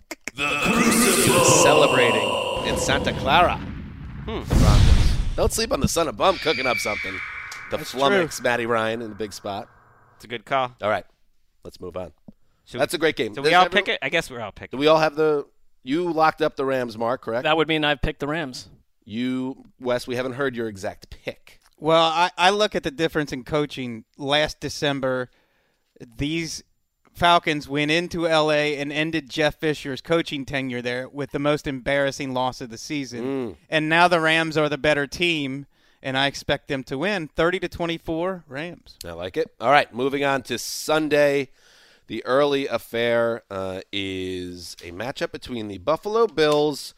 celebrating 1.63 2.29
in 2.67 2.77
Santa 2.79 3.13
Clara. 3.13 3.61
Broncos. 4.25 5.13
Don't 5.37 5.53
sleep 5.53 5.73
on 5.73 5.81
the 5.81 5.89
son 5.89 6.09
of 6.09 6.17
bum 6.17 6.37
cooking 6.39 6.67
up 6.67 6.79
something. 6.79 7.15
The 7.71 7.79
flummox, 7.79 8.43
Matty 8.43 8.67
Ryan 8.67 9.03
in 9.03 9.09
the 9.11 9.15
big 9.17 9.33
spot. 9.33 9.69
It's 10.17 10.25
a 10.25 10.29
good 10.29 10.45
call. 10.45 10.73
All 10.83 10.89
right, 10.91 11.05
let's 11.65 11.81
move 11.81 11.97
on. 11.97 12.13
Should 12.65 12.81
That's 12.81 12.95
a 12.95 12.99
great 12.99 13.17
game. 13.17 13.35
So 13.35 13.43
Does 13.43 13.51
we 13.51 13.55
all 13.55 13.65
everyone- 13.67 13.85
pick 13.85 13.95
it. 13.95 13.99
I 14.03 14.09
guess 14.09 14.31
we're 14.31 14.41
all 14.41 14.53
Do 14.71 14.77
we 14.77 14.87
all 14.89 14.99
have 14.99 15.15
the? 15.15 15.47
You 15.85 16.13
locked 16.13 16.43
up 16.43 16.57
the 16.57 16.65
Rams, 16.65 16.99
Marc, 16.99 17.23
correct? 17.23 17.45
That 17.45 17.57
would 17.57 17.69
mean 17.69 17.85
I've 17.85 18.03
picked 18.03 18.19
the 18.19 18.27
Rams. 18.27 18.69
you, 19.05 19.65
Wes. 19.79 20.07
We 20.09 20.17
haven't 20.17 20.33
heard 20.33 20.57
your 20.57 20.67
exact 20.67 21.11
pick. 21.11 21.61
Well, 21.79 22.05
I, 22.05 22.31
I 22.39 22.51
look 22.51 22.75
at 22.75 22.83
the 22.83 22.91
difference 22.91 23.33
in 23.33 23.45
coaching. 23.45 24.05
Last 24.17 24.61
December, 24.61 25.31
these 26.17 26.63
Falcons 27.13 27.69
went 27.69 27.91
into 27.91 28.29
L.A. 28.29 28.77
and 28.79 28.93
ended 28.93 29.31
Jeff 29.31 29.57
Fisher's 29.57 30.01
coaching 30.01 30.45
tenure 30.45 30.83
there 30.83 31.09
with 31.09 31.31
the 31.31 31.39
most 31.39 31.67
embarrassing 31.67 32.35
loss 32.35 32.61
of 32.61 32.71
the 32.71 32.79
season. 32.79 33.57
And 33.71 33.89
now 33.89 34.09
the 34.09 34.21
Rams 34.21 34.57
are 34.57 34.69
the 34.69 34.79
better 34.79 35.07
team, 35.07 35.67
and 36.03 36.17
I 36.17 36.27
expect 36.27 36.69
them 36.69 36.83
to 36.85 36.99
win 36.99 37.29
30 37.29 37.61
to 37.61 37.69
24 37.69 38.45
Rams. 38.49 38.97
I 39.05 39.13
like 39.13 39.37
it. 39.37 39.51
All 39.61 39.71
right, 39.71 39.93
moving 39.95 40.25
on 40.25 40.43
to 40.43 40.59
Sunday. 40.59 41.49
The 42.07 42.25
early 42.25 42.67
affair 42.69 43.43
uh, 43.51 43.81
is 43.91 44.77
a 44.85 44.93
matchup 44.93 45.33
between 45.33 45.69
the 45.69 45.79
Buffalo 45.79 46.27
Bills. 46.27 46.95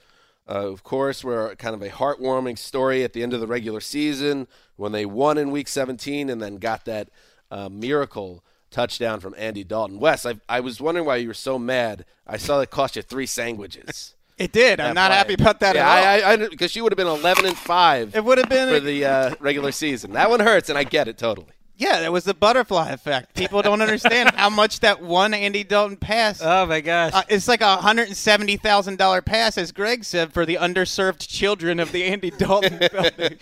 Uh, 0.48 0.70
of 0.70 0.82
course, 0.82 1.22
were 1.22 1.54
kind 1.56 1.74
of 1.74 1.82
a 1.82 1.90
heartwarming 1.90 2.56
story 2.56 3.04
at 3.04 3.12
the 3.12 3.22
end 3.22 3.34
of 3.34 3.40
the 3.40 3.46
regular 3.46 3.80
season 3.80 4.48
when 4.76 4.92
they 4.92 5.04
won 5.04 5.36
in 5.36 5.50
Week 5.50 5.68
17 5.68 6.30
and 6.30 6.40
then 6.40 6.56
got 6.56 6.84
that 6.86 7.10
uh, 7.50 7.68
miracle 7.68 8.42
touchdown 8.70 9.20
from 9.20 9.34
Andy 9.36 9.64
Dalton. 9.64 9.98
Wes, 9.98 10.24
I, 10.24 10.34
I 10.48 10.60
was 10.60 10.80
wondering 10.80 11.06
why 11.06 11.16
you 11.16 11.28
were 11.28 11.34
so 11.34 11.58
mad. 11.58 12.04
I 12.26 12.36
saw 12.36 12.60
it 12.60 12.70
cost 12.70 12.96
you 12.96 13.02
three 13.02 13.26
sandwiches. 13.26 14.14
It 14.38 14.52
did. 14.52 14.78
I'm 14.78 14.94
not 14.94 15.08
play. 15.08 15.16
happy 15.16 15.34
about 15.34 15.58
that 15.58 15.74
yeah, 15.74 15.90
at 15.90 16.22
all. 16.22 16.30
I, 16.30 16.32
I, 16.34 16.48
because 16.48 16.76
you 16.76 16.84
would 16.84 16.92
have 16.92 16.96
been 16.96 17.08
11 17.08 17.44
and 17.44 17.56
five 17.56 18.14
it 18.14 18.24
would 18.24 18.38
have 18.38 18.48
been 18.48 18.72
for 18.72 18.78
the 18.78 19.04
uh, 19.04 19.34
regular 19.40 19.72
season. 19.72 20.12
That 20.12 20.30
one 20.30 20.38
hurts, 20.38 20.68
and 20.68 20.78
I 20.78 20.84
get 20.84 21.08
it 21.08 21.18
totally. 21.18 21.48
Yeah, 21.78 22.00
that 22.00 22.12
was 22.12 22.24
the 22.24 22.34
butterfly 22.34 22.90
effect. 22.90 23.34
People 23.36 23.62
don't 23.62 23.80
understand 23.80 24.32
how 24.34 24.50
much 24.50 24.80
that 24.80 25.00
one 25.00 25.32
Andy 25.32 25.62
Dalton 25.62 25.96
pass. 25.96 26.42
Oh 26.42 26.66
my 26.66 26.80
gosh! 26.80 27.12
Uh, 27.14 27.22
it's 27.28 27.46
like 27.46 27.60
a 27.60 27.76
hundred 27.76 28.08
and 28.08 28.16
seventy 28.16 28.56
thousand 28.56 28.98
dollar 28.98 29.22
pass, 29.22 29.56
as 29.56 29.70
Gregg 29.70 30.02
said, 30.02 30.32
for 30.32 30.44
the 30.44 30.56
underserved 30.56 31.26
children 31.28 31.78
of 31.78 31.92
the 31.92 32.02
Andy 32.04 32.30
Dalton 32.32 32.80
building. 32.92 33.38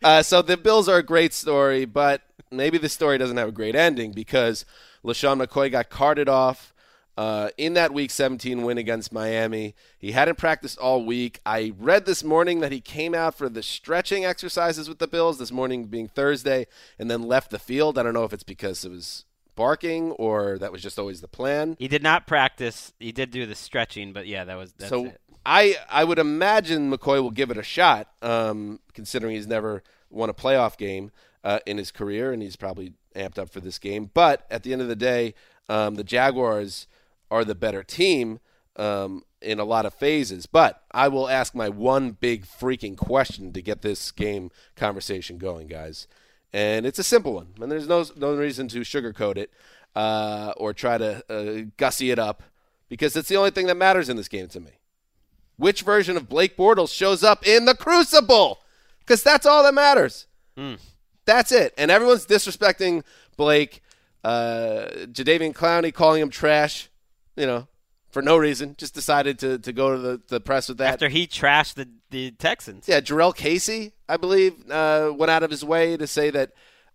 Uh, 0.00 0.22
so 0.22 0.42
the 0.42 0.56
Bills 0.56 0.88
are 0.88 0.98
a 0.98 1.02
great 1.02 1.34
story, 1.34 1.84
but 1.84 2.22
maybe 2.52 2.78
the 2.78 2.88
story 2.88 3.18
doesn't 3.18 3.36
have 3.36 3.48
a 3.48 3.52
great 3.52 3.74
ending 3.74 4.12
because 4.12 4.64
LeSean 5.04 5.44
McCoy 5.44 5.70
got 5.70 5.90
carted 5.90 6.28
off 6.28 6.71
uh, 7.16 7.50
in 7.56 7.74
that 7.74 7.92
Week 7.92 8.10
17 8.10 8.62
win 8.62 8.78
against 8.78 9.12
Miami. 9.12 9.74
He 9.98 10.12
hadn't 10.12 10.38
practiced 10.38 10.78
all 10.78 11.04
week. 11.04 11.40
I 11.44 11.72
read 11.78 12.06
this 12.06 12.24
morning 12.24 12.60
that 12.60 12.72
he 12.72 12.80
came 12.80 13.14
out 13.14 13.34
for 13.34 13.48
the 13.48 13.62
stretching 13.62 14.24
exercises 14.24 14.88
with 14.88 14.98
the 14.98 15.06
Bills, 15.08 15.38
this 15.38 15.52
morning 15.52 15.84
being 15.84 16.08
Thursday, 16.08 16.66
and 16.98 17.10
then 17.10 17.22
left 17.22 17.50
the 17.50 17.58
field. 17.58 17.98
I 17.98 18.02
don't 18.02 18.14
know 18.14 18.24
if 18.24 18.32
it's 18.32 18.42
because 18.42 18.84
it 18.84 18.90
was 18.90 19.24
barking 19.54 20.12
or 20.12 20.58
that 20.58 20.72
was 20.72 20.80
just 20.82 20.98
always 20.98 21.20
the 21.20 21.28
plan. 21.28 21.76
he 21.78 21.88
did 21.88 22.02
not 22.02 22.26
practice. 22.26 22.92
He 22.98 23.12
did 23.12 23.30
do 23.30 23.44
the 23.46 23.54
stretching, 23.54 24.12
but 24.12 24.26
yeah, 24.26 24.44
that 24.44 24.56
was 24.56 24.72
that's 24.72 24.88
so 24.88 25.06
it. 25.06 25.20
I 25.44 25.76
I 25.90 26.04
would 26.04 26.18
imagine 26.18 26.90
McCoy 26.90 27.22
will 27.22 27.30
give 27.30 27.50
it 27.50 27.58
a 27.58 27.62
shot, 27.62 28.08
um, 28.22 28.80
considering 28.94 29.34
he's 29.34 29.46
never 29.46 29.82
won 30.08 30.30
a 30.30 30.34
playoff 30.34 30.76
game 30.76 31.10
uh, 31.44 31.58
in 31.66 31.78
his 31.78 31.90
career, 31.90 32.32
and 32.32 32.42
he's 32.42 32.56
probably 32.56 32.94
amped 33.14 33.38
up 33.38 33.50
for 33.50 33.60
this 33.60 33.78
game. 33.78 34.10
But 34.14 34.46
at 34.50 34.62
the 34.62 34.72
end 34.72 34.82
of 34.82 34.88
the 34.88 34.96
day, 34.96 35.34
um, 35.68 35.96
the 35.96 36.04
Jaguars 36.04 36.86
are 37.32 37.44
the 37.44 37.54
better 37.54 37.82
team 37.82 38.40
um, 38.76 39.24
in 39.40 39.58
a 39.58 39.64
lot 39.64 39.86
of 39.86 39.94
phases. 39.94 40.46
But 40.46 40.82
I 40.92 41.08
will 41.08 41.28
ask 41.28 41.54
my 41.54 41.68
one 41.68 42.12
big 42.12 42.46
freaking 42.46 42.96
question 42.96 43.52
to 43.52 43.62
get 43.62 43.82
this 43.82 44.12
game 44.12 44.50
conversation 44.76 45.38
going, 45.38 45.66
guys, 45.66 46.06
and 46.52 46.86
it's 46.86 46.98
a 46.98 47.04
simple 47.04 47.32
one, 47.34 47.48
and 47.60 47.72
there's 47.72 47.88
no 47.88 48.04
no 48.16 48.36
reason 48.36 48.68
to 48.68 48.80
sugarcoat 48.80 49.36
it 49.36 49.50
uh, 49.96 50.52
or 50.56 50.72
try 50.72 50.98
to 50.98 51.24
uh, 51.28 51.70
gussy 51.76 52.10
it 52.10 52.18
up 52.18 52.42
because 52.88 53.16
it's 53.16 53.28
the 53.28 53.36
only 53.36 53.50
thing 53.50 53.66
that 53.66 53.76
matters 53.76 54.08
in 54.08 54.16
this 54.16 54.28
game 54.28 54.48
to 54.48 54.60
me 54.60 54.72
which 55.56 55.82
version 55.82 56.16
of 56.16 56.28
Blake 56.28 56.56
Bortles 56.56 56.92
shows 56.92 57.22
up 57.22 57.46
in 57.46 57.66
the 57.66 57.74
Crucible, 57.74 58.58
because 59.00 59.22
that's 59.22 59.46
all 59.46 59.62
that 59.62 59.74
matters. 59.74 60.26
That's 61.24 61.52
it. 61.52 61.72
And 61.78 61.90
everyone's 61.90 62.26
disrespecting 62.26 63.04
Blake. 63.36 63.80
Uh, 64.24 64.86
Jadeveon 65.06 65.52
Clowney 65.52 65.94
calling 65.94 66.20
him 66.20 66.30
trash, 66.30 66.88
you 67.36 67.46
know, 67.46 67.68
for 68.10 68.22
no 68.22 68.36
reason. 68.36 68.74
Just 68.78 68.94
decided 68.94 69.38
to, 69.40 69.58
to 69.58 69.72
go 69.72 69.94
to 69.94 69.98
the, 69.98 70.20
the 70.28 70.40
press 70.40 70.68
with 70.68 70.78
that. 70.78 70.94
After 70.94 71.08
he 71.08 71.26
trashed 71.26 71.74
the 71.74 71.88
the 72.10 72.30
Texans. 72.32 72.88
Yeah, 72.88 73.00
Jurrell 73.00 73.34
Casey, 73.34 73.92
I 74.08 74.16
believe, 74.16 74.70
uh, 74.70 75.12
went 75.16 75.30
out 75.30 75.42
of 75.42 75.50
his 75.50 75.64
way 75.64 75.96
to 75.96 76.06
say 76.06 76.30
that 76.30 76.52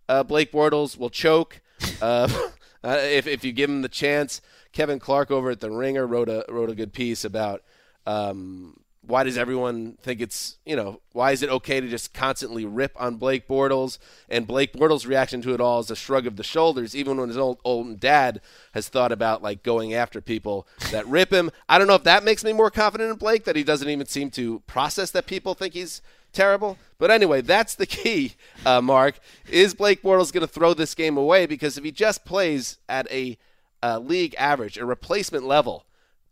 uh, 0.08 0.22
Blake 0.22 0.52
Bortles 0.52 0.96
will 0.96 1.10
choke 1.10 1.60
uh, 2.02 2.28
uh, 2.84 2.98
if 3.02 3.26
if 3.26 3.44
you 3.44 3.52
give 3.52 3.68
him 3.68 3.82
the 3.82 3.88
chance. 3.88 4.40
Kevin 4.72 5.00
Clark 5.00 5.30
over 5.30 5.50
at 5.50 5.60
the 5.60 5.70
Ringer 5.70 6.06
wrote 6.06 6.28
a 6.28 6.44
wrote 6.48 6.70
a 6.70 6.74
good 6.74 6.92
piece 6.92 7.24
about 7.24 7.62
um, 8.06 8.78
why 9.06 9.24
does 9.24 9.38
everyone 9.38 9.96
think 10.02 10.20
it's 10.20 10.58
you 10.66 10.76
know 10.76 11.00
why 11.12 11.32
is 11.32 11.42
it 11.42 11.50
okay 11.50 11.80
to 11.80 11.88
just 11.88 12.12
constantly 12.12 12.64
rip 12.64 12.92
on 13.00 13.16
Blake 13.16 13.48
Bortles 13.48 13.98
and 14.28 14.46
Blake 14.46 14.72
Bortles' 14.72 15.06
reaction 15.06 15.40
to 15.42 15.54
it 15.54 15.60
all 15.60 15.80
is 15.80 15.90
a 15.90 15.96
shrug 15.96 16.26
of 16.26 16.36
the 16.36 16.42
shoulders 16.42 16.94
even 16.94 17.16
when 17.16 17.28
his 17.28 17.38
old 17.38 17.58
old 17.64 18.00
dad 18.00 18.40
has 18.72 18.88
thought 18.88 19.12
about 19.12 19.42
like 19.42 19.62
going 19.62 19.94
after 19.94 20.20
people 20.20 20.66
that 20.90 21.06
rip 21.08 21.32
him 21.32 21.50
I 21.68 21.78
don't 21.78 21.86
know 21.86 21.94
if 21.94 22.04
that 22.04 22.24
makes 22.24 22.44
me 22.44 22.52
more 22.52 22.70
confident 22.70 23.10
in 23.10 23.16
Blake 23.16 23.44
that 23.44 23.56
he 23.56 23.64
doesn't 23.64 23.88
even 23.88 24.06
seem 24.06 24.30
to 24.32 24.60
process 24.60 25.10
that 25.12 25.26
people 25.26 25.54
think 25.54 25.74
he's 25.74 26.02
terrible. 26.32 26.78
But 26.98 27.10
anyway, 27.10 27.40
that's 27.40 27.74
the 27.74 27.86
key, 27.86 28.34
uh, 28.64 28.80
Marc. 28.80 29.18
Is 29.48 29.74
Blake 29.74 30.02
Bortles 30.02 30.32
going 30.32 30.46
to 30.46 30.52
throw 30.52 30.74
this 30.74 30.94
game 30.94 31.16
away? 31.16 31.46
Because 31.46 31.76
if 31.78 31.84
he 31.84 31.92
just 31.92 32.24
plays 32.24 32.78
at 32.88 33.10
a 33.10 33.38
uh, 33.82 33.98
league 33.98 34.34
average, 34.38 34.76
a 34.76 34.84
replacement 34.84 35.44
level, 35.44 35.84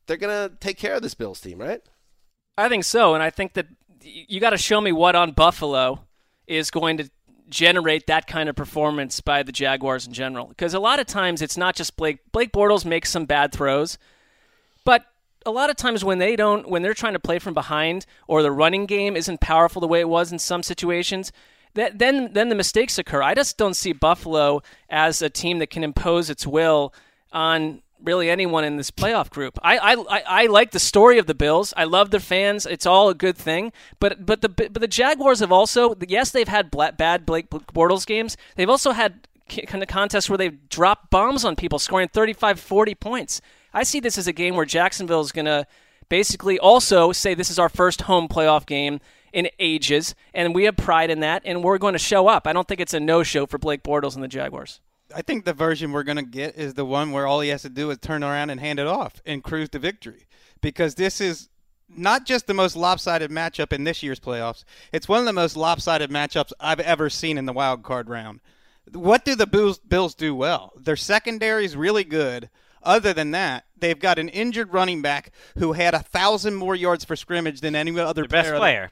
they're 0.07 0.17
going 0.17 0.51
to 0.51 0.57
take 0.57 0.79
care 0.79 0.95
of 0.95 1.03
this 1.03 1.14
Bills 1.14 1.41
team, 1.41 1.59
right? 1.59 1.83
I 2.59 2.69
think 2.69 2.85
so, 2.85 3.15
and 3.15 3.23
I 3.23 3.31
think 3.31 3.55
that 3.55 3.67
you 4.03 4.41
got 4.41 4.51
to 4.51 4.59
show 4.59 4.81
me 4.81 4.93
what 4.93 5.15
on 5.15 5.33
Buffalo 5.33 6.01
is 6.47 6.71
going 6.71 6.97
to 6.99 7.11
generate 7.49 8.07
that 8.07 8.27
kind 8.27 8.49
of 8.49 8.57
performance 8.57 9.21
by 9.21 9.43
the 9.43 9.53
Jaguars 9.53 10.07
in 10.07 10.13
general. 10.13 10.47
Because 10.47 10.75
a 10.75 10.81
lot 10.81 10.99
of 10.99 11.07
times 11.07 11.43
it's 11.43 11.57
not 11.57 11.77
just 11.77 11.97
Blake. 11.97 12.19
Blake 12.33 12.53
Bortles 12.53 12.85
makes 12.85 13.11
some 13.11 13.25
bad 13.25 13.53
throws, 13.53 13.99
but 14.85 15.07
a 15.45 15.51
lot 15.51 15.71
of 15.71 15.77
times 15.77 16.05
when 16.05 16.19
they 16.19 16.35
don't, 16.35 16.69
when 16.69 16.83
they're 16.83 16.95
trying 16.95 17.13
to 17.13 17.21
play 17.21 17.39
from 17.39 17.55
behind 17.55 18.07
or 18.27 18.43
the 18.43 18.51
running 18.51 18.87
game 18.87 19.17
isn't 19.17 19.41
powerful 19.41 19.81
the 19.81 19.87
way 19.87 20.01
it 20.01 20.09
was 20.09 20.33
in 20.33 20.39
some 20.39 20.63
situations, 20.63 21.31
that 21.75 21.99
then 21.99 22.33
then 22.33 22.49
the 22.49 22.55
mistakes 22.55 22.99
occur. 22.99 23.23
I 23.23 23.35
just 23.35 23.57
don't 23.57 23.75
see 23.75 23.93
Buffalo 23.93 24.63
as 24.89 25.21
a 25.23 25.31
team 25.31 25.59
that 25.59 25.71
can 25.71 25.85
impose 25.85 26.31
its 26.31 26.47
will 26.47 26.93
on 27.33 27.83
really 28.03 28.30
anyone 28.30 28.64
in 28.64 28.76
this 28.76 28.90
playoff 28.90 29.30
group. 29.30 29.59
I, 29.62 29.78
I, 29.78 30.22
I, 30.26 30.47
like 30.47 30.70
the 30.70 30.78
story 30.78 31.18
of 31.18 31.26
the 31.26 31.34
Bills. 31.34 31.72
I 31.76 31.84
love 31.84 32.11
their 32.11 32.20
fans. 32.20 32.66
It's 32.66 32.86
all 32.86 33.09
a 33.09 33.14
good 33.14 33.36
thing. 33.36 33.72
But 34.01 34.26
but 34.26 34.42
the 34.42 34.49
but 34.49 34.80
the 34.80 34.88
Jaguars 34.88 35.40
have 35.40 35.53
also 35.53 35.94
yes 36.07 36.30
they've 36.30 36.49
had 36.49 36.70
bad 36.70 37.26
Blake 37.26 37.51
Bortles 37.51 38.07
games. 38.07 38.36
They've 38.57 38.70
also 38.70 38.92
had 38.92 39.26
kind 39.49 39.82
of 39.82 39.88
contests 39.88 40.28
where 40.28 40.38
they've 40.38 40.68
dropped 40.68 41.11
bombs 41.11 41.44
on 41.44 41.57
people, 41.57 41.78
scoring 41.78 42.09
35, 42.09 42.59
40 42.59 42.94
points. 42.97 43.40
I 43.72 43.82
see 43.82 44.01
this 44.01 44.18
as 44.18 44.26
a 44.26 44.32
game 44.32 44.57
where 44.57 44.64
Jacksonville 44.64 45.20
is 45.20 45.32
going 45.32 45.44
to 45.44 45.66
basically 46.09 46.59
also 46.59 47.12
say 47.12 47.34
this 47.34 47.51
is 47.51 47.59
our 47.59 47.68
first 47.68 48.03
home 48.03 48.28
playoff 48.28 48.66
game 48.66 49.01
in 49.32 49.49
ages, 49.59 50.14
and 50.32 50.55
we 50.55 50.64
have 50.64 50.76
pride 50.76 51.11
in 51.11 51.20
that, 51.20 51.42
and 51.44 51.62
we're 51.62 51.78
going 51.78 51.92
to 51.92 51.99
show 51.99 52.26
up. 52.26 52.47
I 52.47 52.53
don't 52.53 52.66
think 52.66 52.80
it's 52.80 52.94
a 52.94 53.01
no-show 53.01 53.47
for 53.47 53.59
Blake 53.59 53.82
Bortles 53.82 54.14
and 54.14 54.24
the 54.24 54.28
Jaguars. 54.28 54.80
I 55.17 55.23
think 55.23 55.47
the 55.47 55.55
version 55.55 55.93
we're 55.93 56.03
going 56.03 56.17
to 56.19 56.23
get 56.23 56.57
is 56.57 56.75
the 56.75 56.85
one 56.85 57.11
where 57.11 57.27
all 57.27 57.41
he 57.41 57.49
has 57.49 57.62
to 57.62 57.71
do 57.71 57.91
is 57.91 57.97
turn 57.99 58.23
around 58.23 58.51
and 58.51 58.61
hand 58.61 58.79
it 58.79 58.87
off 58.87 59.23
and 59.25 59.43
cruise 59.43 59.71
to 59.71 59.79
victory. 59.79 60.27
Because 60.61 60.95
this 60.97 61.23
is 61.23 61.49
not 61.89 62.27
just 62.27 62.47
the 62.47 62.53
most 62.53 62.77
lopsided 62.77 63.31
matchup 63.31 63.73
in 63.73 63.85
this 63.85 64.03
year's 64.03 64.21
playoffs, 64.21 64.64
it's 64.93 65.09
one 65.09 65.21
of 65.21 65.25
the 65.25 65.33
most 65.33 65.57
lopsided 65.57 66.11
matchups 66.11 66.53
I've 66.61 66.81
ever 66.81 67.09
seen 67.09 67.39
in 67.39 67.47
the 67.47 67.55
wild 67.55 67.83
card 67.83 68.11
round. 68.11 68.41
What 68.93 69.25
do 69.25 69.35
the 69.35 69.47
Bills, 69.47 69.79
Bills 69.79 70.14
do 70.14 70.35
well? 70.35 70.73
Their 70.77 70.97
secondary 70.97 71.64
is 71.64 71.77
really 71.77 72.05
good. 72.05 72.51
Other 72.83 73.14
than 73.14 73.31
that, 73.31 73.64
they've 73.77 73.99
got 73.99 74.19
an 74.19 74.29
injured 74.29 74.73
running 74.75 75.01
back 75.01 75.33
who 75.59 75.73
had 75.73 75.95
a 75.95 76.01
thousand 76.01 76.55
more 76.57 76.75
yards 76.77 77.05
for 77.07 77.17
scrimmage 77.17 77.62
than 77.62 77.75
any 77.75 77.99
other 77.99 78.23
The 78.23 78.29
best 78.29 78.49
player. 78.51 78.59
player. 78.59 78.91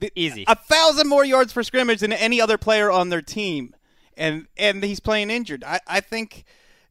The- 0.00 0.12
Easy. 0.16 0.44
A 0.48 0.56
thousand 0.56 1.08
more 1.08 1.24
yards 1.24 1.52
for 1.52 1.62
scrimmage 1.62 2.00
than 2.00 2.12
any 2.14 2.40
other 2.40 2.56
player 2.58 2.90
on 2.90 3.10
their 3.10 3.22
team, 3.22 3.74
and 4.16 4.46
and 4.56 4.82
he's 4.82 5.00
playing 5.00 5.30
injured. 5.30 5.64
I, 5.64 5.80
I 5.86 6.00
think 6.00 6.44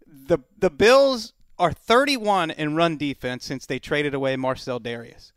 the 0.08 0.40
the 0.58 0.70
Bills 0.70 1.34
are 1.58 1.72
31 1.72 2.52
in 2.52 2.76
run 2.76 2.98
defense 2.98 3.46
since 3.46 3.66
they 3.66 3.80
traded 3.80 4.14
away 4.14 4.36
Marcell 4.36 4.80
Dareus. 4.80 5.32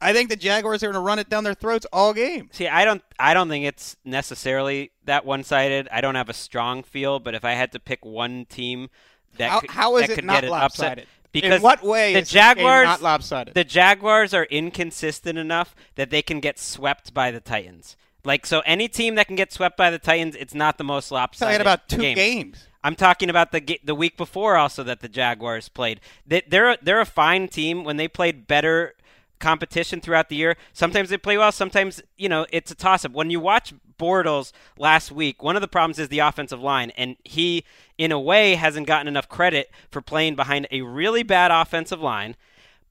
I 0.00 0.12
think 0.12 0.28
the 0.28 0.36
Jaguars 0.36 0.82
are 0.82 0.86
going 0.86 0.94
to 0.94 1.00
run 1.00 1.18
it 1.18 1.30
down 1.30 1.44
their 1.44 1.54
throats 1.54 1.86
all 1.90 2.12
game. 2.12 2.50
See, 2.52 2.68
I 2.68 2.84
don't, 2.84 3.02
I 3.18 3.32
don't 3.32 3.48
think 3.48 3.64
it's 3.64 3.96
necessarily 4.04 4.90
that 5.04 5.24
one-sided. 5.24 5.88
I 5.90 6.02
don't 6.02 6.14
have 6.14 6.28
a 6.28 6.34
strong 6.34 6.82
feel, 6.82 7.20
but 7.20 7.34
if 7.34 7.42
I 7.42 7.52
had 7.52 7.72
to 7.72 7.80
pick 7.80 8.04
one 8.04 8.44
team 8.44 8.90
that 9.38 9.50
How, 9.50 9.60
could, 9.60 9.70
how 9.70 9.96
is 9.96 10.08
that 10.08 10.10
it 10.10 10.14
could 10.16 10.24
not 10.24 10.34
get 10.34 10.44
it 10.44 10.50
lopsided? 10.50 11.04
upset, 11.04 11.08
because 11.32 11.56
in 11.56 11.62
what 11.62 11.82
way 11.82 12.12
the 12.12 12.20
is 12.20 12.30
Jaguars 12.30 12.84
not 12.84 13.02
lopsided? 13.02 13.54
The 13.54 13.64
Jaguars 13.64 14.34
are 14.34 14.44
inconsistent 14.44 15.38
enough 15.38 15.74
that 15.94 16.10
they 16.10 16.20
can 16.20 16.40
get 16.40 16.58
swept 16.58 17.14
by 17.14 17.30
the 17.30 17.40
Titans. 17.40 17.96
Like 18.24 18.46
so, 18.46 18.60
any 18.60 18.88
team 18.88 19.16
that 19.16 19.26
can 19.26 19.36
get 19.36 19.52
swept 19.52 19.76
by 19.76 19.90
the 19.90 19.98
Titans, 19.98 20.34
it's 20.34 20.54
not 20.54 20.78
the 20.78 20.84
most 20.84 21.10
lopsided. 21.10 21.58
Talking 21.58 21.60
about 21.60 21.88
two 21.88 21.98
game. 21.98 22.16
games. 22.16 22.68
I'm 22.82 22.94
talking 22.94 23.30
about 23.30 23.52
the 23.52 23.80
the 23.84 23.94
week 23.94 24.16
before 24.16 24.56
also 24.56 24.82
that 24.84 25.00
the 25.00 25.08
Jaguars 25.08 25.68
played. 25.68 26.00
They, 26.26 26.42
they're 26.46 26.76
they're 26.82 27.00
a 27.00 27.06
fine 27.06 27.48
team 27.48 27.84
when 27.84 27.96
they 27.96 28.08
played 28.08 28.46
better 28.46 28.94
competition 29.38 30.00
throughout 30.00 30.28
the 30.28 30.36
year. 30.36 30.56
Sometimes 30.72 31.10
they 31.10 31.18
play 31.18 31.36
well, 31.36 31.52
sometimes 31.52 32.02
you 32.16 32.28
know 32.28 32.46
it's 32.50 32.70
a 32.70 32.74
toss 32.74 33.04
up. 33.04 33.12
When 33.12 33.30
you 33.30 33.40
watch 33.40 33.74
Bortles 33.98 34.52
last 34.78 35.12
week, 35.12 35.42
one 35.42 35.56
of 35.56 35.62
the 35.62 35.68
problems 35.68 35.98
is 35.98 36.08
the 36.08 36.18
offensive 36.20 36.60
line, 36.60 36.90
and 36.96 37.16
he 37.24 37.64
in 37.96 38.12
a 38.12 38.20
way 38.20 38.54
hasn't 38.54 38.86
gotten 38.86 39.08
enough 39.08 39.28
credit 39.28 39.70
for 39.90 40.00
playing 40.00 40.34
behind 40.34 40.66
a 40.70 40.82
really 40.82 41.22
bad 41.22 41.50
offensive 41.50 42.00
line. 42.00 42.36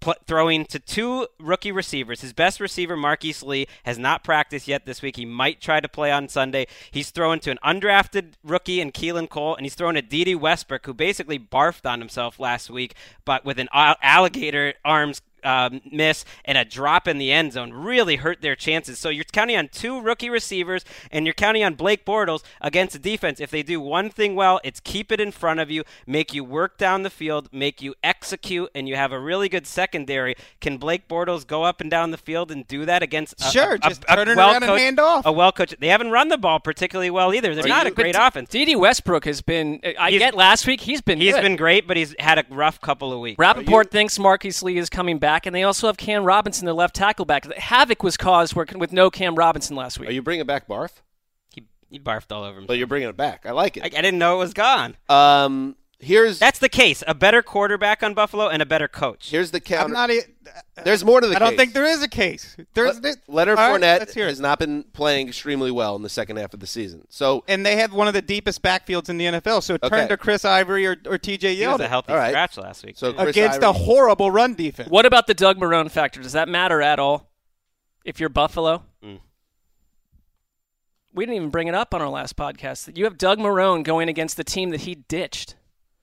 Pl- 0.04 0.16
throwing 0.28 0.66
to 0.66 0.80
two 0.80 1.28
rookie 1.40 1.72
receivers. 1.72 2.20
His 2.20 2.34
best 2.34 2.60
receiver, 2.60 2.98
Marquise 2.98 3.42
Lee, 3.42 3.68
has 3.84 3.98
not 3.98 4.22
practiced 4.22 4.68
yet 4.68 4.86
this 4.86 5.02
week. 5.02 5.16
He 5.16 5.24
might 5.26 5.62
try 5.62 5.80
to 5.80 5.88
play 5.88 6.12
on 6.12 6.28
Sunday. 6.28 6.68
He's 6.92 7.10
throwing 7.10 7.40
to 7.40 7.52
an 7.52 7.60
undrafted 7.64 8.34
rookie 8.44 8.82
in 8.82 8.92
Keelan 8.92 9.30
Cole, 9.30 9.56
and 9.56 9.66
he's 9.66 9.76
throwing 9.76 9.96
to 9.96 10.02
Dede 10.02 10.36
Westbrook, 10.36 10.86
who 10.86 10.94
basically 10.94 11.40
barfed 11.40 11.90
on 11.90 12.00
himself 12.00 12.38
last 12.38 12.70
week, 12.70 12.96
but 13.24 13.46
with 13.46 13.58
an 13.58 13.70
al- 13.72 13.96
alligator 14.02 14.74
arms 14.84 15.22
um, 15.46 15.82
miss 15.92 16.26
and 16.46 16.58
a 16.58 16.66
drop 16.66 17.08
in 17.08 17.18
the 17.18 17.32
end 17.32 17.54
zone 17.54 17.72
really 17.74 18.18
hurt 18.18 18.42
their 18.42 18.56
chances. 18.56 19.00
So 19.00 19.10
you're 19.10 19.24
counting 19.26 19.58
on 19.58 19.68
two 19.70 20.00
rookie 20.02 20.30
receivers 20.30 20.84
and 21.12 21.26
you're 21.26 21.34
counting 21.34 21.64
on 21.64 21.76
Blake 21.76 22.06
Bortles 22.06 22.44
against 22.62 22.96
a 22.96 23.00
defense. 23.00 23.40
If 23.40 23.52
they 23.52 23.64
do 23.64 23.80
one 23.80 24.10
thing 24.10 24.36
well, 24.36 24.60
it's 24.64 24.80
keep 24.80 25.12
it 25.12 25.20
in 25.20 25.32
front 25.32 25.60
of 25.60 25.70
you, 25.72 25.84
make 26.08 26.34
you 26.34 26.44
work 26.44 26.78
down 26.78 27.04
the 27.04 27.10
field, 27.10 27.50
make 27.52 27.82
you 27.82 27.96
execute, 28.04 28.70
and 28.76 28.88
you 28.88 28.96
have 28.96 29.12
a 29.12 29.20
really 29.20 29.50
good 29.50 29.68
secondary. 29.68 30.36
Can 30.62 30.78
Blake 30.78 31.08
Bortles 31.08 31.46
go 31.46 31.64
up 31.64 31.82
and 31.82 31.90
down 31.90 32.12
the 32.12 32.18
field 32.18 32.52
and 32.52 32.68
do 32.68 32.86
that 32.86 33.04
against 33.04 33.40
a, 33.42 33.52
Sure, 33.52 33.74
a, 33.74 33.80
just 33.80 34.04
a, 34.10 34.16
turn 34.16 34.28
a 34.28 34.32
it 34.32 34.38
around 34.38 34.56
and 34.56 34.62
well-coached- 34.66 34.82
hand 34.82 35.00
off. 35.00 35.26
A 35.26 35.32
well 35.32 35.52
coached. 35.52 35.80
They 35.80 35.88
haven't 35.88 36.12
run 36.12 36.28
the 36.30 36.38
ball 36.38 36.60
particularly 36.60 37.10
well 37.10 37.34
either. 37.34 37.56
They're 37.56 37.68
not 37.68 37.88
a 37.88 37.92
great 37.92 38.16
offense. 38.18 38.50
Dede 38.50 38.78
Westbrook 38.78 39.26
has 39.26 39.42
been. 39.42 39.80
I 40.00 40.10
He's- 40.12 40.20
get 40.20 40.36
last 40.36 40.68
week 40.68 40.82
he's 40.82 41.02
been. 41.02 41.20
He's 41.20 41.34
good. 41.34 41.42
been 41.42 41.56
great, 41.56 41.88
but 41.88 41.98
he's 41.98 42.16
had 42.20 42.38
a 42.38 42.46
rough 42.50 42.80
couple 42.82 43.12
of 43.12 43.20
weeks. 43.20 43.40
Rapoport 43.40 43.92
thinks 43.92 44.18
Marquise 44.20 44.62
Lee 44.64 44.78
is 44.78 44.90
coming 44.90 45.18
back, 45.20 45.33
and 45.46 45.56
they 45.56 45.64
also 45.64 45.88
have 45.88 45.98
Cam 45.98 46.24
Robinson, 46.24 46.66
the 46.66 46.74
left 46.74 46.96
tackle 46.96 47.26
back. 47.26 47.52
Havoc 47.54 48.04
was 48.04 48.18
caused 48.18 48.56
working 48.56 48.80
with 48.80 48.92
no 48.92 49.10
Cam 49.10 49.36
Robinson 49.36 49.76
last 49.76 50.00
week. 50.00 50.10
Are 50.10 50.14
you 50.14 50.22
bringing 50.22 50.46
back 50.46 50.68
Barf? 50.68 50.92
He, 51.54 51.64
he 51.90 52.00
barfed 52.00 52.32
all 52.32 52.44
over 52.44 52.60
him. 52.60 52.66
But 52.66 52.78
you're 52.78 52.88
bringing 52.88 53.10
it 53.10 53.18
back. 53.18 53.46
I 53.46 53.52
like 53.52 53.78
I, 53.78 53.86
I 53.86 53.90
didn't 53.90 54.20
know 54.20 54.36
it 54.36 54.40
was 54.40 54.54
gone. 54.54 54.96
Um, 55.10 55.76
here's 56.04 56.40
That's 56.40 56.60
the 56.60 56.70
case. 56.70 57.04
A 57.08 57.14
better 57.14 57.42
quarterback 57.42 58.04
on 58.04 58.14
Buffalo 58.14 58.48
and 58.50 58.62
a 58.62 58.66
better 58.66 58.88
coach. 58.88 59.30
here's 59.30 59.52
the 59.52 59.58
I'm 59.58 59.62
counter. 59.62 59.94
not. 59.94 60.12
e- 60.12 60.22
There's 60.84 61.04
more 61.06 61.22
to 61.22 61.28
the 61.28 61.36
I 61.36 61.40
don't 61.40 61.56
think 61.58 61.74
there 61.74 61.86
is 61.86 62.04
a 62.04 62.08
case. 62.08 62.56
There's 62.74 62.96
Le- 62.96 63.02
there- 63.02 63.16
Leonard 63.28 63.58
All 63.58 63.72
right, 63.72 63.82
Fournette 63.82 64.00
let's 64.00 64.14
has 64.14 64.40
not 64.40 64.60
been 64.60 64.84
playing 64.94 65.28
extremely 65.30 65.72
well 65.72 65.96
in 65.96 66.02
the 66.04 66.10
second 66.10 66.38
half 66.38 66.54
of 66.54 66.60
the 66.60 66.68
season. 66.68 67.06
So 67.10 67.44
and 67.48 67.66
they 67.66 67.76
have 67.78 67.94
one 67.94 68.08
of 68.08 68.14
the 68.14 68.22
deepest 68.22 68.62
backfields 68.62 69.10
in 69.10 69.18
the 69.18 69.26
NFL. 69.26 69.64
So 69.64 69.76
Okay. 69.76 69.90
turn 69.90 70.08
to 70.10 70.18
Chris 70.18 70.46
Ivory 70.46 70.86
or, 70.86 70.98
or 71.06 71.18
T.J. 71.18 71.56
Yeldon. 71.56 71.58
He 71.58 71.68
was 71.68 71.80
a 71.80 71.84
Yeldon 71.86 71.90
healthy 71.90 72.12
All 72.14 72.18
right. 72.20 72.30
scratch 72.32 72.58
last 72.58 72.86
week. 72.86 72.98
So. 72.98 73.14
Chris 73.14 73.30
against 73.30 73.62
a 73.64 73.72
horrible 73.72 74.30
run 74.32 74.54
defense. 74.56 74.90
What 74.90 75.06
about 75.06 75.28
the 75.28 75.34
Doug 75.34 75.58
Marrone 75.58 75.90
factor? 75.90 76.22
Does 76.22 76.34
that 76.34 76.48
matter 76.50 76.82
at 76.82 77.00
all? 77.00 77.30
If 78.06 78.20
you're 78.20 78.30
Buffalo, 78.30 78.84
Mm. 79.04 79.20
we 81.14 81.26
didn't 81.26 81.36
even 81.38 81.50
bring 81.50 81.68
it 81.68 81.76
up 81.76 81.94
on 81.94 82.02
our 82.02 82.10
last 82.10 82.36
podcast. 82.36 82.86
That 82.86 82.98
you 82.98 83.04
have 83.06 83.18
Doug 83.18 83.40
Marrone 83.40 83.84
going 83.84 84.10
against 84.10 84.36
the 84.38 84.44
team 84.44 84.72
that 84.72 84.82
he 84.82 84.96
ditched. 84.96 85.56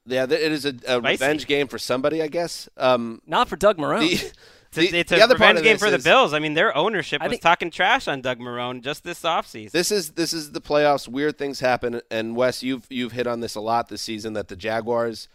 Yeah, 0.07 0.25
it 0.25 0.33
is 0.33 0.65
a, 0.65 0.75
a 0.89 1.01
revenge 1.01 1.47
game 1.47 1.69
for 1.69 1.79
somebody, 1.79 2.23
I 2.23 2.29
guess. 2.29 2.69
Um, 2.77 3.21
Not 3.27 3.49
for 3.49 3.57
Doug 3.57 3.77
Marrone. 3.79 4.01
the, 4.09 4.33
It's 4.73 4.79
a, 4.79 4.91
the- 4.93 4.99
it's 5.01 5.11
the 5.11 5.21
a 5.21 5.25
other 5.25 5.35
revenge 5.35 5.63
game 5.63 5.75
this 5.75 5.83
for 5.83 5.91
the 5.91 5.99
Bills. 5.99 6.33
I 6.33 6.39
mean, 6.39 6.55
their 6.55 6.77
ownership 6.77 7.21
I 7.21 7.27
was 7.27 7.33
think- 7.33 7.43
talking 7.43 7.71
trash 7.71 8.07
on 8.09 8.21
Doug 8.21 8.39
Marrone 8.39 8.83
just 8.83 9.05
this 9.05 9.23
offseason. 9.23 9.73
This 9.73 9.91
is 9.91 10.11
this 10.13 10.33
is 10.33 10.53
the 10.53 10.61
playoffs. 10.61 11.09
Weird 11.09 11.39
things 11.39 11.61
happen, 11.61 12.01
and 12.11 12.37
Wes, 12.37 12.63
you've 12.63 12.87
you've 12.89 13.13
hit 13.13 13.27
on 13.27 13.41
this 13.41 13.55
a 13.57 13.61
lot 13.61 13.89
this 13.89 14.01
season. 14.03 14.33
That 14.35 14.47
the 14.49 14.57
Jaguars 14.57 15.29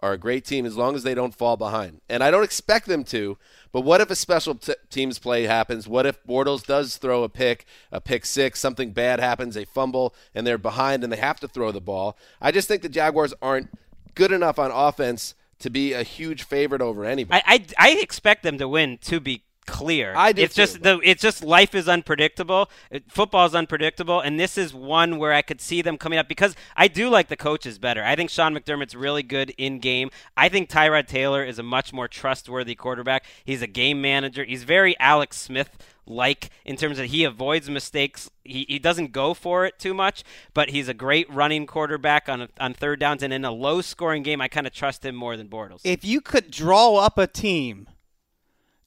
are 0.00 0.12
a 0.14 0.18
great 0.18 0.44
team 0.44 0.64
as 0.66 0.76
long 0.76 0.94
as 0.96 1.02
they 1.04 1.14
don't 1.14 1.34
fall 1.34 1.56
behind, 1.56 2.00
and 2.08 2.24
I 2.24 2.30
don't 2.32 2.42
expect 2.42 2.86
them 2.86 3.04
to. 3.04 3.38
But 3.70 3.82
what 3.82 4.00
if 4.00 4.10
a 4.10 4.16
special 4.16 4.54
t- 4.56 4.74
teams 4.90 5.18
play 5.20 5.44
happens? 5.44 5.86
What 5.86 6.04
if 6.06 6.22
Bortles 6.26 6.66
does 6.66 6.96
throw 6.96 7.22
a 7.22 7.28
pick, 7.28 7.66
a 7.92 8.00
pick 8.00 8.24
six, 8.26 8.58
something 8.58 8.90
bad 8.92 9.20
happens, 9.20 9.56
a 9.56 9.66
fumble, 9.66 10.14
and 10.34 10.44
they're 10.46 10.58
behind 10.58 11.04
and 11.04 11.12
they 11.12 11.18
have 11.18 11.38
to 11.40 11.48
throw 11.48 11.70
the 11.70 11.80
ball? 11.80 12.16
I 12.40 12.50
just 12.50 12.66
think 12.66 12.82
the 12.82 12.88
Jaguars 12.88 13.34
aren't 13.40 13.68
good 14.14 14.32
enough 14.32 14.58
on 14.58 14.70
offense 14.70 15.34
to 15.60 15.70
be 15.70 15.92
a 15.92 16.02
huge 16.02 16.42
favorite 16.42 16.80
over 16.82 17.04
anybody. 17.04 17.42
I, 17.46 17.54
I, 17.78 17.90
I 17.90 17.90
expect 18.00 18.42
them 18.42 18.58
to 18.58 18.68
win. 18.68 18.98
To 19.02 19.20
be 19.20 19.44
clear, 19.66 20.14
I 20.16 20.32
do 20.32 20.42
It's 20.42 20.54
too. 20.54 20.62
just 20.62 20.82
the 20.82 20.98
it's 21.04 21.22
just 21.22 21.44
life 21.44 21.74
is 21.76 21.86
unpredictable. 21.88 22.70
Football 23.08 23.46
is 23.46 23.54
unpredictable, 23.54 24.20
and 24.20 24.40
this 24.40 24.58
is 24.58 24.74
one 24.74 25.18
where 25.18 25.32
I 25.32 25.42
could 25.42 25.60
see 25.60 25.80
them 25.82 25.96
coming 25.98 26.18
up 26.18 26.28
because 26.28 26.56
I 26.76 26.88
do 26.88 27.08
like 27.08 27.28
the 27.28 27.36
coaches 27.36 27.78
better. 27.78 28.02
I 28.02 28.16
think 28.16 28.30
Sean 28.30 28.54
McDermott's 28.54 28.96
really 28.96 29.22
good 29.22 29.50
in 29.58 29.78
game. 29.78 30.10
I 30.36 30.48
think 30.48 30.70
Tyrod 30.70 31.06
Taylor 31.06 31.44
is 31.44 31.58
a 31.58 31.62
much 31.62 31.92
more 31.92 32.08
trustworthy 32.08 32.74
quarterback. 32.74 33.24
He's 33.44 33.62
a 33.62 33.66
game 33.68 34.00
manager. 34.00 34.44
He's 34.44 34.64
very 34.64 34.98
Alex 34.98 35.36
Smith 35.36 35.76
like 36.06 36.50
in 36.64 36.76
terms 36.76 36.98
of 36.98 37.06
he 37.06 37.24
avoids 37.24 37.68
mistakes. 37.70 38.30
He, 38.44 38.66
he 38.68 38.78
doesn't 38.78 39.12
go 39.12 39.34
for 39.34 39.64
it 39.64 39.78
too 39.78 39.94
much, 39.94 40.24
but 40.54 40.70
he's 40.70 40.88
a 40.88 40.94
great 40.94 41.32
running 41.32 41.66
quarterback 41.66 42.28
on 42.28 42.48
on 42.58 42.74
third 42.74 43.00
downs 43.00 43.22
and 43.22 43.32
in 43.32 43.44
a 43.44 43.52
low 43.52 43.80
scoring 43.80 44.22
game. 44.22 44.40
I 44.40 44.48
kind 44.48 44.66
of 44.66 44.72
trust 44.72 45.04
him 45.04 45.14
more 45.14 45.36
than 45.36 45.48
Bortles. 45.48 45.80
if 45.84 46.04
you 46.04 46.20
could 46.20 46.50
draw 46.50 46.96
up 46.96 47.18
a 47.18 47.26
team 47.26 47.88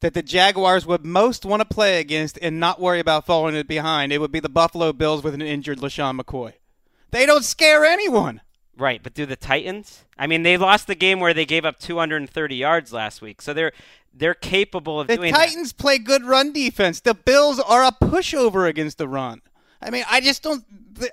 that 0.01 0.13
the 0.13 0.21
Jaguars 0.21 0.85
would 0.85 1.05
most 1.05 1.45
want 1.45 1.61
to 1.61 1.65
play 1.65 2.01
against 2.01 2.37
and 2.41 2.59
not 2.59 2.79
worry 2.79 2.99
about 2.99 3.25
falling 3.25 3.61
behind, 3.63 4.11
it 4.11 4.19
would 4.19 4.33
be 4.33 4.41
the 4.41 4.49
Buffalo 4.49 4.91
Bills 4.91 5.23
with 5.23 5.33
an 5.33 5.41
injured 5.41 5.79
LeSean 5.79 6.19
McCoy. 6.19 6.53
They 7.11 7.25
don't 7.25 7.45
scare 7.45 7.85
anyone. 7.85 8.41
Right, 8.75 9.01
but 9.03 9.13
do 9.13 9.25
the 9.25 9.35
Titans? 9.35 10.03
I 10.17 10.25
mean, 10.25 10.43
they 10.43 10.57
lost 10.57 10.87
the 10.87 10.95
game 10.95 11.19
where 11.19 11.33
they 11.33 11.45
gave 11.45 11.63
up 11.63 11.79
230 11.79 12.55
yards 12.55 12.91
last 12.91 13.21
week, 13.21 13.41
so 13.41 13.53
they're 13.53 13.71
they're 14.13 14.33
capable 14.33 14.99
of 14.99 15.07
doing 15.07 15.19
The 15.19 15.23
doing 15.27 15.33
Titans 15.33 15.73
play 15.73 15.97
good 15.97 16.23
run 16.23 16.51
defense. 16.53 16.99
The 16.99 17.13
Bills 17.13 17.59
are 17.59 17.83
a 17.83 17.91
pushover 17.91 18.67
against 18.67 18.97
the 18.97 19.07
run. 19.07 19.41
I 19.81 19.89
mean, 19.89 20.05
I 20.09 20.21
just 20.21 20.43
don't. 20.43 20.63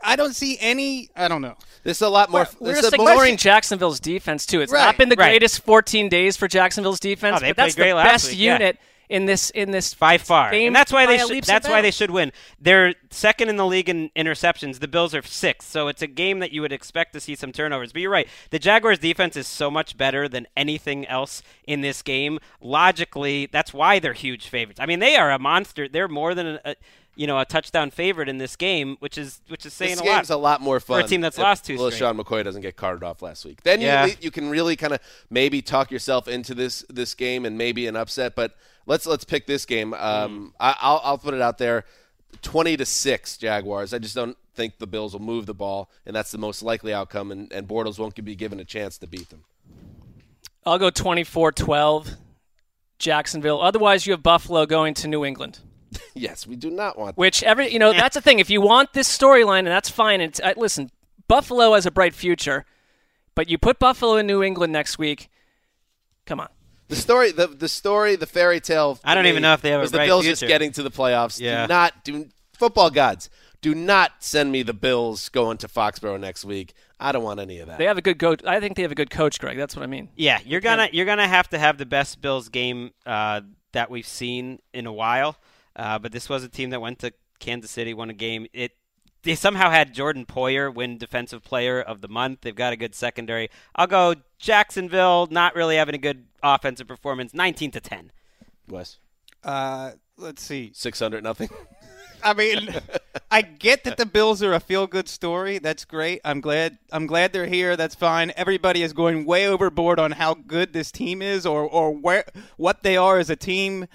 I 0.04 0.14
don't 0.14 0.34
see 0.34 0.56
any. 0.60 1.10
I 1.16 1.26
don't 1.28 1.42
know. 1.42 1.56
This 1.82 1.98
is 1.98 2.02
a 2.02 2.08
lot 2.08 2.30
more. 2.30 2.46
We're 2.60 2.68
this 2.74 2.82
just 2.82 2.92
is 2.94 3.00
a 3.00 3.02
ignoring 3.02 3.36
Jacksonville's 3.36 3.98
defense 3.98 4.46
too. 4.46 4.60
It's 4.60 4.70
Right, 4.72 4.84
not 4.84 4.96
been 4.98 5.08
the 5.08 5.16
right. 5.16 5.30
greatest 5.30 5.62
14 5.64 6.08
days 6.08 6.36
for 6.36 6.46
Jacksonville's 6.46 7.00
defense, 7.00 7.38
Oh, 7.38 7.40
they 7.40 7.50
but 7.50 7.56
that's 7.56 7.74
played 7.74 7.82
great 7.84 7.90
the 7.90 7.96
last 7.96 8.12
best 8.12 8.30
week, 8.30 8.38
yeah. 8.40 8.72
Unit 9.10 9.20
in 9.22 9.26
this 9.26 9.50
in 9.50 9.70
this 9.70 9.94
by 9.94 10.18
far, 10.18 10.50
game 10.50 10.68
and 10.68 10.76
that's 10.76 10.92
why 10.92 11.06
they 11.06 11.18
should. 11.18 11.44
That's 11.44 11.68
why 11.68 11.80
they 11.82 11.90
should 11.90 12.10
win. 12.10 12.32
They're 12.60 12.94
second 13.10 13.48
in 13.48 13.56
the 13.56 13.66
league 13.66 13.88
in 13.88 14.10
interceptions. 14.16 14.78
The 14.78 14.88
Bills 14.88 15.14
are 15.14 15.22
sixth, 15.22 15.68
so 15.70 15.88
it's 15.88 16.02
a 16.02 16.06
game 16.06 16.38
that 16.38 16.52
you 16.52 16.60
would 16.62 16.72
expect 16.72 17.12
to 17.14 17.20
see 17.20 17.34
some 17.34 17.52
turnovers. 17.52 17.92
But 17.92 18.02
you're 18.02 18.10
right. 18.10 18.28
The 18.50 18.58
Jaguars' 18.58 18.98
defense 18.98 19.36
is 19.36 19.46
so 19.46 19.70
much 19.70 19.96
better 19.96 20.28
than 20.28 20.46
anything 20.56 21.06
else 21.06 21.42
in 21.66 21.80
this 21.80 22.02
game. 22.02 22.38
Logically, 22.60 23.46
that's 23.46 23.74
why 23.74 23.98
they're 23.98 24.12
huge 24.12 24.48
favorites. 24.48 24.80
I 24.80 24.86
mean, 24.86 25.00
they 25.00 25.16
are 25.16 25.30
a 25.30 25.38
monster. 25.38 25.88
They're 25.88 26.08
more 26.08 26.34
than 26.34 26.46
a, 26.46 26.60
a 26.64 26.76
you 27.16 27.26
know 27.26 27.38
a 27.38 27.44
touchdown 27.44 27.90
favorite 27.90 28.28
in 28.28 28.38
this 28.38 28.56
game, 28.56 28.96
which 29.00 29.18
is 29.18 29.40
which 29.48 29.66
is 29.66 29.74
saying 29.74 29.96
This 29.96 30.00
a 30.00 30.04
lot. 30.04 30.16
game's 30.16 30.30
a 30.30 30.36
lot 30.36 30.60
more 30.60 30.80
fun 30.80 31.00
for 31.00 31.04
a 31.04 31.08
team 31.08 31.20
that's 31.20 31.36
if 31.36 31.42
lost 31.42 31.64
two 31.66 31.76
straight. 31.76 31.94
Sean 31.98 32.16
McCoy 32.16 32.44
doesn't 32.44 32.62
get 32.62 32.76
carted 32.76 33.02
off 33.02 33.20
last 33.20 33.44
week. 33.44 33.62
Then 33.62 33.80
Yeah. 33.80 34.06
you 34.06 34.14
you 34.20 34.30
can 34.30 34.48
really 34.48 34.76
kind 34.76 34.92
of 34.94 35.00
maybe 35.28 35.60
talk 35.60 35.90
yourself 35.90 36.28
into 36.28 36.54
this 36.54 36.84
this 36.88 37.14
game 37.14 37.44
and 37.44 37.58
maybe 37.58 37.86
an 37.86 37.96
upset. 37.96 38.34
But 38.36 38.54
let's 38.86 39.06
let's 39.06 39.24
pick 39.24 39.46
this 39.46 39.66
game. 39.66 39.92
Mm. 39.92 40.02
Um, 40.02 40.54
I, 40.60 40.76
I'll 40.80 41.00
I'll 41.04 41.18
put 41.18 41.34
it 41.34 41.40
out 41.40 41.58
there, 41.58 41.84
twenty 42.42 42.76
to 42.76 42.84
six 42.84 43.36
Jaguars. 43.36 43.94
I 43.94 43.98
just 43.98 44.14
don't 44.14 44.36
think 44.54 44.78
the 44.78 44.86
Bills 44.86 45.12
will 45.12 45.20
move 45.20 45.46
the 45.46 45.54
ball, 45.54 45.90
and 46.06 46.14
that's 46.14 46.30
the 46.30 46.38
most 46.38 46.62
likely 46.62 46.92
outcome. 46.92 47.30
And, 47.30 47.52
and 47.52 47.66
Bortles 47.66 47.98
won't 47.98 48.22
be 48.22 48.34
given 48.34 48.60
a 48.60 48.64
chance 48.64 48.98
to 48.98 49.06
beat 49.06 49.30
them. 49.30 49.44
I'll 50.66 50.78
go 50.78 50.90
24-12 50.90 52.16
Jacksonville. 52.98 53.62
Otherwise, 53.62 54.06
you 54.06 54.12
have 54.12 54.22
Buffalo 54.22 54.66
going 54.66 54.92
to 54.94 55.08
New 55.08 55.24
England. 55.24 55.60
yes, 56.14 56.46
we 56.46 56.56
do 56.56 56.70
not 56.70 56.98
want. 56.98 57.16
Which 57.16 57.42
every 57.42 57.72
you 57.72 57.78
know 57.78 57.92
that's 57.92 58.14
the 58.14 58.20
thing. 58.20 58.38
If 58.38 58.50
you 58.50 58.60
want 58.60 58.92
this 58.92 59.08
storyline, 59.08 59.60
and 59.60 59.68
that's 59.68 59.90
fine. 59.90 60.20
It's 60.20 60.40
uh, 60.40 60.54
listen, 60.56 60.90
Buffalo 61.26 61.74
has 61.74 61.86
a 61.86 61.90
bright 61.90 62.14
future, 62.14 62.64
but 63.34 63.48
you 63.48 63.58
put 63.58 63.78
Buffalo 63.78 64.16
in 64.16 64.26
New 64.26 64.42
England 64.42 64.72
next 64.72 64.98
week. 64.98 65.30
Come 66.26 66.40
on. 66.40 66.48
The 66.90 66.96
story, 66.96 67.30
the 67.30 67.46
the 67.46 67.68
story, 67.68 68.16
the 68.16 68.26
fairy 68.26 68.60
tale. 68.60 68.98
I 69.04 69.14
don't 69.14 69.26
even 69.26 69.42
know 69.42 69.54
if 69.54 69.62
they 69.62 69.70
have 69.70 69.80
a 69.80 69.82
was 69.82 69.92
the 69.92 69.98
bright 69.98 70.06
Bills 70.06 70.24
just 70.24 70.42
getting 70.42 70.72
to 70.72 70.82
the 70.82 70.90
playoffs. 70.90 71.40
Yeah. 71.40 71.66
Do 71.66 71.72
not 71.72 72.04
do 72.04 72.28
football 72.52 72.90
gods. 72.90 73.30
Do 73.62 73.74
not 73.74 74.12
send 74.18 74.50
me 74.50 74.62
the 74.62 74.72
Bills 74.72 75.28
going 75.28 75.58
to 75.58 75.68
Foxborough 75.68 76.18
next 76.18 76.44
week. 76.44 76.72
I 76.98 77.12
don't 77.12 77.22
want 77.22 77.38
any 77.38 77.60
of 77.60 77.68
that. 77.68 77.78
They 77.78 77.84
have 77.84 77.98
a 77.98 78.02
good 78.02 78.18
coach. 78.18 78.42
I 78.44 78.58
think 78.58 78.76
they 78.76 78.82
have 78.82 78.90
a 78.90 78.96
good 78.96 79.10
coach, 79.10 79.38
Gregg. 79.38 79.56
That's 79.56 79.76
what 79.76 79.82
I 79.82 79.86
mean. 79.86 80.08
Yeah, 80.16 80.40
you're 80.44 80.60
gonna 80.60 80.88
you're 80.92 81.06
gonna 81.06 81.28
have 81.28 81.48
to 81.50 81.58
have 81.58 81.78
the 81.78 81.86
best 81.86 82.20
Bills 82.20 82.48
game 82.48 82.90
uh, 83.06 83.42
that 83.72 83.88
we've 83.88 84.06
seen 84.06 84.58
in 84.74 84.86
a 84.86 84.92
while. 84.92 85.36
Uh, 85.76 85.98
but 86.00 86.10
this 86.10 86.28
was 86.28 86.42
a 86.42 86.48
team 86.48 86.70
that 86.70 86.80
went 86.80 86.98
to 87.00 87.12
Kansas 87.38 87.70
City, 87.70 87.94
won 87.94 88.10
a 88.10 88.14
game. 88.14 88.48
It 88.52 88.72
they 89.22 89.34
somehow 89.34 89.70
had 89.70 89.92
Jordan 89.92 90.24
Poyer 90.26 90.72
win 90.72 90.98
Defensive 90.98 91.42
Player 91.42 91.80
of 91.80 92.00
the 92.00 92.08
Month. 92.08 92.40
They've 92.42 92.54
got 92.54 92.72
a 92.72 92.76
good 92.76 92.94
secondary. 92.94 93.50
I'll 93.74 93.86
go 93.86 94.14
Jacksonville, 94.38 95.28
not 95.30 95.54
really 95.54 95.76
having 95.76 95.94
a 95.94 95.98
good 95.98 96.26
offensive 96.42 96.88
performance, 96.88 97.34
19 97.34 97.70
to 97.72 97.80
10. 97.80 98.12
Wes 98.68 98.98
Uh, 99.44 99.92
let's 100.16 100.42
see. 100.42 100.70
six 100.74 100.98
hundred 100.98 101.22
nothing. 101.24 101.48
I 102.22 102.34
mean, 102.34 102.68
I 103.30 103.40
get 103.40 103.84
that 103.84 103.96
the 103.96 104.04
Bills 104.04 104.42
are 104.42 104.52
a 104.52 104.60
feel-good 104.60 105.08
story. 105.08 105.58
That's 105.58 105.86
great. 105.86 106.20
I'm 106.22 106.42
glad. 106.42 106.76
I'm 106.92 107.06
glad 107.06 107.32
they're 107.32 107.46
here. 107.46 107.76
That's 107.76 107.94
fine. 107.94 108.30
Everybody 108.36 108.82
is 108.82 108.92
going 108.92 109.24
way 109.24 109.48
overboard 109.48 109.98
on 109.98 110.12
how 110.12 110.34
good 110.34 110.74
this 110.74 110.92
team 110.92 111.22
is, 111.22 111.46
or 111.46 111.62
or 111.62 111.92
where 111.92 112.24
what 112.58 112.82
they 112.82 112.98
are 112.98 113.18
as 113.18 113.30
a 113.30 113.36
team. 113.36 113.86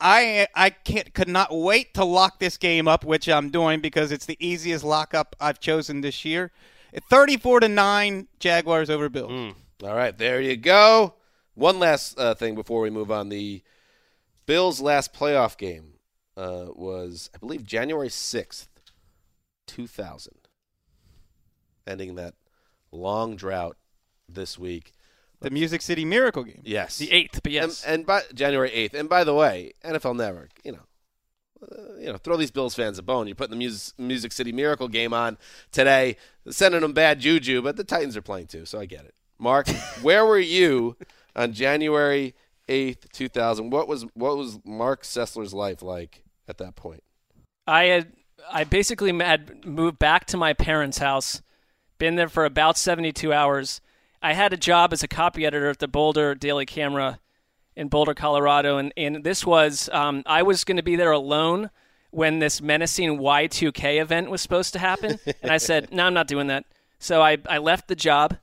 I 0.00 0.48
I 0.54 0.70
can't 0.70 1.12
could 1.14 1.28
not 1.28 1.48
wait 1.56 1.94
to 1.94 2.04
lock 2.04 2.38
this 2.38 2.56
game 2.56 2.88
up, 2.88 3.04
which 3.04 3.28
I'm 3.28 3.50
doing 3.50 3.80
because 3.80 4.12
it's 4.12 4.26
the 4.26 4.36
easiest 4.44 4.84
lockup 4.84 5.36
I've 5.40 5.60
chosen 5.60 6.00
this 6.00 6.24
year. 6.24 6.50
34 7.10 7.60
to 7.60 7.68
nine, 7.68 8.28
Jaguars 8.40 8.90
over 8.90 9.08
Bills. 9.08 9.30
All 9.82 9.94
right, 9.94 10.16
there 10.16 10.40
you 10.40 10.56
go. 10.56 11.14
One 11.54 11.78
last 11.78 12.18
uh, 12.18 12.34
thing 12.34 12.54
before 12.54 12.80
we 12.80 12.90
move 12.90 13.10
on. 13.10 13.28
The 13.28 13.62
Bills' 14.46 14.80
last 14.80 15.12
playoff 15.14 15.56
game 15.56 15.94
uh, 16.36 16.66
was, 16.74 17.30
I 17.34 17.38
believe, 17.38 17.64
January 17.64 18.08
sixth, 18.08 18.68
two 19.66 19.86
thousand, 19.86 20.48
ending 21.86 22.14
that 22.16 22.34
long 22.90 23.36
drought 23.36 23.76
this 24.28 24.58
week. 24.58 24.92
The 25.40 25.50
Music 25.50 25.80
City 25.82 26.04
Miracle 26.04 26.44
game. 26.44 26.60
Yes, 26.64 26.98
The 26.98 27.10
eighth, 27.10 27.40
but 27.42 27.52
yes. 27.52 27.82
And, 27.84 27.94
and 27.94 28.06
by 28.06 28.22
January 28.34 28.70
eighth. 28.72 28.94
And 28.94 29.08
by 29.08 29.24
the 29.24 29.34
way, 29.34 29.72
NFL 29.84 30.16
Network, 30.16 30.50
you 30.64 30.72
know, 30.72 30.82
uh, 31.62 31.98
you 31.98 32.06
know, 32.06 32.16
throw 32.18 32.36
these 32.36 32.50
Bills 32.50 32.74
fans 32.74 32.98
a 32.98 33.02
bone. 33.02 33.26
You're 33.26 33.36
putting 33.36 33.50
the 33.50 33.56
Music, 33.56 33.98
Music 33.98 34.32
City 34.32 34.52
Miracle 34.52 34.88
game 34.88 35.12
on 35.12 35.38
today, 35.72 36.16
sending 36.48 36.80
them 36.80 36.92
bad 36.92 37.20
juju, 37.20 37.62
but 37.62 37.76
the 37.76 37.84
Titans 37.84 38.16
are 38.16 38.22
playing 38.22 38.46
too, 38.46 38.64
so 38.64 38.78
I 38.78 38.86
get 38.86 39.04
it. 39.04 39.14
Marc, 39.38 39.68
where 40.02 40.24
were 40.26 40.38
you 40.38 40.96
on 41.34 41.52
January 41.52 42.34
eighth, 42.68 43.10
two 43.12 43.28
thousand? 43.28 43.70
What 43.70 43.88
was 43.88 44.04
what 44.14 44.36
was 44.36 44.58
Marc 44.64 45.02
Sessler's 45.02 45.54
life 45.54 45.82
like 45.82 46.24
at 46.48 46.58
that 46.58 46.76
point? 46.76 47.02
I 47.66 47.84
had 47.84 48.12
I 48.50 48.64
basically 48.64 49.16
had 49.18 49.64
moved 49.64 49.98
back 49.98 50.26
to 50.26 50.36
my 50.36 50.52
parents' 50.52 50.98
house, 50.98 51.42
been 51.98 52.16
there 52.16 52.28
for 52.28 52.44
about 52.44 52.78
72 52.78 53.32
hours. 53.32 53.80
I 54.22 54.34
had 54.34 54.52
a 54.52 54.56
job 54.56 54.92
as 54.92 55.02
a 55.02 55.08
copy 55.08 55.46
editor 55.46 55.70
at 55.70 55.78
the 55.78 55.88
Boulder 55.88 56.34
Daily 56.34 56.66
Camera 56.66 57.18
in 57.74 57.88
Boulder, 57.88 58.14
Colorado, 58.14 58.76
and, 58.76 58.92
and 58.96 59.24
this 59.24 59.46
was 59.46 59.88
um, 59.92 60.22
I 60.26 60.42
was 60.42 60.64
going 60.64 60.76
to 60.76 60.82
be 60.82 60.96
there 60.96 61.12
alone 61.12 61.70
when 62.10 62.40
this 62.40 62.60
menacing 62.60 63.18
Y2K 63.18 64.00
event 64.00 64.30
was 64.30 64.42
supposed 64.42 64.72
to 64.74 64.78
happen, 64.78 65.18
and 65.42 65.50
I 65.50 65.58
said, 65.58 65.92
"No, 65.92 66.04
I'm 66.06 66.14
not 66.14 66.26
doing 66.26 66.48
that." 66.48 66.64
So 66.98 67.22
I 67.22 67.38
I 67.48 67.58
left 67.58 67.88
the 67.88 67.96
job. 67.96 68.36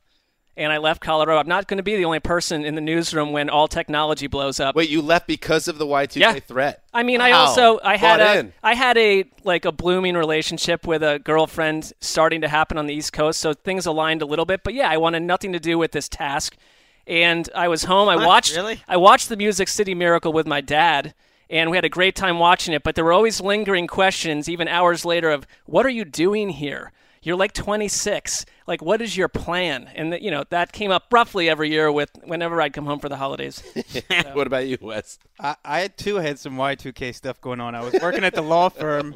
And 0.58 0.74
I 0.74 0.78
left 0.80 1.02
Colorado. 1.02 1.40
I'm 1.40 1.48
not 1.48 1.68
going 1.68 1.78
to 1.78 1.84
be 1.84 1.96
the 1.98 2.06
only 2.06 2.20
person 2.20 2.66
in 2.66 2.74
the 2.74 2.82
newsroom 2.82 3.32
when 3.32 3.48
all 3.48 3.68
technology 3.68 4.26
blows 4.26 4.60
up. 4.60 4.76
Wait, 4.76 4.90
you 4.90 5.04
left 5.04 5.28
because 5.28 5.68
of 5.68 5.78
the 5.78 5.86
Y2K 5.86 6.16
Yeah. 6.20 6.34
threat? 6.40 6.82
I 6.92 7.04
mean, 7.04 7.22
I 7.22 7.32
also 7.32 7.80
I 7.84 7.96
had 7.96 8.18
Bought 8.18 8.36
a 8.36 8.40
in. 8.40 8.54
I 8.64 8.74
had 8.74 8.98
a 8.98 9.26
like 9.44 9.66
a 9.66 9.72
blooming 9.72 10.16
relationship 10.16 10.88
with 10.88 11.04
a 11.04 11.20
girlfriend 11.20 11.94
starting 12.02 12.42
to 12.42 12.48
happen 12.48 12.80
on 12.80 12.88
the 12.88 12.94
East 12.96 13.14
Coast, 13.14 13.40
so 13.40 13.54
things 13.54 13.86
aligned 13.86 14.24
a 14.24 14.26
little 14.26 14.46
bit. 14.46 14.64
But 14.64 14.74
yeah, 14.74 14.90
I 14.90 14.98
wanted 14.98 15.22
nothing 15.22 15.54
to 15.54 15.60
do 15.60 15.78
with 15.78 15.92
this 15.92 16.10
task, 16.10 16.58
and 17.06 17.48
I 17.56 17.68
was 17.68 17.84
home. 17.84 18.10
I 18.10 18.16
watched 18.16 18.56
Really? 18.56 18.82
I 18.88 18.98
watched 18.98 19.30
the 19.30 19.38
Music 19.38 19.68
City 19.68 19.94
Miracle 19.94 20.34
with 20.34 20.48
my 20.48 20.60
dad, 20.62 21.14
and 21.52 21.70
we 21.70 21.78
had 21.78 21.86
a 21.86 21.90
great 21.90 22.16
time 22.16 22.40
watching 22.40 22.74
it. 22.74 22.82
But 22.82 22.96
there 22.96 23.06
were 23.06 23.14
always 23.14 23.40
lingering 23.40 23.86
questions, 23.86 24.50
even 24.50 24.68
hours 24.68 25.06
later, 25.06 25.30
of 25.30 25.46
what 25.68 25.86
are 25.86 25.90
you 25.90 26.04
doing 26.04 26.50
here? 26.50 26.92
You're 27.22 27.38
like 27.38 27.54
26. 27.54 28.46
Like, 28.68 28.82
what 28.82 29.02
is 29.02 29.16
your 29.16 29.30
plan? 29.30 29.90
And 29.96 30.18
you 30.22 30.30
know 30.30 30.44
that 30.50 30.74
came 30.74 30.92
up 30.92 31.06
roughly 31.12 31.50
every 31.50 31.70
year 31.70 31.92
with 31.92 32.12
whenever 32.26 32.62
I'd 32.62 32.74
come 32.74 32.86
home 32.86 33.00
for 33.00 33.08
the 33.08 33.16
holidays. 33.16 33.64
what 34.34 34.46
about 34.46 34.68
you, 34.68 34.78
Wes? 34.82 35.18
I, 35.40 35.56
I 35.64 35.88
too 35.88 36.16
had 36.16 36.38
some 36.38 36.58
Y2K 36.58 37.16
stuff 37.16 37.40
going 37.40 37.62
on. 37.62 37.76
I 37.76 37.82
was 37.82 37.94
working 38.02 38.26
at 38.26 38.36
the 38.36 38.42
law 38.42 38.70
firm, 38.70 39.16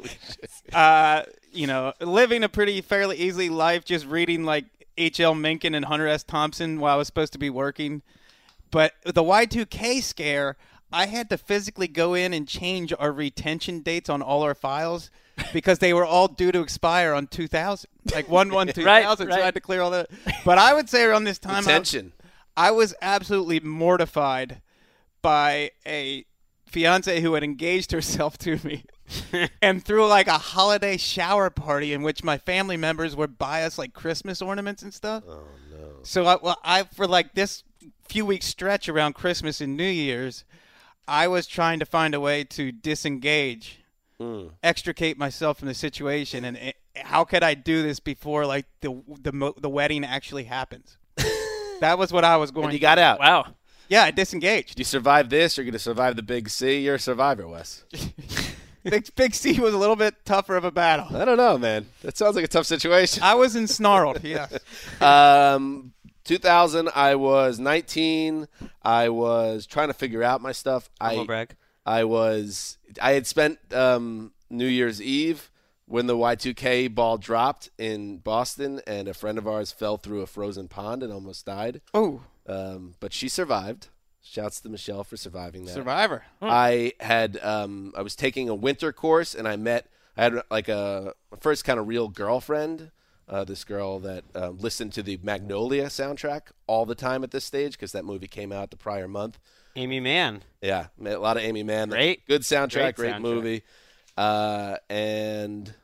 uh, 0.72 1.22
you 1.52 1.66
know, 1.66 1.92
living 2.00 2.42
a 2.42 2.48
pretty 2.48 2.80
fairly 2.80 3.18
easy 3.18 3.50
life, 3.50 3.84
just 3.84 4.06
reading 4.06 4.44
like 4.44 4.64
H.L. 4.96 5.34
Mencken 5.34 5.74
and 5.74 5.84
Hunter 5.84 6.08
S. 6.08 6.22
Thompson 6.22 6.80
while 6.80 6.94
I 6.94 6.96
was 6.96 7.06
supposed 7.06 7.34
to 7.34 7.38
be 7.38 7.50
working. 7.50 8.02
But 8.70 8.94
the 9.04 9.22
Y2K 9.22 10.02
scare, 10.02 10.56
I 10.92 11.06
had 11.06 11.30
to 11.30 11.38
physically 11.38 11.88
go 11.88 12.14
in 12.14 12.32
and 12.34 12.46
change 12.46 12.92
our 12.98 13.12
retention 13.12 13.80
dates 13.80 14.08
on 14.10 14.22
all 14.22 14.42
our 14.42 14.54
files 14.54 15.10
because 15.52 15.78
they 15.78 15.92
were 15.94 16.04
all 16.04 16.28
due 16.28 16.52
to 16.52 16.60
expire 16.60 17.14
on 17.14 17.26
2000, 17.26 17.88
like 18.14 18.28
1 18.28 18.50
1 18.50 18.66
2000. 18.74 18.84
Right, 18.84 19.18
So 19.18 19.30
I 19.30 19.44
had 19.44 19.54
to 19.54 19.60
clear 19.60 19.80
all 19.80 19.90
that. 19.92 20.08
But 20.44 20.58
I 20.58 20.74
would 20.74 20.88
say 20.88 21.04
around 21.04 21.24
this 21.24 21.38
time, 21.38 21.56
I- 21.68 21.70
Attention. 21.72 22.12
I 22.56 22.70
was 22.70 22.94
absolutely 23.00 23.60
mortified 23.60 24.60
by 25.22 25.70
a 25.86 26.24
fiance 26.66 27.20
who 27.20 27.34
had 27.34 27.42
engaged 27.44 27.92
herself 27.92 28.36
to 28.38 28.58
me 28.64 28.84
and 29.62 29.84
threw 29.84 30.06
like 30.06 30.26
a 30.26 30.38
holiday 30.38 30.96
shower 30.96 31.48
party 31.50 31.92
in 31.92 32.02
which 32.02 32.24
my 32.24 32.38
family 32.38 32.76
members 32.76 33.14
would 33.16 33.38
buy 33.38 33.62
us 33.62 33.78
like 33.78 33.92
Christmas 33.94 34.40
ornaments 34.42 34.82
and 34.82 34.92
stuff. 34.92 35.22
Oh 35.28 35.44
no. 35.70 35.88
So 36.02 36.26
I 36.26 36.36
well 36.42 36.58
I 36.64 36.82
for 36.84 37.06
like 37.06 37.34
this 37.34 37.62
few 38.08 38.26
weeks 38.26 38.46
stretch 38.46 38.88
around 38.88 39.14
Christmas 39.14 39.60
and 39.60 39.76
New 39.76 39.84
Year's, 39.84 40.44
I 41.08 41.28
was 41.28 41.46
trying 41.46 41.78
to 41.80 41.86
find 41.86 42.14
a 42.14 42.20
way 42.20 42.44
to 42.44 42.72
disengage, 42.72 43.78
extricate 44.62 45.18
myself 45.18 45.58
from 45.58 45.68
the 45.68 45.74
situation 45.74 46.44
and 46.44 46.56
it, 46.56 46.76
how 46.94 47.24
could 47.24 47.42
I 47.42 47.54
do 47.54 47.82
this 47.82 47.98
before 47.98 48.46
like 48.46 48.66
the 48.80 49.02
the 49.20 49.32
mo- 49.32 49.54
the 49.58 49.68
wedding 49.70 50.04
actually 50.04 50.44
happens? 50.44 50.96
that 51.80 51.98
was 51.98 52.12
what 52.12 52.22
I 52.24 52.36
was 52.36 52.50
going 52.52 52.66
And 52.66 52.72
you 52.74 52.78
got 52.78 52.98
out. 52.98 53.18
wow. 53.18 53.46
Yeah, 53.88 54.04
I 54.04 54.10
disengaged. 54.12 54.78
You 54.78 54.84
survive 54.84 55.28
this, 55.28 55.56
you're 55.56 55.64
going 55.64 55.72
to 55.72 55.78
survive 55.78 56.14
the 56.16 56.22
big 56.22 56.48
C. 56.48 56.78
You're 56.80 56.94
a 56.94 56.98
survivor, 57.00 57.46
Wes. 57.48 57.84
Big 58.84 59.14
Big 59.14 59.32
C 59.34 59.60
was 59.60 59.74
a 59.74 59.78
little 59.78 59.94
bit 59.96 60.24
tougher 60.24 60.56
of 60.56 60.64
a 60.64 60.70
battle. 60.72 61.14
I 61.16 61.24
don't 61.24 61.36
know, 61.36 61.56
man. 61.56 61.86
That 62.02 62.16
sounds 62.16 62.34
like 62.34 62.44
a 62.44 62.48
tough 62.48 62.66
situation. 62.66 63.22
I 63.22 63.34
was 63.34 63.54
ensnarled. 63.54 64.22
Yes. 64.24 64.56
Um, 65.00 65.92
2000, 66.24 66.90
I 66.94 67.14
was 67.14 67.58
19. 67.58 68.48
I 68.82 69.08
was 69.08 69.66
trying 69.66 69.88
to 69.88 69.94
figure 69.94 70.22
out 70.22 70.40
my 70.40 70.52
stuff. 70.52 70.90
Humble 71.00 71.22
I 71.22 71.26
brag. 71.26 71.56
I 71.84 72.04
was 72.04 72.78
I 73.00 73.12
had 73.12 73.26
spent 73.26 73.58
um, 73.74 74.32
New 74.48 74.66
Year's 74.66 75.02
Eve 75.02 75.50
when 75.86 76.06
the 76.06 76.16
Y2K 76.16 76.94
ball 76.94 77.18
dropped 77.18 77.70
in 77.76 78.18
Boston, 78.18 78.80
and 78.86 79.08
a 79.08 79.14
friend 79.14 79.36
of 79.36 79.46
ours 79.46 79.72
fell 79.72 79.96
through 79.96 80.22
a 80.22 80.26
frozen 80.26 80.68
pond 80.68 81.02
and 81.02 81.12
almost 81.12 81.44
died. 81.44 81.80
Oh, 81.92 82.22
Um, 82.46 82.94
but 83.00 83.12
she 83.12 83.28
survived. 83.28 83.88
Shouts 84.24 84.60
to 84.60 84.68
Michelle 84.68 85.02
for 85.02 85.16
surviving 85.16 85.64
that. 85.64 85.72
Survivor. 85.72 86.24
I 86.40 86.92
had 87.00 87.42
um, 87.42 87.92
I 87.96 88.02
was 88.02 88.14
taking 88.14 88.48
a 88.48 88.54
winter 88.54 88.92
course, 88.92 89.34
and 89.34 89.48
I 89.48 89.56
met 89.56 89.88
I 90.16 90.22
had 90.22 90.42
like 90.50 90.68
a 90.68 91.14
first 91.40 91.64
kind 91.64 91.80
of 91.80 91.88
real 91.88 92.08
girlfriend. 92.08 92.92
Uh, 93.28 93.44
this 93.44 93.64
girl 93.64 93.98
that 94.00 94.24
um, 94.34 94.58
listened 94.58 94.92
to 94.92 95.02
the 95.02 95.18
Magnolia 95.22 95.86
soundtrack 95.86 96.48
all 96.66 96.84
the 96.84 96.94
time 96.96 97.22
at 97.24 97.30
this 97.30 97.44
stage 97.44 97.72
because 97.72 97.92
that 97.92 98.04
movie 98.04 98.26
came 98.26 98.52
out 98.52 98.70
the 98.70 98.76
prior 98.76 99.08
month. 99.08 99.38
Aimee 99.76 100.00
Mann. 100.00 100.42
Yeah, 100.60 100.86
a 101.02 101.16
lot 101.16 101.36
of 101.38 101.42
Aimee 101.44 101.62
Mann. 101.62 101.88
Great. 101.88 102.26
good 102.26 102.42
soundtrack, 102.42 102.94
Great 102.94 102.96
great, 102.96 103.12
soundtrack. 103.14 103.20
movie. 103.22 103.62
Uh, 104.16 104.76
and 104.90 105.74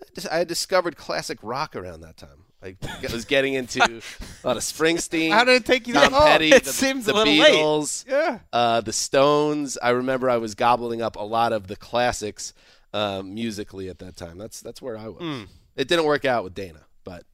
I 0.00 0.04
just- 0.14 0.28
I 0.32 0.38
had 0.38 0.48
discovered 0.48 0.96
classic 0.96 1.38
rock 1.42 1.76
around 1.76 2.00
that 2.00 2.16
time. 2.16 2.44
I 2.62 2.76
was 3.10 3.24
getting 3.24 3.54
into 3.54 3.82
a 4.44 4.46
lot 4.46 4.56
of 4.58 4.62
Springsteen. 4.62 5.32
How 5.32 5.44
did 5.44 5.56
it 5.62 5.66
take 5.66 5.86
you 5.88 5.94
Tom 5.94 6.12
that? 6.12 6.22
Petty, 6.26 6.50
It 6.52 6.64
the, 6.64 6.72
seems 6.72 7.06
the 7.06 7.12
a 7.12 7.14
little 7.14 7.34
late. 7.34 7.54
Beatles, 7.54 8.04
Yeah. 8.08 8.38
uh, 8.52 8.80
the 8.82 8.92
Stones. 8.92 9.76
I 9.82 9.90
remember 9.90 10.28
I 10.30 10.36
was 10.36 10.54
gobbling 10.54 11.00
up 11.02 11.16
a 11.16 11.22
lot 11.24 11.52
of 11.54 11.68
the 11.68 11.76
classics 11.76 12.52
um, 12.92 13.34
musically 13.34 13.88
at 13.88 13.98
that 14.00 14.16
time. 14.16 14.36
That's 14.38 14.60
that's 14.60 14.80
where 14.82 14.96
I 14.98 15.08
was. 15.08 15.18
Hmm. 15.20 15.42
It 15.80 15.88
didn't 15.88 16.04
work 16.04 16.24
out 16.24 16.44
with 16.44 16.54
Dana, 16.54 16.80
but 17.04 17.24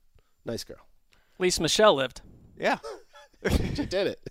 nice 0.44 0.62
girl. 0.64 0.76
At 1.34 1.40
least 1.40 1.61
Michelle 1.61 1.94
lived. 1.94 2.20
Yeah. 2.59 2.78
She 3.74 3.84
did 3.86 4.07
it. 4.09 4.30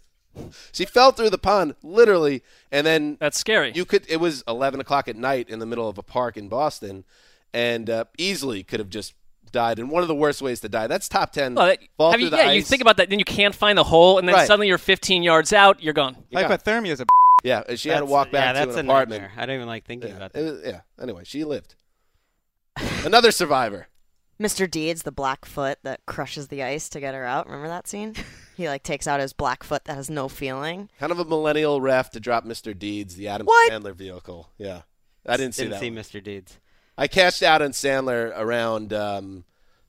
She 0.73 0.83
fell 0.85 1.11
through 1.11 1.29
the 1.29 1.37
pond 1.37 1.75
literally, 1.83 2.43
and 2.71 2.85
then 2.85 3.15
That's 3.19 3.37
scary. 3.39 3.71
you 3.73 3.85
could. 3.85 4.05
It 4.09 4.17
was 4.17 4.43
eleven 4.47 4.79
o'clock 4.81 5.07
at 5.07 5.15
night 5.15 5.49
in 5.49 5.59
the 5.59 5.65
middle 5.65 5.87
of 5.87 5.97
a 5.97 6.03
park 6.03 6.35
in 6.35 6.49
Boston, 6.49 7.05
and 7.53 7.89
uh, 7.89 8.05
easily 8.17 8.63
could 8.63 8.79
have 8.81 8.89
just 8.89 9.13
died 9.51 9.79
in 9.79 9.87
one 9.87 10.01
of 10.01 10.09
the 10.09 10.15
worst 10.15 10.41
ways 10.41 10.59
to 10.61 10.67
die. 10.69 10.87
That's 10.87 11.07
top 11.07 11.31
ten. 11.31 11.55
Well, 11.55 11.67
that- 11.67 11.79
Fall 11.97 12.11
have 12.11 12.19
you, 12.19 12.29
the 12.29 12.35
yeah, 12.37 12.51
you 12.51 12.61
think 12.61 12.81
about 12.81 12.97
that. 12.97 13.09
Then 13.09 13.19
you 13.19 13.25
can't 13.25 13.55
find 13.55 13.77
the 13.77 13.83
hole, 13.85 14.17
and 14.17 14.27
then 14.27 14.35
Right. 14.35 14.47
suddenly 14.47 14.67
you're 14.67 14.77
15 14.77 15.23
yards 15.23 15.53
out. 15.53 15.81
You're 15.81 15.93
gone. 15.93 16.17
Yeah. 16.29 16.47
Hypothermia 16.49 16.91
is 16.91 16.99
a. 17.01 17.05
Yeah, 17.43 17.75
she 17.75 17.87
had 17.89 17.99
to 17.99 18.05
walk 18.05 18.31
back 18.31 18.55
yeah, 18.55 18.61
to 18.61 18.65
that's 18.67 18.77
an 18.79 18.87
a 18.87 18.89
apartment. 18.91 19.21
nightmare. 19.21 19.41
I 19.41 19.45
don't 19.45 19.55
even 19.55 19.67
like 19.67 19.85
thinking 19.85 20.09
Yeah, 20.09 20.15
about 20.17 20.31
it 20.31 20.33
that. 20.33 20.43
was- 20.53 20.61
yeah. 20.65 20.81
Anyway, 21.01 21.23
she 21.25 21.43
lived. 21.45 21.75
Another 23.05 23.31
survivor. 23.31 23.87
Mr. 24.39 24.69
Deeds, 24.69 25.03
the 25.03 25.11
black 25.11 25.45
foot 25.45 25.79
that 25.83 26.05
crushes 26.05 26.49
the 26.49 26.61
ice 26.61 26.89
to 26.89 26.99
get 26.99 27.13
her 27.15 27.23
out. 27.25 27.45
Remember 27.45 27.67
that 27.69 27.87
scene? 27.87 28.15
he 28.57 28.67
like 28.67 28.83
takes 28.83 29.07
out 29.07 29.19
his 29.19 29.31
black 29.33 29.63
foot 29.63 29.85
that 29.85 29.95
has 29.95 30.09
no 30.09 30.27
feeling. 30.27 30.89
Kind 30.99 31.11
of 31.11 31.19
a 31.19 31.25
millennial 31.25 31.79
ref 31.79 32.09
to 32.11 32.19
drop 32.19 32.43
Mr. 32.45 32.77
Deeds, 32.77 33.15
the 33.15 33.27
Adam 33.29 33.47
What? 33.47 33.71
Sandler 33.71 33.95
vehicle. 33.95 34.49
Yeah, 34.57 34.81
I 35.25 35.37
didn't 35.37 35.55
see 35.55 35.63
that. 35.67 35.79
Didn't 35.79 35.95
that. 35.95 36.05
see 36.05 36.17
one. 36.17 36.21
Mr. 36.21 36.23
Deeds. 36.23 36.59
I 36.97 37.07
cashed 37.07 37.43
out 37.43 37.61
on 37.61 37.71
Sandler 37.71 38.33
around 38.37 38.91
um, 38.93 39.43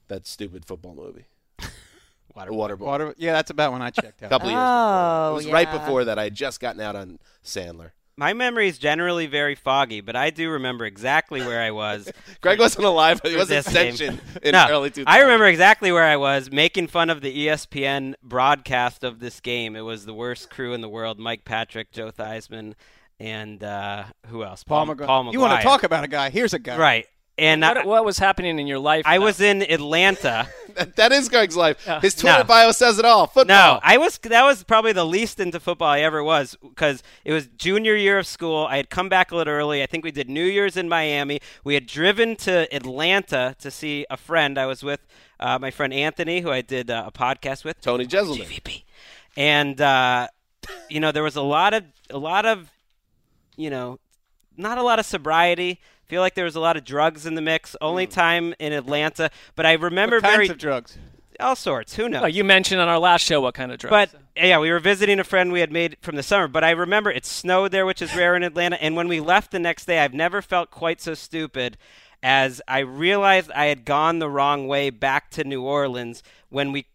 that 0.08 0.26
stupid 0.26 0.64
football 0.64 0.94
movie, 0.94 1.24
Water. 2.34 2.50
Waterboy. 2.50 2.78
Water. 2.78 3.14
Yeah, 3.16 3.32
that's 3.32 3.50
about 3.50 3.72
when 3.72 3.80
I 3.82 3.90
checked 3.90 4.22
out. 4.22 4.30
A 4.30 4.34
out. 4.34 4.40
couple 4.40 4.48
years 4.50 4.56
before. 4.58 4.66
Oh, 4.68 5.30
It 5.30 5.34
was 5.34 5.46
right 5.48 5.70
before 5.72 6.04
that. 6.04 6.18
I 6.18 6.24
had 6.24 6.34
just 6.34 6.60
gotten 6.60 6.80
out 6.80 6.94
on 6.96 7.18
Sandler. 7.44 7.90
My 8.18 8.32
memory 8.32 8.68
is 8.68 8.78
generally 8.78 9.26
very 9.26 9.54
foggy, 9.54 10.00
but 10.00 10.16
I 10.16 10.30
do 10.30 10.48
remember 10.48 10.86
exactly 10.86 11.42
where 11.42 11.60
I 11.60 11.70
was. 11.70 12.10
Gregg 12.40 12.58
wasn't 12.58 12.86
alive, 12.86 13.20
but 13.22 13.30
he 13.30 13.36
was 13.36 13.50
in 13.50 13.56
this 13.56 13.66
section 13.66 14.18
in 14.42 14.52
no, 14.52 14.66
early 14.70 14.90
2000s. 14.90 15.04
I 15.06 15.20
remember 15.20 15.44
exactly 15.44 15.92
where 15.92 16.02
I 16.02 16.16
was 16.16 16.50
making 16.50 16.86
fun 16.86 17.10
of 17.10 17.20
the 17.20 17.46
ESPN 17.46 18.14
broadcast 18.22 19.04
of 19.04 19.20
this 19.20 19.40
game. 19.40 19.76
It 19.76 19.82
was 19.82 20.06
the 20.06 20.14
worst 20.14 20.48
crew 20.48 20.72
in 20.72 20.80
the 20.80 20.88
world: 20.88 21.18
Mike 21.18 21.44
Patrick, 21.44 21.92
Joe 21.92 22.10
Theismann, 22.10 22.72
and 23.20 23.62
uh, 23.62 24.04
who 24.28 24.42
else? 24.42 24.64
Paul, 24.64 24.86
Paul, 24.86 24.94
McGrath. 24.94 25.06
Paul 25.06 25.32
You 25.32 25.40
want 25.40 25.60
to 25.60 25.62
talk 25.62 25.82
about 25.82 26.02
a 26.02 26.08
guy? 26.08 26.30
Here's 26.30 26.54
a 26.54 26.58
guy. 26.58 26.78
right? 26.78 27.06
And 27.36 27.62
I, 27.62 27.74
What, 27.74 27.86
what 27.86 28.04
was 28.06 28.18
happening 28.18 28.58
in 28.58 28.66
your 28.66 28.78
life? 28.78 29.02
I 29.04 29.18
now? 29.18 29.24
was 29.24 29.42
in 29.42 29.60
Atlanta. 29.60 30.48
That, 30.76 30.96
that 30.96 31.12
is 31.12 31.28
Gregg's 31.28 31.56
life. 31.56 31.82
His 32.02 32.14
Twitter 32.14 32.38
No. 32.38 32.44
bio 32.44 32.70
says 32.72 32.98
it 32.98 33.04
all. 33.04 33.26
Football. 33.26 33.56
No, 33.56 33.80
I 33.82 33.96
was. 33.98 34.18
That 34.18 34.44
was 34.44 34.62
probably 34.64 34.92
the 34.92 35.04
least 35.04 35.40
into 35.40 35.58
football 35.58 35.88
I 35.88 36.00
ever 36.00 36.22
was 36.22 36.56
because 36.62 37.02
it 37.24 37.32
was 37.32 37.46
junior 37.56 37.94
year 37.96 38.18
of 38.18 38.26
school. 38.26 38.66
I 38.68 38.76
had 38.76 38.90
come 38.90 39.08
back 39.08 39.30
a 39.32 39.36
little 39.36 39.52
early. 39.52 39.82
I 39.82 39.86
think 39.86 40.04
we 40.04 40.10
did 40.10 40.28
New 40.28 40.44
Year's 40.44 40.76
in 40.76 40.88
Miami. 40.88 41.40
We 41.64 41.74
had 41.74 41.86
driven 41.86 42.36
to 42.36 42.72
Atlanta 42.74 43.56
to 43.60 43.70
see 43.70 44.06
a 44.10 44.16
friend. 44.16 44.58
I 44.58 44.66
was 44.66 44.82
with 44.82 45.00
uh, 45.40 45.58
my 45.58 45.70
friend 45.70 45.92
Anthony, 45.92 46.40
who 46.40 46.50
I 46.50 46.60
did 46.60 46.90
uh, 46.90 47.04
a 47.06 47.12
podcast 47.12 47.64
with. 47.64 47.80
Tony 47.80 48.06
Jeselman. 48.06 48.44
GVP. 48.44 48.82
And 49.36 49.80
uh, 49.80 50.28
you 50.88 51.00
know, 51.00 51.12
there 51.12 51.22
was 51.22 51.36
a 51.36 51.42
lot 51.42 51.74
of 51.74 51.84
a 52.10 52.18
lot 52.18 52.44
of 52.46 52.70
you 53.56 53.70
know, 53.70 53.98
not 54.56 54.76
a 54.78 54.82
lot 54.82 54.98
of 54.98 55.06
sobriety. 55.06 55.80
Feel 56.08 56.22
like 56.22 56.34
there 56.34 56.44
was 56.44 56.56
a 56.56 56.60
lot 56.60 56.76
of 56.76 56.84
drugs 56.84 57.26
in 57.26 57.34
the 57.34 57.42
mix. 57.42 57.74
Only 57.80 58.04
hmm. 58.06 58.12
time 58.12 58.54
in 58.58 58.72
Atlanta, 58.72 59.30
but 59.54 59.66
I 59.66 59.72
remember 59.72 60.16
What 60.16 60.24
kinds 60.24 60.36
very 60.36 60.48
of 60.48 60.58
drugs? 60.58 60.98
all 61.40 61.56
sorts. 61.56 61.94
Who 61.96 62.08
knows? 62.08 62.22
Oh, 62.24 62.26
you 62.26 62.44
mentioned 62.44 62.80
on 62.80 62.88
our 62.88 62.98
last 62.98 63.24
show 63.24 63.40
what 63.40 63.54
kind 63.54 63.72
of 63.72 63.78
drugs. 63.78 63.90
But 63.90 64.20
yeah, 64.36 64.58
we 64.58 64.70
were 64.70 64.80
visiting 64.80 65.18
a 65.18 65.24
friend 65.24 65.52
we 65.52 65.60
had 65.60 65.72
made 65.72 65.96
from 66.00 66.16
the 66.16 66.22
summer. 66.22 66.48
But 66.48 66.64
I 66.64 66.70
remember 66.70 67.10
it 67.10 67.26
snowed 67.26 67.72
there, 67.72 67.86
which 67.86 68.02
is 68.02 68.14
rare 68.14 68.34
in 68.36 68.42
Atlanta. 68.42 68.82
And 68.82 68.96
when 68.96 69.08
we 69.08 69.20
left 69.20 69.50
the 69.50 69.58
next 69.58 69.86
day, 69.86 70.00
I've 70.00 70.14
never 70.14 70.42
felt 70.42 70.70
quite 70.70 71.00
so 71.00 71.14
stupid 71.14 71.76
as 72.22 72.60
I 72.66 72.80
realized 72.80 73.50
I 73.52 73.66
had 73.66 73.84
gone 73.84 74.18
the 74.18 74.30
wrong 74.30 74.66
way 74.66 74.90
back 74.90 75.30
to 75.32 75.44
New 75.44 75.62
Orleans 75.62 76.22
when 76.48 76.72
we 76.72 76.82
c- 76.82 76.88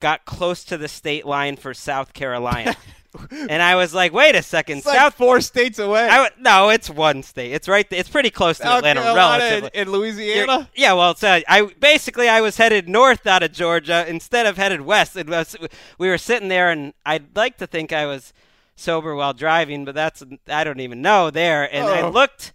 got 0.00 0.24
close 0.24 0.64
to 0.64 0.76
the 0.76 0.88
state 0.88 1.26
line 1.26 1.56
for 1.56 1.74
South 1.74 2.12
Carolina. 2.12 2.76
and 3.30 3.62
I 3.62 3.74
was 3.74 3.94
like, 3.94 4.12
wait 4.12 4.34
a 4.36 4.42
second, 4.42 4.78
It's 4.78 4.86
like 4.86 4.96
South. 4.98 5.14
four 5.14 5.40
states 5.40 5.78
away. 5.78 6.08
I 6.08 6.28
no, 6.38 6.68
it's 6.68 6.88
one 6.90 7.22
state. 7.22 7.52
It's 7.52 7.66
right. 7.68 7.88
Th- 7.88 7.98
it's 7.98 8.08
pretty 8.08 8.30
close 8.30 8.58
to 8.58 8.64
South 8.64 8.78
Atlanta, 8.78 9.00
Carolina 9.02 9.44
relatively. 9.44 9.70
and 9.74 9.90
Louisiana. 9.90 10.68
Yeah, 10.74 10.92
well, 10.92 11.12
it's, 11.12 11.24
uh, 11.24 11.40
I 11.48 11.62
basically 11.80 12.28
I 12.28 12.40
was 12.40 12.56
headed 12.58 12.88
north 12.88 13.26
out 13.26 13.42
of 13.42 13.52
Georgia 13.52 14.04
instead 14.08 14.46
of 14.46 14.56
headed 14.56 14.82
west. 14.82 15.16
It 15.16 15.28
was, 15.28 15.56
we 15.98 16.08
were 16.08 16.18
sitting 16.18 16.48
there, 16.48 16.70
and 16.70 16.92
I'd 17.06 17.34
like 17.36 17.56
to 17.58 17.66
think 17.66 17.92
I 17.92 18.06
was 18.06 18.32
sober 18.76 19.14
while 19.14 19.32
driving, 19.34 19.84
but 19.84 19.94
that's 19.96 20.22
I 20.48 20.62
don't 20.62 20.80
even 20.80 21.02
know 21.02 21.30
there. 21.30 21.64
And 21.74 21.86
I 21.88 22.02
Oh. 22.02 22.10
looked, 22.10 22.52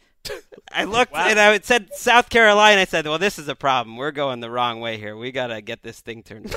I 0.72 0.84
looked, 0.86 1.14
and 1.16 1.40
I 1.40 1.60
said 1.62 1.90
South 1.96 2.30
Carolina. 2.30 2.82
I 2.82 2.86
said, 2.86 3.06
well, 3.06 3.18
this 3.20 3.38
is 3.40 3.48
a 3.50 3.56
problem. 3.56 3.98
We're 3.98 4.12
going 4.12 4.40
the 4.40 4.52
wrong 4.52 4.80
way 4.80 4.98
here. 4.98 5.18
We 5.18 5.32
gotta 5.32 5.60
get 5.62 5.82
this 5.84 6.00
thing 6.00 6.24
turned. 6.24 6.56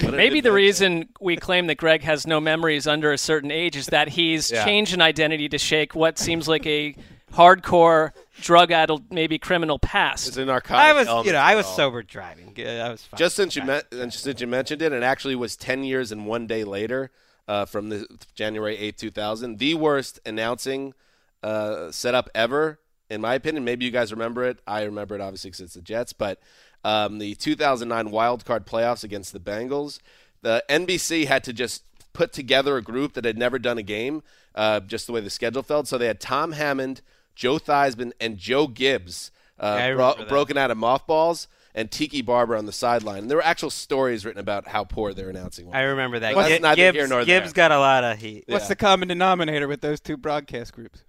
Maybe 0.00 0.40
the 0.40 0.52
reason 0.52 1.08
we 1.20 1.36
claim 1.36 1.66
that 1.66 1.76
Gregg 1.76 2.02
has 2.02 2.26
no 2.26 2.40
memories 2.40 2.86
under 2.86 3.12
a 3.12 3.18
certain 3.18 3.50
age 3.50 3.76
is 3.76 3.86
that 3.86 4.08
he's 4.08 4.50
Yeah. 4.50 4.64
changed 4.64 4.94
an 4.94 5.02
identity 5.02 5.48
to 5.48 5.58
shake 5.58 5.94
what 5.94 6.18
seems 6.18 6.46
like 6.46 6.66
a 6.66 6.94
hardcore, 7.32 8.12
drug-addled, 8.40 9.12
maybe 9.12 9.38
criminal 9.38 9.78
past. 9.78 10.26
It's 10.28 10.36
past. 10.36 10.42
a 10.42 10.46
narcotic 10.46 10.84
I 10.84 10.92
was, 10.92 11.26
you 11.26 11.32
know, 11.32 11.38
I 11.38 11.54
was 11.54 11.66
sober 11.66 12.02
driving. 12.02 12.54
I 12.58 12.90
was 12.90 13.02
fine. 13.04 13.18
Just 13.18 13.36
since 13.36 13.56
you 13.56 13.62
met, 13.64 13.86
and 13.92 14.12
since 14.12 14.40
you 14.40 14.46
mentioned 14.46 14.82
it, 14.82 14.92
it 14.92 15.02
actually 15.02 15.36
was 15.36 15.56
ten 15.56 15.84
years 15.84 16.12
and 16.12 16.26
one 16.26 16.46
day 16.46 16.64
later 16.64 17.10
uh, 17.48 17.64
from 17.66 17.88
the 17.88 18.06
January 18.34 18.76
eighth, 18.76 18.96
two 18.98 19.10
thousand, 19.10 19.58
the 19.58 19.74
worst 19.74 20.20
announcing 20.26 20.94
uh, 21.42 21.90
setup 21.90 22.28
ever, 22.34 22.78
in 23.08 23.20
my 23.20 23.34
opinion. 23.34 23.64
Maybe 23.64 23.84
you 23.84 23.90
guys 23.90 24.12
remember 24.12 24.44
it. 24.44 24.58
I 24.66 24.82
remember 24.82 25.14
it 25.14 25.20
obviously 25.20 25.50
because 25.50 25.60
it's 25.60 25.74
the 25.74 25.82
Jets, 25.82 26.12
but 26.12 26.40
um, 26.84 27.18
the 27.18 27.34
2009 27.34 28.10
wild 28.10 28.44
card 28.44 28.66
playoffs 28.66 29.04
against 29.04 29.32
the 29.32 29.40
Bengals, 29.40 29.98
the 30.42 30.64
NBC 30.68 31.26
had 31.26 31.44
to 31.44 31.52
just 31.52 31.84
put 32.12 32.32
together 32.32 32.76
a 32.76 32.82
group 32.82 33.12
that 33.14 33.24
had 33.24 33.38
never 33.38 33.58
done 33.58 33.78
a 33.78 33.82
game, 33.82 34.22
uh, 34.54 34.80
just 34.80 35.06
the 35.06 35.12
way 35.12 35.20
the 35.20 35.30
schedule 35.30 35.62
felt. 35.62 35.86
So 35.86 35.98
they 35.98 36.06
had 36.06 36.20
Tom 36.20 36.52
Hammond, 36.52 37.02
Joe 37.34 37.58
Theismann, 37.58 38.12
and 38.20 38.36
Joe 38.36 38.66
Gibbs 38.66 39.30
uh, 39.58 39.76
Yeah, 39.78 39.94
bro- 39.94 40.24
broken 40.28 40.56
out 40.56 40.70
of 40.70 40.78
mothballs, 40.78 41.46
and 41.74 41.88
Tiki 41.90 42.20
Barber 42.22 42.56
on 42.56 42.66
the 42.66 42.72
sideline. 42.72 43.18
And 43.18 43.30
there 43.30 43.36
were 43.36 43.44
actual 43.44 43.70
stories 43.70 44.24
written 44.24 44.40
about 44.40 44.66
how 44.66 44.82
poor 44.82 45.12
their 45.14 45.28
announcing 45.30 45.66
was. 45.66 45.74
I 45.76 45.82
remember 45.82 46.18
that. 46.18 46.34
That's 46.34 46.48
Gi- 46.48 46.58
neither 46.58 46.76
Gibbs, 46.76 46.96
here 46.96 47.06
nor 47.06 47.24
Gibbs 47.24 47.52
there. 47.52 47.68
got 47.68 47.70
a 47.72 47.78
lot 47.78 48.02
of 48.02 48.18
heat. 48.18 48.44
What's 48.48 48.64
Yeah. 48.64 48.68
the 48.70 48.76
common 48.76 49.06
denominator 49.08 49.68
with 49.68 49.80
those 49.82 50.00
two 50.00 50.16
broadcast 50.16 50.72
groups? 50.72 51.04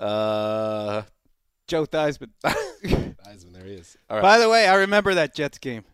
Uh, 0.00 1.02
Joe 1.70 1.86
Theismann. 1.86 2.30
Theismann, 2.44 3.52
there 3.52 3.64
he 3.64 3.74
is. 3.74 3.96
All 4.10 4.16
right. 4.16 4.22
By 4.22 4.38
the 4.38 4.48
way, 4.48 4.66
I 4.66 4.74
remember 4.74 5.14
that 5.14 5.34
Jets 5.34 5.58
game. 5.58 5.84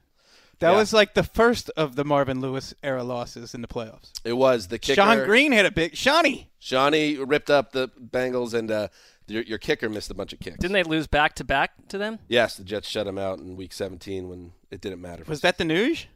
That 0.58 0.70
Yeah. 0.70 0.76
was 0.78 0.92
like 0.94 1.12
the 1.14 1.22
first 1.22 1.68
of 1.76 1.96
the 1.96 2.04
Marvin 2.04 2.40
Lewis 2.40 2.74
era 2.82 3.04
losses 3.04 3.54
in 3.54 3.60
the 3.60 3.68
playoffs. 3.68 4.10
it 4.24 4.32
was 4.32 4.68
the 4.68 4.78
kicker. 4.78 5.02
Shonn 5.02 5.24
Greene 5.26 5.52
hit 5.52 5.66
a 5.66 5.70
big 5.70 5.94
Shawnee. 5.94 6.48
Shawnee 6.58 7.16
ripped 7.18 7.50
up 7.50 7.72
the 7.72 7.88
Bengals, 7.90 8.54
and 8.54 8.70
uh, 8.70 8.88
your, 9.28 9.42
your 9.42 9.58
kicker 9.58 9.90
missed 9.90 10.10
a 10.10 10.14
bunch 10.14 10.32
of 10.32 10.40
kicks. 10.40 10.56
Didn't 10.58 10.72
they 10.72 10.82
lose 10.82 11.06
back 11.06 11.34
to 11.34 11.44
back 11.44 11.72
to 11.88 11.98
them? 11.98 12.18
Yes, 12.26 12.56
the 12.56 12.64
Jets 12.64 12.88
shut 12.88 13.06
him 13.06 13.18
out 13.18 13.38
in 13.38 13.54
Week 13.56 13.72
17 13.74 14.28
when 14.30 14.52
it 14.70 14.80
didn't 14.80 15.02
matter. 15.02 15.24
Was 15.26 15.42
that 15.42 15.58
the 15.58 15.64
news? 15.66 16.06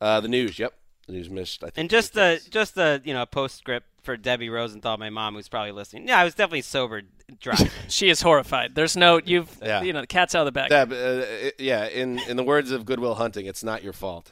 uh, 0.00 0.20
the 0.20 0.28
news? 0.28 0.58
Yep, 0.58 0.72
the 1.06 1.12
news 1.12 1.28
missed. 1.28 1.62
I 1.62 1.66
think 1.66 1.74
And 1.78 1.90
just 1.90 2.14
the 2.14 2.40
the 2.42 2.50
just 2.50 2.74
the 2.74 3.02
you 3.04 3.12
know 3.12 3.26
postscript 3.26 3.86
for 4.04 4.16
Debbie 4.16 4.48
Rosenthal, 4.50 4.96
my 4.98 5.10
mom, 5.10 5.34
who's 5.34 5.48
probably 5.48 5.72
listening. 5.72 6.06
Yeah, 6.06 6.18
I 6.18 6.24
was 6.24 6.34
definitely 6.34 6.62
sober 6.62 7.02
driving. 7.40 7.70
She 7.88 8.08
is 8.08 8.20
horrified. 8.22 8.74
There's 8.74 8.96
no 8.96 9.20
you've 9.24 9.56
Yeah. 9.62 9.82
you 9.82 9.92
know 9.92 10.00
the 10.02 10.06
cat's 10.06 10.34
out 10.34 10.46
of 10.46 10.46
the 10.46 10.52
bag. 10.52 10.70
Deb, 10.70 10.92
uh, 10.92 11.50
yeah, 11.58 11.86
in, 11.86 12.18
in 12.28 12.36
the 12.36 12.42
words 12.44 12.70
of 12.70 12.84
Good 12.84 13.00
Will 13.00 13.14
Hunting, 13.16 13.46
it's 13.46 13.64
not 13.64 13.82
your 13.82 13.92
fault. 13.92 14.30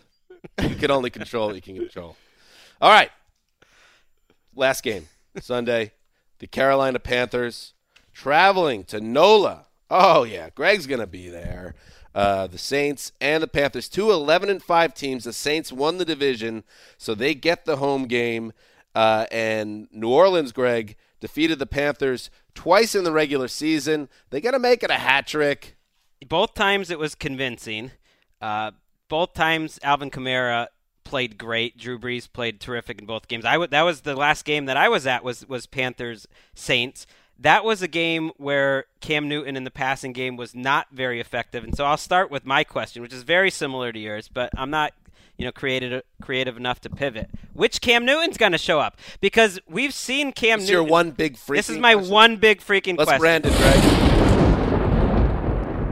You 0.61 0.75
can 0.77 0.91
only 0.91 1.11
control 1.11 1.47
what 1.49 1.57
you 1.57 1.63
can 1.63 1.77
control. 1.77 2.17
All 2.81 2.91
right. 2.91 3.11
Last 4.55 4.83
game, 4.83 5.09
Sunday. 5.41 5.93
The 6.41 6.47
Carolina 6.47 6.99
Panthers 6.99 7.75
traveling 8.13 8.85
to 8.85 9.01
NOLA. 9.01 9.67
Oh, 9.91 10.25
yeah. 10.25 10.51
Gregg's 10.55 10.87
going 10.87 11.01
to 11.01 11.07
be 11.07 11.29
there. 11.29 11.75
Uh, 12.15 12.47
the 12.47 12.59
Saints 12.59 13.13
and 13.21 13.43
the 13.43 13.47
Panthers, 13.49 13.89
two 13.89 14.11
11 14.11 14.51
and 14.51 14.63
5 14.63 14.95
teams. 14.95 15.25
The 15.25 15.33
Saints 15.33 15.73
won 15.73 15.97
the 15.99 16.05
division, 16.05 16.65
so 16.99 17.15
they 17.15 17.35
get 17.35 17.65
the 17.65 17.77
home 17.77 18.07
game. 18.07 18.53
Uh, 18.95 19.27
and 19.31 19.89
New 19.91 20.11
Orleans, 20.11 20.53
Gregg, 20.53 20.97
defeated 21.21 21.59
the 21.59 21.67
Panthers 21.67 22.31
twice 22.55 22.95
in 22.95 23.05
the 23.05 23.13
regular 23.13 23.49
season. 23.49 24.09
They 24.31 24.41
got 24.41 24.51
to 24.53 24.59
make 24.59 24.83
it 24.83 24.91
a 24.91 24.95
hat 24.95 25.27
trick. 25.27 25.77
both 26.29 26.55
times 26.55 26.91
it 26.91 26.99
was 26.99 27.15
convincing. 27.15 27.93
Uh, 28.41 28.73
both 29.09 29.33
times 29.35 29.79
Alvin 29.83 30.11
Kamara 30.11 30.69
played 31.05 31.39
great. 31.39 31.77
Drew 31.79 31.99
Brees 31.99 32.31
played 32.33 32.61
terrific 32.61 32.99
in 33.01 33.07
both 33.07 33.29
games. 33.29 33.45
I 33.45 33.53
w- 33.53 33.69
that 33.69 33.83
was 33.83 34.03
the 34.03 34.17
last 34.17 34.45
game 34.45 34.67
that 34.67 34.77
I 34.77 34.89
was 34.89 35.07
at 35.07 35.25
was 35.25 35.47
was 35.49 35.67
Panthers 35.67 36.27
Saints. 36.55 37.07
That 37.39 37.65
was 37.65 37.83
a 37.83 37.89
game 37.89 38.31
where 38.37 38.85
Cam 39.01 39.29
Newton 39.29 39.57
in 39.57 39.65
the 39.65 39.71
passing 39.71 40.13
game 40.13 40.37
was 40.37 40.55
not 40.55 40.89
very 40.93 41.19
effective. 41.21 41.65
And 41.65 41.77
so 41.77 41.85
I'll 41.85 41.97
start 41.97 42.31
with 42.31 42.47
my 42.47 42.63
question, 42.63 43.03
which 43.03 43.13
is 43.13 43.23
very 43.25 43.51
similar 43.51 43.93
to 43.93 43.99
yours, 43.99 44.29
but 44.29 44.51
I'm 44.57 44.71
not 44.71 44.93
you 45.37 45.45
know 45.45 45.53
creative 45.53 46.03
creative 46.21 46.57
enough 46.57 46.81
to 46.83 46.91
pivot. 46.91 47.31
Which 47.53 47.81
Cam 47.81 48.05
Newton's 48.05 48.37
going 48.37 48.53
to 48.53 48.59
show 48.59 48.81
up? 48.81 48.97
Because 49.21 49.59
we've 49.69 49.95
seen 49.95 50.33
Cam 50.33 50.61
This 50.61 50.69
Newton 50.69 50.85
your 50.85 50.91
one 50.91 51.11
big 51.13 51.37
freaking 51.37 51.57
This 51.57 51.69
is 51.71 51.79
my 51.79 51.95
question? 51.95 52.13
one 52.13 52.37
big 52.37 52.61
freaking 52.61 52.97
Let's 52.99 53.09
question 53.09 53.21
brand 53.21 53.47
it, 53.47 53.53
Gregg. 53.57 53.83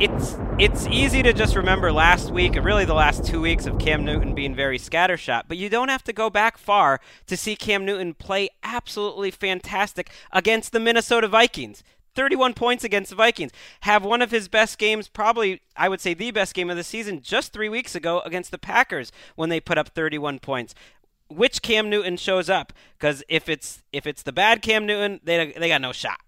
it's 0.01 0.37
it's 0.59 0.87
easy 0.89 1.23
to 1.23 1.33
just 1.33 1.57
remember 1.57 1.91
last 1.91 2.31
week, 2.31 2.55
and 2.55 2.65
really 2.65 2.85
the 2.85 2.95
last 2.95 3.25
two 3.25 3.41
weeks 3.41 3.67
of 3.67 3.79
Cam 3.79 4.05
Newton 4.05 4.35
being 4.35 4.55
very 4.55 4.79
scattershot, 4.79 5.45
but 5.49 5.57
you 5.57 5.69
don't 5.71 5.89
have 5.89 6.05
to 6.05 6.13
go 6.13 6.29
back 6.29 6.59
far 6.59 7.01
to 7.27 7.37
see 7.37 7.57
Cam 7.57 7.85
Newton 7.87 8.13
play 8.15 8.51
absolutely 8.63 9.31
fantastic 9.31 10.11
against 10.33 10.73
the 10.73 10.81
Minnesota 10.81 11.29
Vikings. 11.29 11.83
31 12.15 12.55
points 12.55 12.85
against 12.85 13.11
the 13.11 13.17
Vikings. 13.17 13.53
Have 13.83 14.05
one 14.05 14.23
of 14.23 14.31
his 14.31 14.49
best 14.49 14.79
games, 14.79 15.09
probably, 15.09 15.63
I 15.77 15.89
would 15.89 16.01
say 16.01 16.15
the 16.15 16.31
best 16.31 16.55
game 16.55 16.71
of 16.71 16.77
the 16.77 16.85
season, 16.85 17.21
just 17.23 17.53
three 17.53 17.69
weeks 17.69 17.95
ago 17.95 18.21
against 18.25 18.51
the 18.51 18.59
Packers 18.59 19.13
when 19.37 19.49
they 19.49 19.61
put 19.61 19.79
up 19.79 19.89
31 19.89 20.39
points. 20.39 20.75
Which 21.29 21.63
Cam 21.63 21.89
Newton 21.89 22.17
shows 22.17 22.51
up? 22.51 22.73
Because 22.99 23.23
if 23.29 23.49
it's 23.49 23.83
if 23.93 24.05
it's 24.07 24.23
the 24.23 24.33
bad 24.33 24.63
Cam 24.63 24.85
Newton, 24.85 25.21
they 25.23 25.53
they 25.57 25.69
got 25.69 25.81
no 25.81 25.93
shot. 25.93 26.19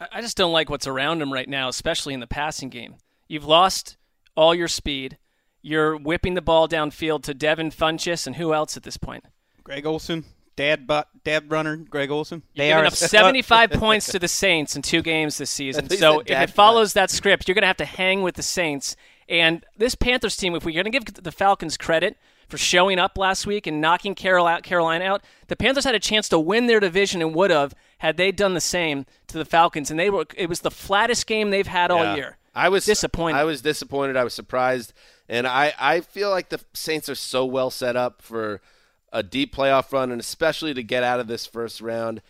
I 0.00 0.08
I 0.14 0.20
just 0.20 0.36
don't 0.36 0.52
like 0.52 0.68
what's 0.68 0.88
around 0.88 1.22
him 1.22 1.32
right 1.32 1.48
now, 1.48 1.68
especially 1.68 2.12
in 2.12 2.18
the 2.18 2.26
passing 2.26 2.68
game. 2.68 2.96
You've 3.28 3.44
lost 3.44 3.96
all 4.34 4.54
your 4.54 4.66
speed. 4.66 5.18
You're 5.62 5.96
whipping 5.96 6.34
the 6.34 6.42
ball 6.42 6.68
downfield 6.68 7.22
to 7.24 7.34
Devin 7.34 7.70
Funchess 7.70 8.26
and 8.26 8.34
who 8.36 8.52
else 8.52 8.76
at 8.76 8.82
this 8.82 8.96
point? 8.96 9.24
Greg 9.62 9.86
Olsen, 9.86 10.24
dad 10.56 10.86
but, 10.86 11.08
dad 11.24 11.50
runner, 11.50 11.76
Greg 11.76 12.10
Olsen. 12.10 12.42
They 12.56 12.70
You're 12.70 12.78
are 12.78 12.86
up 12.86 12.94
75 12.94 13.70
points 13.72 14.06
to 14.12 14.18
the 14.18 14.28
Saints 14.28 14.76
in 14.76 14.82
two 14.82 15.02
games 15.02 15.38
this 15.38 15.50
season. 15.50 15.88
So 16.02 16.20
if 16.20 16.30
it 16.30 16.50
follows 16.50 16.94
that 16.94 17.10
script, 17.10 17.46
you're 17.46 17.54
going 17.54 17.62
to 17.62 17.68
have 17.68 17.76
to 17.76 17.84
hang 17.84 18.22
with 18.22 18.34
the 18.34 18.42
Saints. 18.42 18.96
And 19.28 19.64
this 19.76 19.94
Panthers 19.94 20.36
team, 20.36 20.54
if 20.54 20.64
we're 20.64 20.72
going 20.72 20.84
to 20.84 20.90
give 20.90 21.04
the 21.22 21.32
Falcons 21.32 21.76
credit 21.76 22.16
for 22.48 22.58
showing 22.58 22.98
up 22.98 23.16
last 23.16 23.46
week 23.46 23.66
and 23.66 23.80
knocking 23.80 24.14
Carol 24.14 24.46
out, 24.46 24.62
Carolina 24.62 25.04
out, 25.04 25.22
the 25.46 25.56
Panthers 25.56 25.84
had 25.84 25.94
a 25.94 26.00
chance 26.00 26.28
to 26.30 26.38
win 26.38 26.66
their 26.66 26.80
division 26.80 27.22
and 27.22 27.34
would 27.34 27.50
have 27.50 27.74
had 27.98 28.16
they 28.16 28.32
done 28.32 28.54
the 28.54 28.60
same 28.60 29.06
to 29.28 29.38
the 29.38 29.44
Falcons. 29.44 29.90
And 29.90 29.98
they 30.00 30.10
were 30.10 30.26
it 30.36 30.48
was 30.48 30.60
the 30.60 30.70
flattest 30.70 31.26
game 31.26 31.50
they've 31.50 31.66
had 31.66 31.90
all 31.90 32.02
Yeah. 32.02 32.16
year. 32.16 32.38
I 32.54 32.68
was 32.68 32.84
disappointed. 32.84 33.38
I 33.38 33.44
was 33.44 33.62
disappointed. 33.62 34.16
I 34.16 34.24
was 34.24 34.34
surprised, 34.34 34.92
and 35.28 35.46
I 35.46 35.72
I 35.78 36.00
feel 36.00 36.28
like 36.30 36.50
the 36.50 36.60
Saints 36.74 37.08
are 37.08 37.14
so 37.14 37.46
well 37.46 37.70
set 37.70 37.96
up 37.96 38.20
for 38.20 38.60
a 39.12 39.22
deep 39.22 39.54
playoff 39.54 39.92
run, 39.92 40.10
and 40.10 40.20
especially 40.20 40.74
to 40.74 40.82
get 40.82 41.02
out 41.02 41.20
of 41.20 41.26
this 41.26 41.46
first 41.46 41.80
round. 41.80 42.22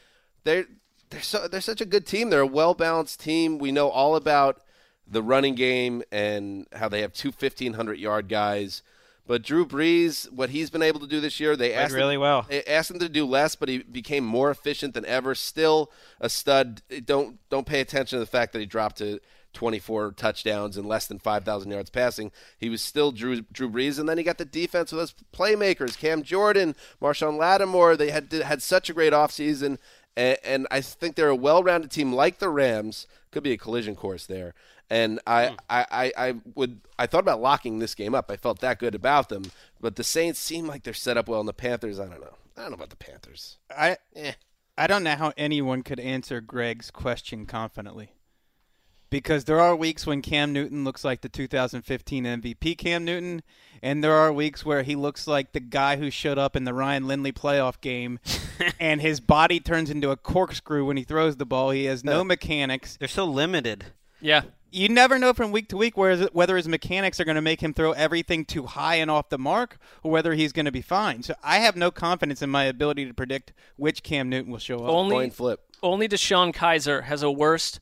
They're 0.45 0.66
they're 1.11 1.22
so 1.22 1.47
they're 1.49 1.61
such 1.61 1.80
a 1.80 1.87
good 1.87 2.07
team. 2.07 2.30
They're 2.30 2.41
a 2.41 2.47
well 2.47 2.74
balanced 2.74 3.20
team. 3.20 3.59
We 3.59 3.72
know 3.72 3.89
all 3.89 4.16
about 4.16 4.62
the 5.07 5.22
running 5.22 5.55
game 5.55 6.03
and 6.11 6.66
how 6.72 6.89
they 6.89 7.01
have 7.03 7.12
two 7.12 7.28
1500 7.30 7.99
yard 7.99 8.28
guys. 8.28 8.83
But 9.24 9.43
Drew 9.43 9.64
Brees, 9.64 10.30
what 10.33 10.51
he's 10.51 10.68
been 10.68 10.83
able 10.83 10.99
to 10.99 11.07
do 11.07 11.20
this 11.20 11.39
year, 11.39 11.55
they 11.55 11.72
asked 11.74 11.93
him- 11.93 11.99
really 11.99 12.18
well. 12.18 12.45
they 12.49 12.64
asked 12.64 12.91
him 12.91 12.99
to 12.99 13.09
do 13.09 13.24
less, 13.24 13.55
but 13.55 13.68
he 13.68 13.78
became 13.78 14.24
more 14.24 14.51
efficient 14.51 14.95
than 14.95 15.05
ever. 15.07 15.35
Still 15.37 15.93
a 16.20 16.28
stud. 16.28 16.83
Don't 17.05 17.39
don't 17.49 17.66
pay 17.66 17.80
attention 17.80 18.16
to 18.16 18.20
the 18.20 18.26
fact 18.30 18.53
that 18.53 18.59
he 18.59 18.66
dropped 18.66 18.99
to 18.99 19.20
24 19.53 20.12
touchdowns 20.12 20.76
and 20.76 20.86
less 20.86 21.07
than 21.07 21.18
5,000 21.18 21.70
yards 21.70 21.90
passing. 21.90 22.32
He 22.59 22.68
was 22.68 22.82
still 22.82 23.12
Drew 23.12 23.42
Drew 23.53 23.70
Brees, 23.70 23.98
and 23.98 24.09
then 24.09 24.18
he 24.18 24.24
got 24.24 24.38
the 24.38 24.44
defense 24.44 24.92
with 24.92 25.00
those 25.00 25.14
playmakers: 25.32 25.98
Cam 25.98 26.22
Jordan, 26.22 26.74
Marshon 27.00 27.38
Lattimore. 27.38 27.96
They 27.96 28.11
had 28.11 28.32
had 28.32 28.62
such 28.62 28.90
a 28.90 28.94
great 28.94 29.12
offseason, 29.12 29.78
and, 30.16 30.38
and 30.44 30.66
I 30.70 30.80
think 30.80 31.16
they're 31.16 31.28
a 31.28 31.36
well-rounded 31.36 31.90
team, 31.90 32.12
like 32.12 32.38
the 32.38 32.48
Rams. 32.48 33.07
Could 33.30 33.42
be 33.42 33.53
a 33.53 33.59
collision 33.59 33.96
course 33.96 34.26
there. 34.26 34.55
And 34.90 35.20
I, 35.26 35.57
I, 35.70 35.86
I, 35.90 36.12
I 36.18 36.34
would 36.55 36.82
I 36.98 37.07
thought 37.07 37.20
about 37.20 37.40
locking 37.40 37.78
this 37.78 37.94
game 37.94 38.14
up. 38.14 38.30
I 38.30 38.36
felt 38.36 38.61
that 38.61 38.78
good 38.78 38.94
about 38.94 39.30
them. 39.30 39.44
But 39.80 39.96
the 39.96 40.05
Saints 40.05 40.38
seem 40.38 40.66
like 40.66 40.82
they're 40.82 40.92
set 40.92 41.16
up 41.16 41.28
well, 41.28 41.40
and 41.40 41.48
the 41.48 41.55
Panthers, 41.55 41.98
I 41.98 42.09
don't 42.09 42.20
know. 42.20 42.36
I 42.57 42.62
don't 42.62 42.72
know 42.72 42.76
about 42.76 42.90
the 42.90 42.96
Panthers. 42.96 43.57
I 43.70 43.96
Eh. 44.14 44.32
I 44.76 44.86
don't 44.86 45.05
know 45.05 45.16
how 45.16 45.32
anyone 45.36 45.82
could 45.82 46.00
answer 46.00 46.40
Gregg's 46.40 46.90
question 46.90 47.46
confidently. 47.46 48.14
Because 49.12 49.44
there 49.44 49.60
are 49.60 49.76
weeks 49.76 50.06
when 50.06 50.22
Cam 50.22 50.54
Newton 50.54 50.84
looks 50.84 51.04
like 51.04 51.20
the 51.20 51.28
2015 51.28 52.24
MVP 52.24 52.78
Cam 52.78 53.04
Newton, 53.04 53.42
and 53.82 54.02
there 54.02 54.14
are 54.14 54.32
weeks 54.32 54.64
where 54.64 54.82
he 54.82 54.96
looks 54.96 55.26
like 55.26 55.52
the 55.52 55.60
guy 55.60 55.96
who 55.96 56.10
showed 56.10 56.38
up 56.38 56.56
in 56.56 56.64
the 56.64 56.72
Ryan 56.72 57.06
Lindley 57.06 57.30
playoff 57.30 57.78
game, 57.82 58.20
and 58.80 59.02
his 59.02 59.20
body 59.20 59.60
turns 59.60 59.90
into 59.90 60.10
a 60.10 60.16
corkscrew 60.16 60.86
when 60.86 60.96
he 60.96 61.04
throws 61.04 61.36
the 61.36 61.44
ball. 61.44 61.72
He 61.72 61.84
has 61.84 62.02
no 62.02 62.24
mechanics. 62.24 62.96
They're 62.96 63.06
so 63.06 63.26
limited. 63.26 63.84
Yeah. 64.22 64.44
You 64.70 64.88
never 64.88 65.18
know 65.18 65.34
from 65.34 65.52
week 65.52 65.68
to 65.68 65.76
week 65.76 65.98
where, 65.98 66.16
whether 66.28 66.56
his 66.56 66.66
mechanics 66.66 67.20
are 67.20 67.26
going 67.26 67.34
to 67.34 67.42
make 67.42 67.62
him 67.62 67.74
throw 67.74 67.92
everything 67.92 68.46
too 68.46 68.64
high 68.64 68.94
and 68.94 69.10
off 69.10 69.28
the 69.28 69.36
mark, 69.36 69.76
or 70.02 70.10
whether 70.10 70.32
he's 70.32 70.52
going 70.54 70.64
to 70.64 70.72
be 70.72 70.80
fine. 70.80 71.22
So 71.22 71.34
I 71.44 71.58
have 71.58 71.76
no 71.76 71.90
confidence 71.90 72.40
in 72.40 72.48
my 72.48 72.64
ability 72.64 73.04
to 73.04 73.12
predict 73.12 73.52
which 73.76 74.02
Cam 74.02 74.30
Newton 74.30 74.50
will 74.50 74.58
show 74.58 74.78
up. 74.78 74.88
Only 74.88 75.16
Coin 75.16 75.30
flip. 75.30 75.60
only 75.82 76.08
DeShone 76.08 76.54
Kizer 76.54 77.02
has 77.02 77.22
a 77.22 77.30
worse 77.30 77.78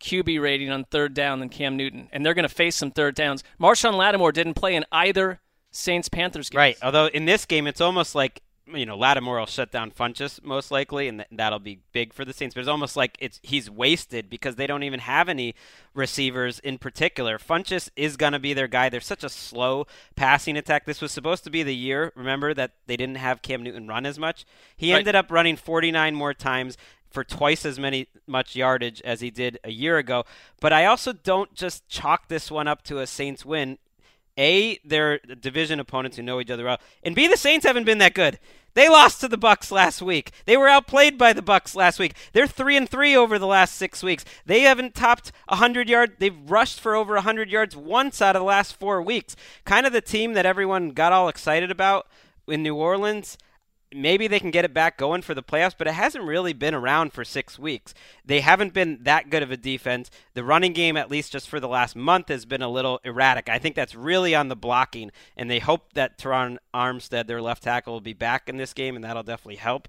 QB 0.00 0.40
rating 0.40 0.70
on 0.70 0.84
third 0.84 1.14
down 1.14 1.40
than 1.40 1.48
Cam 1.48 1.76
Newton, 1.76 2.08
and 2.12 2.24
they're 2.24 2.34
going 2.34 2.48
to 2.48 2.54
face 2.54 2.76
some 2.76 2.90
third 2.90 3.14
downs. 3.14 3.44
Marshon 3.60 3.94
Lattimore 3.94 4.32
didn't 4.32 4.54
play 4.54 4.74
in 4.74 4.84
either 4.90 5.40
Saints 5.70 6.08
Panthers 6.08 6.50
game. 6.50 6.58
Right. 6.58 6.78
Although 6.82 7.06
in 7.06 7.26
this 7.26 7.44
game, 7.46 7.66
it's 7.66 7.80
almost 7.80 8.14
like 8.14 8.42
you 8.72 8.86
know 8.86 8.96
Lattimore 8.96 9.38
will 9.40 9.46
shut 9.46 9.72
down 9.72 9.90
Funchess 9.90 10.42
most 10.44 10.70
likely, 10.70 11.08
and 11.08 11.18
th- 11.18 11.28
that'll 11.32 11.58
be 11.58 11.80
big 11.92 12.12
for 12.12 12.24
the 12.24 12.32
Saints. 12.32 12.54
But 12.54 12.60
it's 12.60 12.68
almost 12.68 12.96
like 12.96 13.16
it's 13.20 13.40
he's 13.42 13.68
wasted 13.68 14.30
because 14.30 14.54
they 14.56 14.66
don't 14.66 14.84
even 14.84 15.00
have 15.00 15.28
any 15.28 15.54
receivers 15.94 16.58
in 16.60 16.78
particular. 16.78 17.38
Funchess 17.38 17.90
is 17.96 18.16
going 18.16 18.32
to 18.32 18.38
be 18.38 18.52
their 18.54 18.68
guy. 18.68 18.88
They're 18.88 19.00
such 19.00 19.24
a 19.24 19.28
slow 19.28 19.86
passing 20.16 20.56
attack. 20.56 20.86
This 20.86 21.00
was 21.00 21.12
supposed 21.12 21.44
to 21.44 21.50
be 21.50 21.62
the 21.62 21.74
year. 21.74 22.12
Remember 22.14 22.54
that 22.54 22.72
they 22.86 22.96
didn't 22.96 23.16
have 23.16 23.42
Cam 23.42 23.62
Newton 23.62 23.88
run 23.88 24.06
as 24.06 24.18
much. 24.18 24.44
He 24.76 24.92
Right. 24.92 25.00
ended 25.00 25.14
up 25.16 25.30
running 25.30 25.56
49 25.56 26.14
more 26.14 26.32
times 26.34 26.76
for 27.10 27.24
twice 27.24 27.66
as 27.66 27.78
many 27.78 28.08
much 28.26 28.56
yardage 28.56 29.02
as 29.02 29.20
he 29.20 29.30
did 29.30 29.58
a 29.64 29.70
year 29.70 29.98
ago. 29.98 30.24
But 30.60 30.72
I 30.72 30.86
also 30.86 31.12
don't 31.12 31.54
just 31.54 31.88
chalk 31.88 32.28
this 32.28 32.50
one 32.50 32.68
up 32.68 32.82
to 32.84 32.98
a 32.98 33.06
Saints 33.06 33.44
win. 33.44 33.78
A, 34.38 34.78
they're 34.84 35.18
division 35.18 35.80
opponents 35.80 36.16
who 36.16 36.22
know 36.22 36.40
each 36.40 36.50
other 36.50 36.64
well, 36.64 36.80
and 37.02 37.14
B, 37.14 37.26
the 37.26 37.36
Saints 37.36 37.66
haven't 37.66 37.84
been 37.84 37.98
that 37.98 38.14
good. 38.14 38.38
They 38.74 38.88
lost 38.88 39.20
to 39.20 39.28
the 39.28 39.36
Bucs 39.36 39.72
last 39.72 40.00
week. 40.00 40.30
They 40.46 40.56
were 40.56 40.68
outplayed 40.68 41.18
by 41.18 41.32
the 41.32 41.42
Bucs 41.42 41.74
last 41.74 41.98
week. 41.98 42.14
They're 42.32 42.46
three 42.46 42.76
and 42.76 42.88
three 42.88 43.16
over 43.16 43.38
the 43.38 43.46
last 43.46 43.74
six 43.74 44.02
weeks. 44.02 44.24
They 44.46 44.60
haven't 44.60 44.94
topped 44.94 45.32
hundred 45.48 45.88
yard. 45.88 46.16
They've 46.20 46.38
rushed 46.48 46.78
for 46.78 46.94
over 46.94 47.20
hundred 47.20 47.50
yards 47.50 47.76
once 47.76 48.22
out 48.22 48.36
of 48.36 48.40
the 48.40 48.46
last 48.46 48.76
four 48.76 49.02
weeks. 49.02 49.34
Kind 49.64 49.86
of 49.86 49.92
the 49.92 50.00
team 50.00 50.34
that 50.34 50.46
everyone 50.46 50.90
got 50.90 51.12
all 51.12 51.28
excited 51.28 51.70
about 51.70 52.06
in 52.46 52.62
New 52.62 52.76
Orleans 52.76 53.36
maybe 53.94 54.26
they 54.26 54.40
can 54.40 54.50
get 54.50 54.64
it 54.64 54.74
back 54.74 54.96
going 54.96 55.22
for 55.22 55.34
the 55.34 55.42
playoffs, 55.42 55.74
but 55.76 55.86
it 55.86 55.94
hasn't 55.94 56.24
really 56.24 56.52
been 56.52 56.74
around 56.74 57.12
for 57.12 57.24
six 57.24 57.58
weeks. 57.58 57.94
They 58.24 58.40
haven't 58.40 58.74
been 58.74 59.02
that 59.02 59.30
good 59.30 59.42
of 59.42 59.50
a 59.50 59.56
defense. 59.56 60.10
The 60.34 60.44
running 60.44 60.72
game, 60.72 60.96
at 60.96 61.10
least 61.10 61.32
just 61.32 61.48
for 61.48 61.60
the 61.60 61.68
last 61.68 61.96
month, 61.96 62.28
has 62.28 62.44
been 62.44 62.62
a 62.62 62.68
little 62.68 63.00
erratic. 63.04 63.48
I 63.48 63.58
think 63.58 63.74
that's 63.74 63.94
really 63.94 64.34
on 64.34 64.48
the 64.48 64.56
blocking, 64.56 65.10
and 65.36 65.50
they 65.50 65.58
hope 65.58 65.92
that 65.94 66.18
Terron 66.18 66.58
Armstead, 66.74 67.26
their 67.26 67.42
left 67.42 67.62
tackle, 67.62 67.94
will 67.94 68.00
be 68.00 68.12
back 68.12 68.48
in 68.48 68.56
this 68.56 68.72
game, 68.72 68.96
and 68.96 69.04
that'll 69.04 69.22
definitely 69.22 69.56
help. 69.56 69.88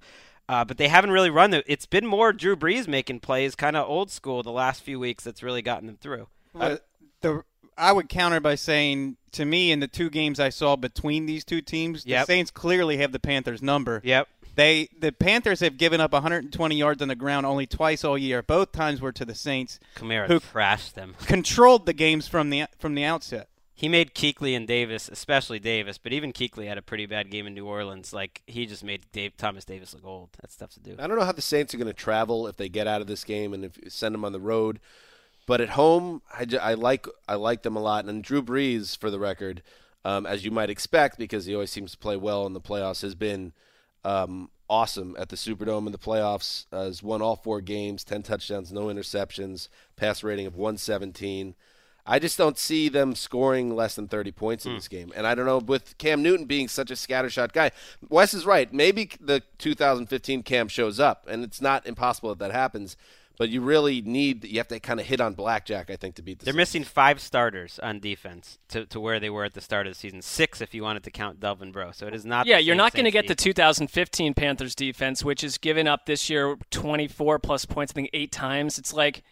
Uh, 0.50 0.66
but 0.66 0.78
they 0.78 0.88
haven't 0.90 1.12
really 1.12 1.30
run 1.30 1.52
the. 1.52 1.64
It's 1.72 1.86
been 1.86 2.06
more 2.06 2.34
Drew 2.34 2.56
Brees 2.56 2.88
making 2.88 3.22
plays, 3.22 3.56
kind 3.56 3.78
of 3.78 3.88
old 3.88 4.12
school, 4.12 4.44
the 4.44 4.52
last 4.52 4.84
few 4.84 5.00
weeks. 5.00 5.24
That's 5.24 5.44
really 5.44 5.62
gotten 5.62 5.88
them 5.88 5.98
through. 5.98 6.28
Uh, 6.60 6.78
the 7.22 7.44
I 7.78 7.92
would 7.92 8.10
counter 8.10 8.40
by 8.40 8.56
saying 8.56 9.18
to 9.34 9.46
me 9.46 9.72
in 9.72 9.80
the 9.80 9.88
two 9.88 10.10
games 10.10 10.40
I 10.40 10.50
saw 10.50 10.76
between 10.76 11.26
these 11.26 11.44
two 11.44 11.62
teams, 11.62 12.06
Yep. 12.06 12.28
the 12.28 12.34
Saints 12.34 12.52
clearly 12.52 12.98
have 12.98 13.12
the 13.12 13.20
Panthers 13.20 13.62
number. 13.62 14.02
Yep. 14.04 14.28
They 14.56 14.90
the 15.00 15.12
Panthers 15.14 15.62
have 15.62 15.78
given 15.78 16.02
up 16.02 16.12
120 16.12 16.76
yards 16.76 17.02
on 17.02 17.08
the 17.08 17.16
ground 17.16 17.46
only 17.46 17.66
twice 17.66 18.04
all 18.04 18.18
year. 18.18 18.44
Both 18.44 18.74
times 18.74 19.00
were 19.00 19.14
to 19.14 19.24
the 19.24 19.36
Saints, 19.36 19.80
Kamara 19.96 20.28
who 20.28 20.40
trashed 20.42 20.94
them. 20.94 21.16
controlled 21.26 21.86
the 21.86 21.94
games 21.94 22.28
from 22.28 22.50
the 22.50 22.66
from 22.78 22.94
the 22.96 23.04
outset. 23.06 23.48
He 23.74 23.88
made 23.88 24.14
Kuechly 24.14 24.56
and 24.56 24.68
Davis, 24.68 25.10
especially 25.10 25.58
Davis, 25.58 25.98
but 25.98 26.14
even 26.14 26.34
Kuechly 26.34 26.68
had 26.68 26.78
a 26.78 26.84
pretty 26.84 27.06
bad 27.08 27.32
game 27.32 27.48
in 27.48 27.56
New 27.56 27.66
Orleans. 27.66 28.14
Like 28.14 28.44
he 28.46 28.66
just 28.66 28.84
made 28.84 29.06
Dave 29.14 29.38
Thomas 29.38 29.64
Davis 29.66 29.94
look 29.94 30.06
old. 30.06 30.30
That's 30.42 30.56
tough 30.58 30.72
to 30.74 30.80
do. 30.82 30.96
I 31.00 31.08
don't 31.08 31.18
know 31.18 31.26
how 31.26 31.32
the 31.32 31.42
Saints 31.42 31.74
are 31.74 31.78
going 31.78 31.88
to 31.88 31.94
travel 31.94 32.46
if 32.46 32.58
they 32.58 32.68
get 32.70 32.86
out 32.88 33.00
of 33.02 33.08
this 33.08 33.24
game 33.24 33.54
and 33.54 33.64
if 33.66 33.78
you 33.82 33.90
send 33.90 34.14
them 34.14 34.26
on 34.26 34.34
the 34.34 34.40
road. 34.40 34.80
But 35.46 35.62
at 35.62 35.70
home, 35.70 36.22
I, 36.32 36.46
I 36.62 36.74
like 36.76 37.08
I 37.28 37.36
like 37.36 37.64
them 37.64 37.76
a 37.76 37.82
lot. 37.82 38.06
And 38.06 38.24
Drew 38.24 38.42
Brees, 38.42 38.98
for 38.98 39.10
the 39.10 39.20
record, 39.20 39.64
um, 40.06 40.26
as 40.26 40.46
you 40.46 40.52
might 40.52 40.70
expect, 40.70 41.18
because 41.18 41.46
he 41.46 41.54
always 41.54 41.72
seems 41.72 41.92
to 41.92 41.98
play 41.98 42.18
well 42.18 42.46
in 42.46 42.54
the 42.54 42.62
playoffs, 42.62 43.02
has 43.02 43.16
been 43.16 43.54
um, 44.04 44.50
awesome 44.70 45.16
at 45.20 45.30
the 45.30 45.36
Superdome 45.36 45.86
in 45.86 45.92
the 45.92 45.98
playoffs. 45.98 46.66
Uh, 46.72 46.84
has 46.84 47.04
won 47.04 47.22
all 47.22 47.36
four 47.36 47.62
games, 47.62 48.04
ten 48.04 48.24
touchdowns, 48.24 48.72
no 48.72 48.86
interceptions, 48.86 49.68
pass 49.96 50.24
rating 50.24 50.48
of 50.48 50.56
117. 50.56 51.56
I 52.06 52.20
just 52.20 52.38
don't 52.38 52.58
see 52.58 52.90
them 52.90 53.14
scoring 53.14 53.76
less 53.76 53.96
than 53.96 54.08
30 54.08 54.32
points 54.32 54.66
in 54.66 54.74
this 54.74 54.88
game. 54.88 55.14
And 55.16 55.28
I 55.28 55.36
don't 55.36 55.46
know, 55.46 55.60
with 55.60 55.98
Cam 56.00 56.24
Newton 56.24 56.46
being 56.46 56.68
such 56.68 56.90
a 56.90 56.96
scattershot 56.96 57.54
guy, 57.54 57.72
Wes 58.10 58.34
is 58.34 58.46
right. 58.46 58.72
Maybe 58.74 59.12
the 59.20 59.44
2015 59.60 60.42
Cam 60.44 60.68
shows 60.68 61.00
up, 61.00 61.28
and 61.30 61.44
it's 61.44 61.62
not 61.62 61.86
impossible 61.86 62.30
that 62.30 62.40
that 62.40 62.52
happens. 62.52 62.98
But 63.38 63.50
you 63.50 63.62
really 63.62 64.02
need, 64.02 64.44
you 64.44 64.58
have 64.58 64.68
to 64.68 64.80
kind 64.80 65.00
of 65.00 65.06
hit 65.06 65.20
on 65.20 65.34
blackjack, 65.34 65.90
I 65.90 65.96
think, 65.96 66.16
to 66.16 66.22
beat 66.22 66.40
the 66.40 66.46
They're 66.46 66.54
Saints. 66.54 66.74
missing 66.74 66.84
five 66.84 67.20
starters 67.20 67.80
on 67.82 68.00
defense 68.00 68.60
to, 68.70 68.86
to 68.88 69.00
where 69.00 69.20
they 69.20 69.30
were 69.30 69.46
at 69.46 69.54
the 69.54 69.62
start 69.62 69.88
of 69.88 69.94
the 69.94 70.00
season. 70.00 70.22
Six 70.22 70.62
if 70.62 70.74
you 70.74 70.84
wanted 70.84 71.04
to 71.04 71.12
count 71.12 71.40
Delvin 71.40 71.72
Breaux. 71.72 71.92
So 71.92 72.08
it 72.08 72.14
is 72.14 72.26
not. 72.26 72.46
Yeah, 72.46 72.58
the 72.58 72.64
you're 72.64 72.74
same 72.74 72.78
not 72.78 72.94
going 72.94 73.06
to 73.06 73.12
Saints 73.12 73.28
get 73.28 73.38
the 73.38 73.44
2015 73.44 74.34
Panthers 74.36 74.76
defense, 74.76 75.24
which 75.24 75.42
has 75.42 75.58
given 75.58 75.88
up 75.88 76.06
this 76.06 76.30
year 76.30 76.58
24 76.70 77.40
plus 77.40 77.66
points, 77.66 77.94
I 77.94 77.96
think 77.96 78.10
eight 78.14 78.32
times. 78.32 78.78
It's 78.78 78.94
like 78.94 79.18
it, 79.18 79.24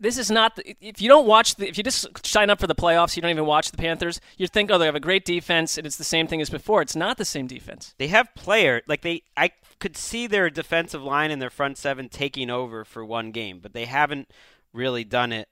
this 0.00 0.16
is 0.16 0.30
not. 0.30 0.56
The, 0.56 0.76
if 0.80 1.00
you 1.00 1.08
don't 1.08 1.26
watch, 1.26 1.56
the, 1.56 1.68
if 1.68 1.76
you 1.76 1.84
just 1.84 2.26
sign 2.26 2.50
up 2.50 2.60
for 2.60 2.66
the 2.66 2.74
playoffs, 2.74 3.16
you 3.16 3.22
don't 3.22 3.30
even 3.30 3.46
watch 3.46 3.70
the 3.70 3.76
Panthers. 3.76 4.20
You 4.36 4.46
think, 4.46 4.70
oh, 4.70 4.78
they 4.78 4.86
have 4.86 4.94
a 4.94 5.00
great 5.00 5.24
defense, 5.24 5.76
and 5.76 5.86
it's 5.86 5.96
the 5.96 6.04
same 6.04 6.26
thing 6.26 6.40
as 6.40 6.50
before. 6.50 6.80
It's 6.82 6.96
not 6.96 7.18
the 7.18 7.24
same 7.24 7.46
defense. 7.46 7.94
They 7.98 8.08
have 8.08 8.34
player 8.34 8.82
like 8.86 9.02
they. 9.02 9.22
I 9.36 9.52
could 9.78 9.96
see 9.96 10.26
their 10.26 10.50
defensive 10.50 11.02
line 11.02 11.30
and 11.30 11.40
their 11.40 11.50
front 11.50 11.76
seven 11.76 12.08
taking 12.08 12.50
over 12.50 12.84
for 12.84 13.04
one 13.04 13.30
game, 13.30 13.60
but 13.60 13.74
they 13.74 13.84
haven't 13.84 14.30
really 14.72 15.04
done 15.04 15.32
it 15.32 15.48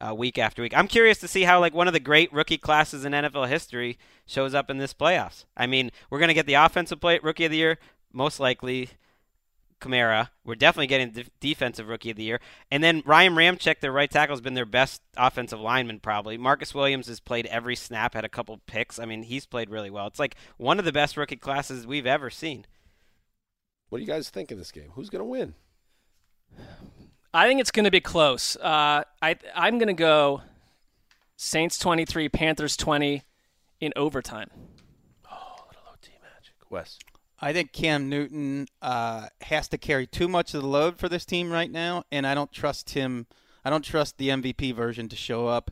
uh, 0.00 0.14
week 0.14 0.38
after 0.38 0.62
week. 0.62 0.76
I'm 0.76 0.88
curious 0.88 1.18
to 1.18 1.28
see 1.28 1.42
how 1.42 1.60
like 1.60 1.74
one 1.74 1.88
of 1.88 1.92
the 1.92 2.00
great 2.00 2.32
rookie 2.32 2.58
classes 2.58 3.04
in 3.04 3.12
NFL 3.12 3.48
history 3.48 3.98
shows 4.26 4.54
up 4.54 4.70
in 4.70 4.78
this 4.78 4.94
playoffs. 4.94 5.44
I 5.56 5.66
mean, 5.66 5.90
we're 6.10 6.20
gonna 6.20 6.34
get 6.34 6.46
the 6.46 6.54
offensive 6.54 7.00
play 7.00 7.18
rookie 7.22 7.46
of 7.46 7.50
the 7.50 7.58
year, 7.58 7.78
most 8.12 8.38
likely. 8.38 8.90
Kamara. 9.86 10.30
We're 10.44 10.54
definitely 10.54 10.86
getting 10.88 11.10
de- 11.10 11.24
defensive 11.40 11.88
rookie 11.88 12.10
of 12.10 12.16
the 12.16 12.24
year. 12.24 12.40
And 12.70 12.82
then 12.82 13.02
Ryan 13.06 13.34
Ramczyk, 13.34 13.80
their 13.80 13.92
right 13.92 14.10
tackle, 14.10 14.34
has 14.34 14.40
been 14.40 14.54
their 14.54 14.66
best 14.66 15.02
offensive 15.16 15.60
lineman 15.60 16.00
probably. 16.00 16.36
Marcus 16.36 16.74
Williams 16.74 17.06
has 17.08 17.20
played 17.20 17.46
every 17.46 17.76
snap, 17.76 18.14
had 18.14 18.24
a 18.24 18.28
couple 18.28 18.58
picks. 18.66 18.98
I 18.98 19.04
mean, 19.04 19.22
he's 19.22 19.46
played 19.46 19.70
really 19.70 19.90
well. 19.90 20.06
It's 20.06 20.18
like 20.18 20.36
one 20.56 20.78
of 20.78 20.84
the 20.84 20.92
best 20.92 21.16
rookie 21.16 21.36
classes 21.36 21.86
we've 21.86 22.06
ever 22.06 22.30
seen. 22.30 22.66
What 23.88 23.98
do 23.98 24.02
you 24.02 24.08
guys 24.08 24.30
think 24.30 24.50
of 24.50 24.58
this 24.58 24.72
game? 24.72 24.90
Who's 24.94 25.10
going 25.10 25.20
to 25.20 25.24
win? 25.24 25.54
I 27.32 27.46
think 27.46 27.60
it's 27.60 27.70
going 27.70 27.84
to 27.84 27.90
be 27.90 28.00
close. 28.00 28.56
Uh, 28.56 29.04
I 29.22 29.36
I'm 29.54 29.78
going 29.78 29.88
to 29.88 29.92
go 29.92 30.42
Saints 31.36 31.78
23, 31.78 32.28
Panthers 32.30 32.76
20 32.76 33.22
in 33.80 33.92
overtime. 33.94 34.50
Oh, 35.30 35.64
little 35.68 35.82
OT 35.92 36.12
magic. 36.22 36.54
Wes. 36.70 36.98
I 37.40 37.52
think 37.52 37.72
Cam 37.72 38.08
Newton 38.08 38.66
uh, 38.80 39.28
has 39.42 39.68
to 39.68 39.78
carry 39.78 40.06
too 40.06 40.28
much 40.28 40.54
of 40.54 40.62
the 40.62 40.68
load 40.68 40.98
for 40.98 41.08
this 41.08 41.24
team 41.24 41.50
right 41.50 41.70
now, 41.70 42.04
and 42.10 42.26
I 42.26 42.34
don't 42.34 42.50
trust 42.52 42.90
him. 42.90 43.26
I 43.64 43.70
don't 43.70 43.84
trust 43.84 44.16
the 44.16 44.28
MVP 44.28 44.74
version 44.74 45.08
to 45.08 45.16
show 45.16 45.46
up. 45.48 45.70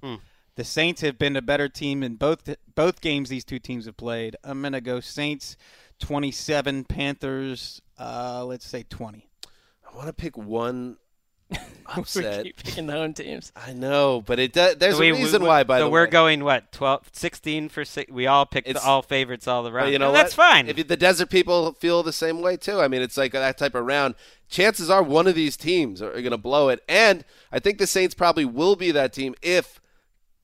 The 0.56 0.64
Saints 0.64 1.00
have 1.00 1.18
been 1.18 1.36
a 1.36 1.42
better 1.42 1.68
team 1.68 2.02
in 2.02 2.16
both 2.16 2.54
both 2.74 3.00
games 3.00 3.28
these 3.28 3.44
two 3.44 3.58
teams 3.58 3.86
have 3.86 3.96
played. 3.96 4.36
I'm 4.44 4.62
gonna 4.62 4.80
go 4.80 5.00
Saints 5.00 5.56
27, 6.00 6.84
Panthers. 6.84 7.80
Uh, 7.98 8.44
let's 8.44 8.66
say 8.66 8.84
20. 8.88 9.28
I 9.46 9.96
want 9.96 10.08
to 10.08 10.12
pick 10.12 10.36
one 10.36 10.96
we 10.96 11.03
upset. 11.86 12.45
keep 12.45 12.57
picking 12.62 12.86
the 12.86 12.92
home 12.95 13.12
teams. 13.12 13.53
I 13.55 13.72
know, 13.72 14.22
but 14.24 14.38
it 14.38 14.53
does, 14.53 14.76
there's 14.76 14.95
So 14.95 15.01
we- 15.01 15.11
a 15.11 15.14
reason 15.14 15.42
we- 15.42 15.49
why. 15.49 15.64
By 15.64 15.78
so 15.78 15.84
the 15.84 15.90
way, 15.90 15.92
we're 15.92 16.07
going 16.07 16.42
what 16.45 16.72
12, 16.72 17.11
16 17.12 17.68
for 17.68 17.84
six. 17.84 18.11
We 18.11 18.26
all 18.26 18.47
picked 18.47 18.72
the 18.72 18.80
all 18.82 19.03
favorites 19.03 19.47
all 19.47 19.62
the 19.62 19.70
But 19.70 19.92
you 19.92 19.99
know 19.99 20.09
And 20.09 20.16
that's 20.16 20.36
what? 20.36 20.51
fine. 20.51 20.68
If 20.68 20.88
the 20.88 20.97
desert 20.97 21.30
people 21.30 21.72
feel 21.72 22.03
the 22.03 22.12
same 22.12 22.40
way 22.40 22.57
too, 22.57 22.80
I 22.80 22.88
mean, 22.88 23.03
it's 23.03 23.16
like 23.16 23.32
that 23.32 23.59
type 23.59 23.74
of 23.74 23.84
round. 23.84 24.14
Chances 24.49 24.88
are 24.90 25.03
one 25.03 25.26
of 25.26 25.34
these 25.34 25.57
teams 25.57 26.01
are 26.03 26.11
going 26.12 26.30
to 26.30 26.38
blow 26.38 26.68
it, 26.68 26.82
and 26.88 27.24
I 27.53 27.59
think 27.59 27.78
the 27.78 27.86
Saints 27.86 28.14
probably 28.14 28.45
will 28.45 28.76
be 28.76 28.90
that 28.92 29.12
team 29.12 29.34
if 29.42 29.80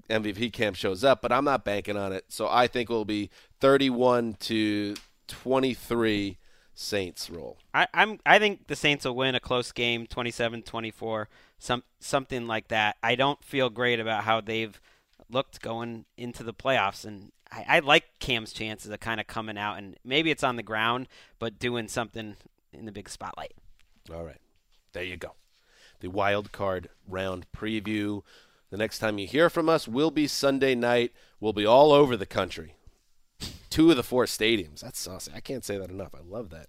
MVP 0.09 0.53
Cam 0.53 0.75
shows 0.75 1.05
up. 1.05 1.23
But 1.23 1.33
I'm 1.33 1.45
not 1.45 1.65
banking 1.65 1.97
on 1.97 2.13
it, 2.13 2.25
so 2.29 2.49
I 2.49 2.67
think 2.67 2.91
it 2.91 2.93
will 2.93 3.05
be 3.05 3.31
31 3.61 4.35
to 4.41 4.95
23 5.29 6.39
Saints 6.81 7.29
roll. 7.29 7.59
I, 7.75 7.87
I'm. 7.93 8.19
I 8.25 8.39
think 8.39 8.67
the 8.67 8.75
Saints 8.75 9.05
will 9.05 9.15
win 9.15 9.35
a 9.35 9.41
close 9.41 9.71
game, 9.71 10.07
27-24, 10.07 11.27
some 11.59 11.83
something 11.99 12.47
like 12.47 12.69
that. 12.69 12.97
I 13.03 13.17
don't 13.17 13.45
feel 13.45 13.69
great 13.69 14.01
about 14.01 14.25
how 14.25 14.41
they've 14.41 14.81
looked 15.29 15.61
going 15.61 16.07
into 16.17 16.43
the 16.43 16.55
playoffs, 16.55 17.05
and 17.05 17.33
I, 17.53 17.65
I 17.69 17.79
like 17.81 18.19
Cam's 18.19 18.55
chances 18.55 18.91
of 18.91 18.99
kind 18.99 19.21
of 19.21 19.27
coming 19.27 19.59
out, 19.59 19.77
and 19.77 19.97
maybe 20.03 20.31
it's 20.31 20.43
on 20.43 20.57
the 20.57 20.63
ground, 20.63 21.09
but 21.39 21.59
doing 21.59 21.87
something 21.87 22.37
in 22.73 22.87
the 22.87 22.93
big 22.93 23.11
spotlight. 23.11 23.53
All 24.13 24.25
right. 24.25 24.41
There 24.95 25.05
you 25.05 25.19
go. 25.19 25.35
The 26.01 26.09
wild 26.09 26.51
card 26.51 26.89
round 27.07 27.47
preview. 27.55 28.23
The 28.71 28.79
next 28.79 29.01
time 29.01 29.19
you 29.19 29.27
hear 29.27 29.51
from 29.51 29.69
us 29.69 29.87
will 29.87 30.11
be 30.11 30.27
Sunday 30.27 30.75
night. 30.75 31.13
We'll 31.41 31.53
be 31.53 31.67
all 31.67 31.93
over 31.93 32.17
the 32.17 32.25
country. 32.25 32.75
Two 33.71 33.91
of 33.91 33.97
the 33.97 34.03
four 34.03 34.25
stadiums. 34.25 34.81
That's 34.81 34.99
saucy. 34.99 35.31
I 35.35 35.41
can't 35.41 35.65
say 35.65 35.79
that 35.79 35.91
enough. 35.91 36.15
I 36.15 36.21
love 36.29 36.51
that. 36.51 36.67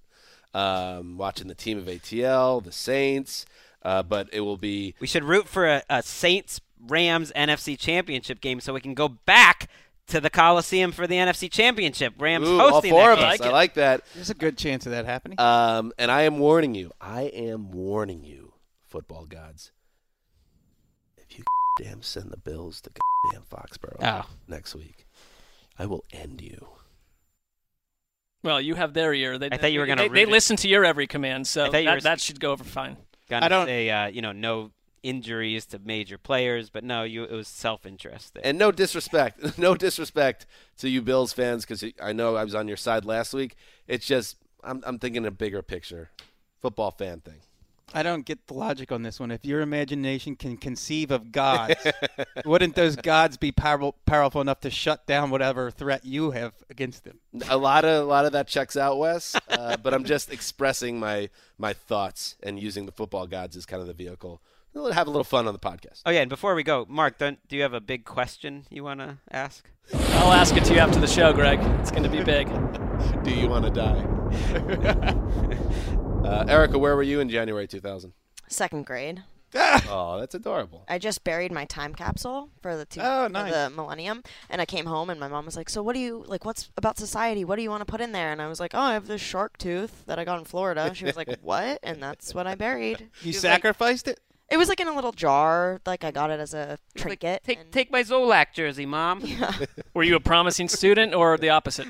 Um, 0.57 1.17
watching 1.17 1.47
the 1.47 1.55
team 1.55 1.77
of 1.77 1.85
ATL, 1.85 2.63
the 2.63 2.71
Saints, 2.71 3.45
uh, 3.83 4.03
but 4.03 4.29
it 4.31 4.41
will 4.41 4.57
be 4.57 4.93
We 4.99 5.07
should 5.07 5.23
root 5.23 5.47
for 5.47 5.65
a, 5.67 5.83
a 5.89 6.03
Saints 6.03 6.59
Rams 6.87 7.31
NFC 7.35 7.77
Championship 7.77 8.41
game 8.41 8.59
so 8.59 8.73
we 8.73 8.81
can 8.81 8.93
go 8.93 9.07
back 9.07 9.69
to 10.07 10.19
the 10.19 10.29
Coliseum 10.29 10.91
for 10.91 11.07
the 11.07 11.15
NFC 11.15 11.49
Championship. 11.49 12.13
Rams 12.19 12.47
Ooh, 12.49 12.59
all 12.59 12.69
hosting 12.71 12.91
four 12.91 13.07
that 13.07 13.11
of 13.13 13.17
game. 13.19 13.27
us. 13.29 13.41
I 13.41 13.49
like 13.49 13.75
that. 13.75 14.01
There's 14.13 14.29
a 14.29 14.33
good 14.35 14.57
chance 14.57 14.85
of 14.85 14.91
that 14.91 15.05
happening. 15.05 15.39
Um, 15.39 15.93
and 15.97 16.11
I 16.11 16.23
am 16.23 16.37
warning 16.37 16.75
you. 16.75 16.91
I 16.99 17.23
am 17.23 17.71
warning 17.71 18.23
you, 18.23 18.53
football 18.87 19.25
gods. 19.25 19.71
If 21.17 21.37
you 21.37 21.45
damn 21.81 22.01
send 22.01 22.29
the 22.31 22.37
Bills 22.37 22.81
to 22.81 22.89
damn 23.31 23.43
Foxborough 23.43 23.97
Oh. 24.01 24.25
next 24.49 24.75
week, 24.75 25.07
I 25.79 25.85
will 25.85 26.03
end 26.11 26.41
you. 26.41 26.67
Well, 28.43 28.59
you 28.59 28.75
have 28.75 28.93
their 28.93 29.13
ear. 29.13 29.37
They, 29.37 29.49
I 29.51 29.57
thought 29.57 29.71
you 29.71 29.79
were 29.79 29.85
gonna 29.85 30.03
They, 30.09 30.25
they 30.25 30.25
listen 30.25 30.55
to 30.57 30.67
your 30.67 30.83
every 30.83 31.07
command, 31.07 31.47
so 31.47 31.65
I 31.65 31.69
thought 31.69 31.77
you 31.77 31.85
that, 31.85 31.95
were- 31.95 32.01
that 32.01 32.21
should 32.21 32.39
go 32.39 32.51
over 32.51 32.63
fine. 32.63 32.97
Gonna 33.29 33.45
I 33.45 33.49
don't- 33.49 33.65
say 33.67 33.89
uh, 33.89 34.07
you 34.07 34.21
know 34.21 34.31
no 34.31 34.71
injuries 35.03 35.65
to 35.65 35.79
major 35.79 36.17
players, 36.17 36.69
but 36.69 36.83
no, 36.83 37.03
you 37.03 37.23
it 37.23 37.31
was 37.31 37.47
self 37.47 37.85
interest 37.85 38.33
there. 38.33 38.45
And 38.45 38.57
no 38.57 38.71
disrespect, 38.71 39.57
no 39.57 39.75
disrespect 39.75 40.45
to 40.77 40.89
you 40.89 41.01
Bills 41.01 41.33
fans, 41.33 41.65
because 41.65 41.83
I 42.01 42.13
know 42.13 42.35
I 42.35 42.43
was 42.43 42.55
on 42.55 42.67
your 42.67 42.77
side 42.77 43.05
last 43.05 43.33
week. 43.33 43.55
It's 43.87 44.05
just 44.05 44.37
I'm 44.63 44.83
I'm 44.85 44.99
thinking 44.99 45.25
a 45.25 45.31
bigger 45.31 45.61
picture, 45.61 46.09
football 46.59 46.91
fan 46.91 47.21
thing. 47.21 47.41
I 47.93 48.03
don't 48.03 48.25
get 48.25 48.47
the 48.47 48.53
logic 48.53 48.91
on 48.91 49.03
this 49.03 49.19
one. 49.19 49.31
If 49.31 49.45
your 49.45 49.61
imagination 49.61 50.35
can 50.35 50.57
conceive 50.57 51.11
of 51.11 51.31
gods, 51.31 51.75
wouldn't 52.45 52.75
those 52.75 52.95
gods 52.95 53.37
be 53.37 53.51
powerful, 53.51 53.95
powerful 54.05 54.41
enough 54.41 54.61
to 54.61 54.69
shut 54.69 55.05
down 55.05 55.29
whatever 55.29 55.71
threat 55.71 56.05
you 56.05 56.31
have 56.31 56.53
against 56.69 57.03
them? 57.03 57.19
A 57.49 57.57
lot 57.57 57.85
of 57.85 58.03
a 58.03 58.05
lot 58.05 58.25
of 58.25 58.31
that 58.31 58.47
checks 58.47 58.77
out, 58.77 58.97
Wes. 58.97 59.35
Uh, 59.49 59.77
but 59.77 59.93
I'm 59.93 60.03
just 60.03 60.31
expressing 60.31 60.99
my 60.99 61.29
my 61.57 61.73
thoughts 61.73 62.35
and 62.41 62.59
using 62.59 62.85
the 62.85 62.91
football 62.91 63.27
gods 63.27 63.57
as 63.57 63.65
kind 63.65 63.81
of 63.81 63.87
the 63.87 63.93
vehicle. 63.93 64.41
We'll 64.73 64.93
have 64.93 65.07
a 65.07 65.09
little 65.09 65.25
fun 65.25 65.47
on 65.47 65.53
the 65.53 65.59
podcast. 65.59 66.01
oh 66.05 66.11
yeah, 66.11 66.21
and 66.21 66.29
before 66.29 66.55
we 66.55 66.63
go, 66.63 66.85
Marc, 66.87 67.17
don't, 67.17 67.45
do 67.49 67.57
you 67.57 67.63
have 67.63 67.73
a 67.73 67.81
big 67.81 68.05
question 68.05 68.65
you 68.69 68.85
want 68.85 69.01
to 69.01 69.17
ask? 69.29 69.69
I'll 69.93 70.31
ask 70.31 70.55
it 70.55 70.63
to 70.65 70.73
you 70.73 70.79
after 70.79 70.99
the 70.99 71.07
show, 71.07 71.33
Gregg. 71.33 71.59
It's 71.81 71.91
going 71.91 72.03
to 72.03 72.09
be 72.09 72.23
big. 72.23 72.47
Do 73.23 73.31
you 73.31 73.49
want 73.49 73.65
to 73.65 73.71
die? 73.71 75.15
uh, 76.23 76.45
Erica, 76.47 76.77
where 76.77 76.95
were 76.95 77.03
you 77.03 77.19
in 77.19 77.29
January 77.29 77.67
2000? 77.67 78.13
Second 78.47 78.85
grade. 78.85 79.23
Oh, 79.53 80.17
that's 80.17 80.33
adorable. 80.33 80.85
I 80.87 80.97
just 80.97 81.25
buried 81.25 81.51
my 81.51 81.65
time 81.65 81.93
capsule 81.93 82.49
for 82.61 82.77
the 82.77 82.85
two, 82.85 83.01
Oh, 83.03 83.25
for 83.25 83.29
nice. 83.33 83.51
the 83.51 83.69
millennium, 83.69 84.23
and 84.49 84.61
I 84.61 84.65
came 84.65 84.85
home 84.85 85.09
and 85.09 85.19
my 85.19 85.27
mom 85.27 85.45
was 85.45 85.57
like, 85.57 85.69
"So 85.69 85.83
what 85.83 85.91
do 85.93 85.99
you 85.99 86.23
like? 86.25 86.45
What's 86.45 86.69
about 86.77 86.97
society? 86.97 87.43
What 87.43 87.57
do 87.57 87.61
you 87.61 87.69
want 87.69 87.81
to 87.81 87.85
put 87.85 87.99
in 87.99 88.13
there?" 88.13 88.31
And 88.31 88.41
I 88.41 88.47
was 88.47 88.61
like, 88.61 88.71
"Oh, 88.73 88.79
I 88.79 88.93
have 88.93 89.07
this 89.07 89.19
shark 89.19 89.57
tooth 89.57 90.05
that 90.05 90.17
I 90.17 90.23
got 90.23 90.39
in 90.39 90.45
Florida." 90.45 90.93
She 90.95 91.03
was 91.03 91.17
like, 91.17 91.37
"What?" 91.41 91.79
And 91.83 92.01
that's 92.01 92.33
what 92.33 92.47
I 92.47 92.55
buried. 92.55 93.09
She 93.19 93.25
You 93.29 93.33
was 93.33 93.43
like- 93.43 93.53
sacrificed 93.55 94.07
it? 94.07 94.21
it 94.49 94.55
was 94.57 94.69
like 94.69 94.79
in 94.79 94.87
a 94.87 94.95
little 94.95 95.11
jar. 95.11 95.81
Like 95.85 96.05
I 96.05 96.11
got 96.11 96.29
it 96.31 96.39
as 96.39 96.53
a 96.53 96.77
trinket. 96.95 97.43
Take 97.43 97.59
and- 97.59 97.71
take 97.73 97.91
my 97.91 98.03
Zolak 98.03 98.53
jersey, 98.53 98.85
mom. 98.85 99.21
Were 99.93 100.03
you 100.03 100.15
a 100.15 100.21
promising 100.21 100.69
student 100.69 101.13
or 101.13 101.37
the 101.37 101.49
opposite? 101.49 101.87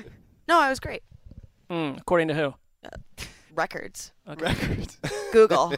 No, 0.48 0.58
I 0.58 0.68
was 0.68 0.80
great. 0.80 1.04
Hmm, 1.70 1.92
according 1.96 2.26
to 2.28 2.34
who? 2.34 2.54
Records. 3.54 4.12
Records. 4.26 4.96
Google. 5.32 5.74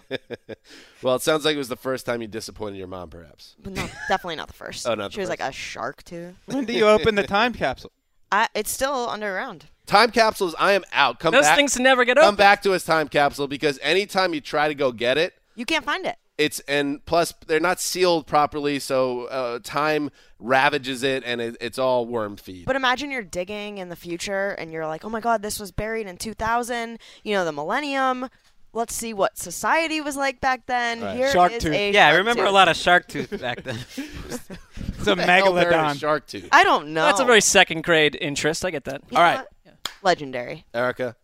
well, 1.03 1.16
it 1.16 1.22
sounds 1.22 1.45
like 1.45 1.55
it 1.55 1.59
was 1.59 1.68
the 1.68 1.77
first 1.77 2.07
time 2.07 2.22
you 2.22 2.29
disappointed 2.29 2.77
your 2.79 2.87
mom, 2.87 3.11
perhaps. 3.11 3.57
but 3.62 3.72
no, 3.72 3.83
definitely 4.09 4.37
not 4.37 4.49
the 4.49 4.55
first. 4.55 4.87
Oh, 4.89 4.95
not 4.95 5.09
the 5.11 5.14
She 5.14 5.20
was 5.20 5.29
like 5.29 5.41
a 5.41 5.51
shark 5.53 6.05
too. 6.05 6.35
when 6.47 6.64
do 6.64 6.72
you 6.72 6.87
open 6.87 7.14
the 7.14 7.22
time 7.27 7.53
capsule? 7.53 7.91
I, 8.31 8.49
it's 8.55 8.70
still 8.70 9.09
underground. 9.09 9.66
Time 9.87 10.11
capsules, 10.11 10.55
I 10.59 10.72
am 10.72 10.83
out. 10.93 11.18
Come 11.20 11.33
Those 11.33 11.43
back. 11.43 11.57
things 11.57 11.79
never 11.79 12.05
get 12.05 12.16
come 12.16 12.25
open. 12.27 12.37
back 12.37 12.62
to 12.62 12.70
his 12.70 12.85
time 12.85 13.09
capsule 13.09 13.47
because 13.49 13.79
anytime 13.83 14.35
you 14.35 14.41
try 14.41 14.68
to 14.68 14.75
go 14.75 14.93
get 14.93 15.18
it, 15.18 15.35
You 15.57 15.64
can't 15.64 15.85
find 15.85 16.05
it. 16.07 16.16
It's 16.39 16.61
and 16.61 17.05
plus 17.07 17.32
they're 17.47 17.61
not 17.61 17.80
sealed 17.80 18.26
properly, 18.26 18.78
so 18.78 19.24
uh, 19.26 19.59
time 19.62 20.11
ravages 20.39 21.03
it 21.03 21.22
and 21.24 21.41
it, 21.41 21.57
it's 21.61 21.78
all 21.78 22.07
worm 22.07 22.37
feed. 22.37 22.64
But 22.66 22.76
imagine 22.76 23.11
you're 23.11 23.22
digging 23.22 23.78
in 23.78 23.89
the 23.89 23.97
future 23.97 24.51
and 24.51 24.72
you're 24.72 24.87
like, 24.87 25.05
oh 25.05 25.09
my 25.09 25.20
god, 25.20 25.43
this 25.43 25.61
was 25.61 25.70
buried 25.72 26.07
in 26.07 26.16
2000, 26.16 26.99
you 27.22 27.35
know, 27.35 27.45
the 27.45 27.53
millennium. 27.53 28.28
Let's 28.72 28.93
see 28.93 29.14
what 29.14 29.39
society 29.39 30.01
was 30.01 30.16
like 30.16 30.41
back 30.41 30.66
then. 30.66 31.01
Right. 31.01 31.16
Here 31.16 31.30
Shark 31.30 31.53
is 31.53 31.62
tooth. 31.62 31.72
a 31.72 31.93
Yeah, 31.93 32.07
I 32.09 32.11
shark 32.11 32.18
remember 32.18 32.45
a 32.45 32.51
lot 32.51 32.66
of 32.66 32.76
shark 32.76 33.07
tooth 33.07 33.41
back 33.41 33.62
then. 33.62 33.78
It's 34.99 35.07
a 35.12 35.14
the 35.16 35.22
hell 35.22 35.57
a 35.59 35.64
megalodon. 35.64 36.01
shark 36.01 36.26
tooth. 36.26 36.49
I 36.51 36.64
don't 36.64 36.89
know. 36.89 37.05
That's 37.05 37.20
a 37.20 37.24
very 37.26 37.43
second 37.43 37.85
grade 37.85 38.16
interest. 38.20 38.64
I 38.64 38.70
get 38.70 38.85
that. 38.85 39.03
You 39.11 39.18
All 39.18 39.22
know 39.22 39.28
right. 39.37 39.47
what? 39.64 39.89
Legendary. 40.03 40.64
Erica, 40.72 41.14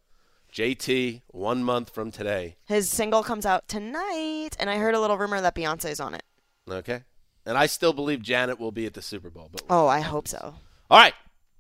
JT, 0.53 1.23
one 1.29 1.63
month 1.63 1.91
from 1.95 2.11
today. 2.11 2.57
His 2.67 2.89
single 2.89 3.23
comes 3.23 3.47
out 3.47 3.69
tonight, 3.69 4.51
and 4.59 4.69
I 4.69 4.77
heard 4.79 4.95
a 4.95 5.01
little 5.01 5.17
rumor 5.19 5.41
that 5.41 5.55
Beyonce's 5.55 6.01
on 6.01 6.15
it. 6.15 6.23
Okay, 6.69 7.03
and 7.47 7.57
I 7.57 7.67
still 7.67 7.93
believe 7.93 8.23
Janet 8.23 8.59
will 8.61 8.73
be 8.73 8.87
at 8.87 8.95
the 8.95 9.03
Super 9.03 9.31
Bowl. 9.31 9.49
But 9.53 9.63
Oh, 9.71 9.87
I 9.87 10.01
hope 10.01 10.29
so. 10.29 10.55
all 10.91 10.99
right, 10.99 11.15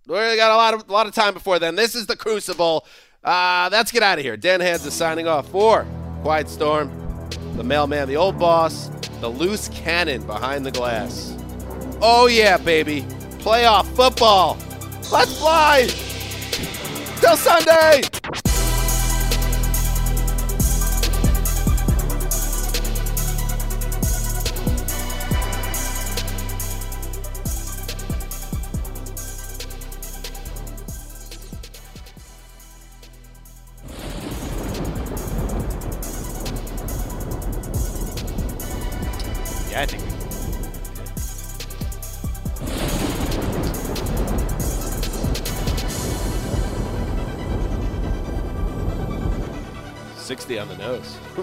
we 0.06 0.14
got 0.14 0.50
a 0.52 0.56
lot 0.56 0.74
of 0.74 0.88
a 0.88 0.92
lot 0.92 1.06
of 1.06 1.14
time 1.14 1.34
before 1.34 1.58
then. 1.58 1.74
This 1.76 1.94
is 1.94 2.06
the 2.06 2.16
Crucible. 2.16 2.84
Uh, 3.22 3.68
let's 3.70 3.92
get 3.92 4.02
out 4.02 4.18
of 4.18 4.24
here. 4.24 4.36
Dan 4.36 4.60
Hanzus 4.60 4.92
signing 4.92 5.26
off 5.28 5.48
for 5.50 5.86
Quiet 6.22 6.48
Storm, 6.48 6.90
the 7.56 7.64
mailman, 7.64 8.08
the 8.08 8.16
old 8.16 8.38
boss, 8.38 8.88
the 9.20 9.28
loose 9.28 9.68
cannon 9.68 10.26
behind 10.26 10.64
the 10.64 10.70
glass. 10.70 11.36
Oh 12.02 12.26
yeah, 12.26 12.56
baby, 12.56 13.02
playoff 13.40 13.84
football. 13.94 14.56
Let's 15.12 15.36
fly 15.38 15.86
till 17.20 17.36
Sunday. 17.36 18.02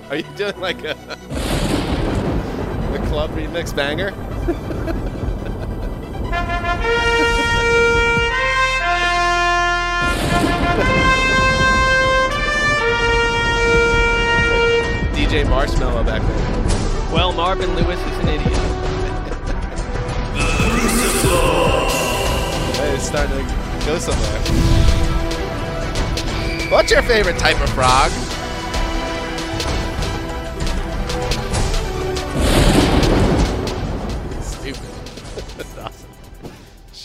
Are 0.10 0.16
you 0.16 0.24
doing 0.38 0.58
like 0.62 0.86
a 0.86 0.94
the 2.94 3.00
club 3.08 3.30
remix 3.32 3.76
banger? 3.76 4.12
DJ 15.14 15.44
Marshmello 15.44 16.06
back 16.06 16.22
there. 16.22 17.14
Well, 17.14 17.34
Marvin 17.34 17.76
Lewis 17.76 18.00
is 18.00 18.18
an 18.20 18.30
idiot. 18.30 18.58
Hey, 22.78 22.96
it's 22.96 23.08
starting 23.08 23.46
to 23.46 23.86
go 23.86 24.00
somewhere. 24.00 24.40
What's 26.72 26.92
your 26.92 27.02
favorite 27.02 27.38
type 27.38 27.60
of 27.60 27.70
frog? 27.72 28.27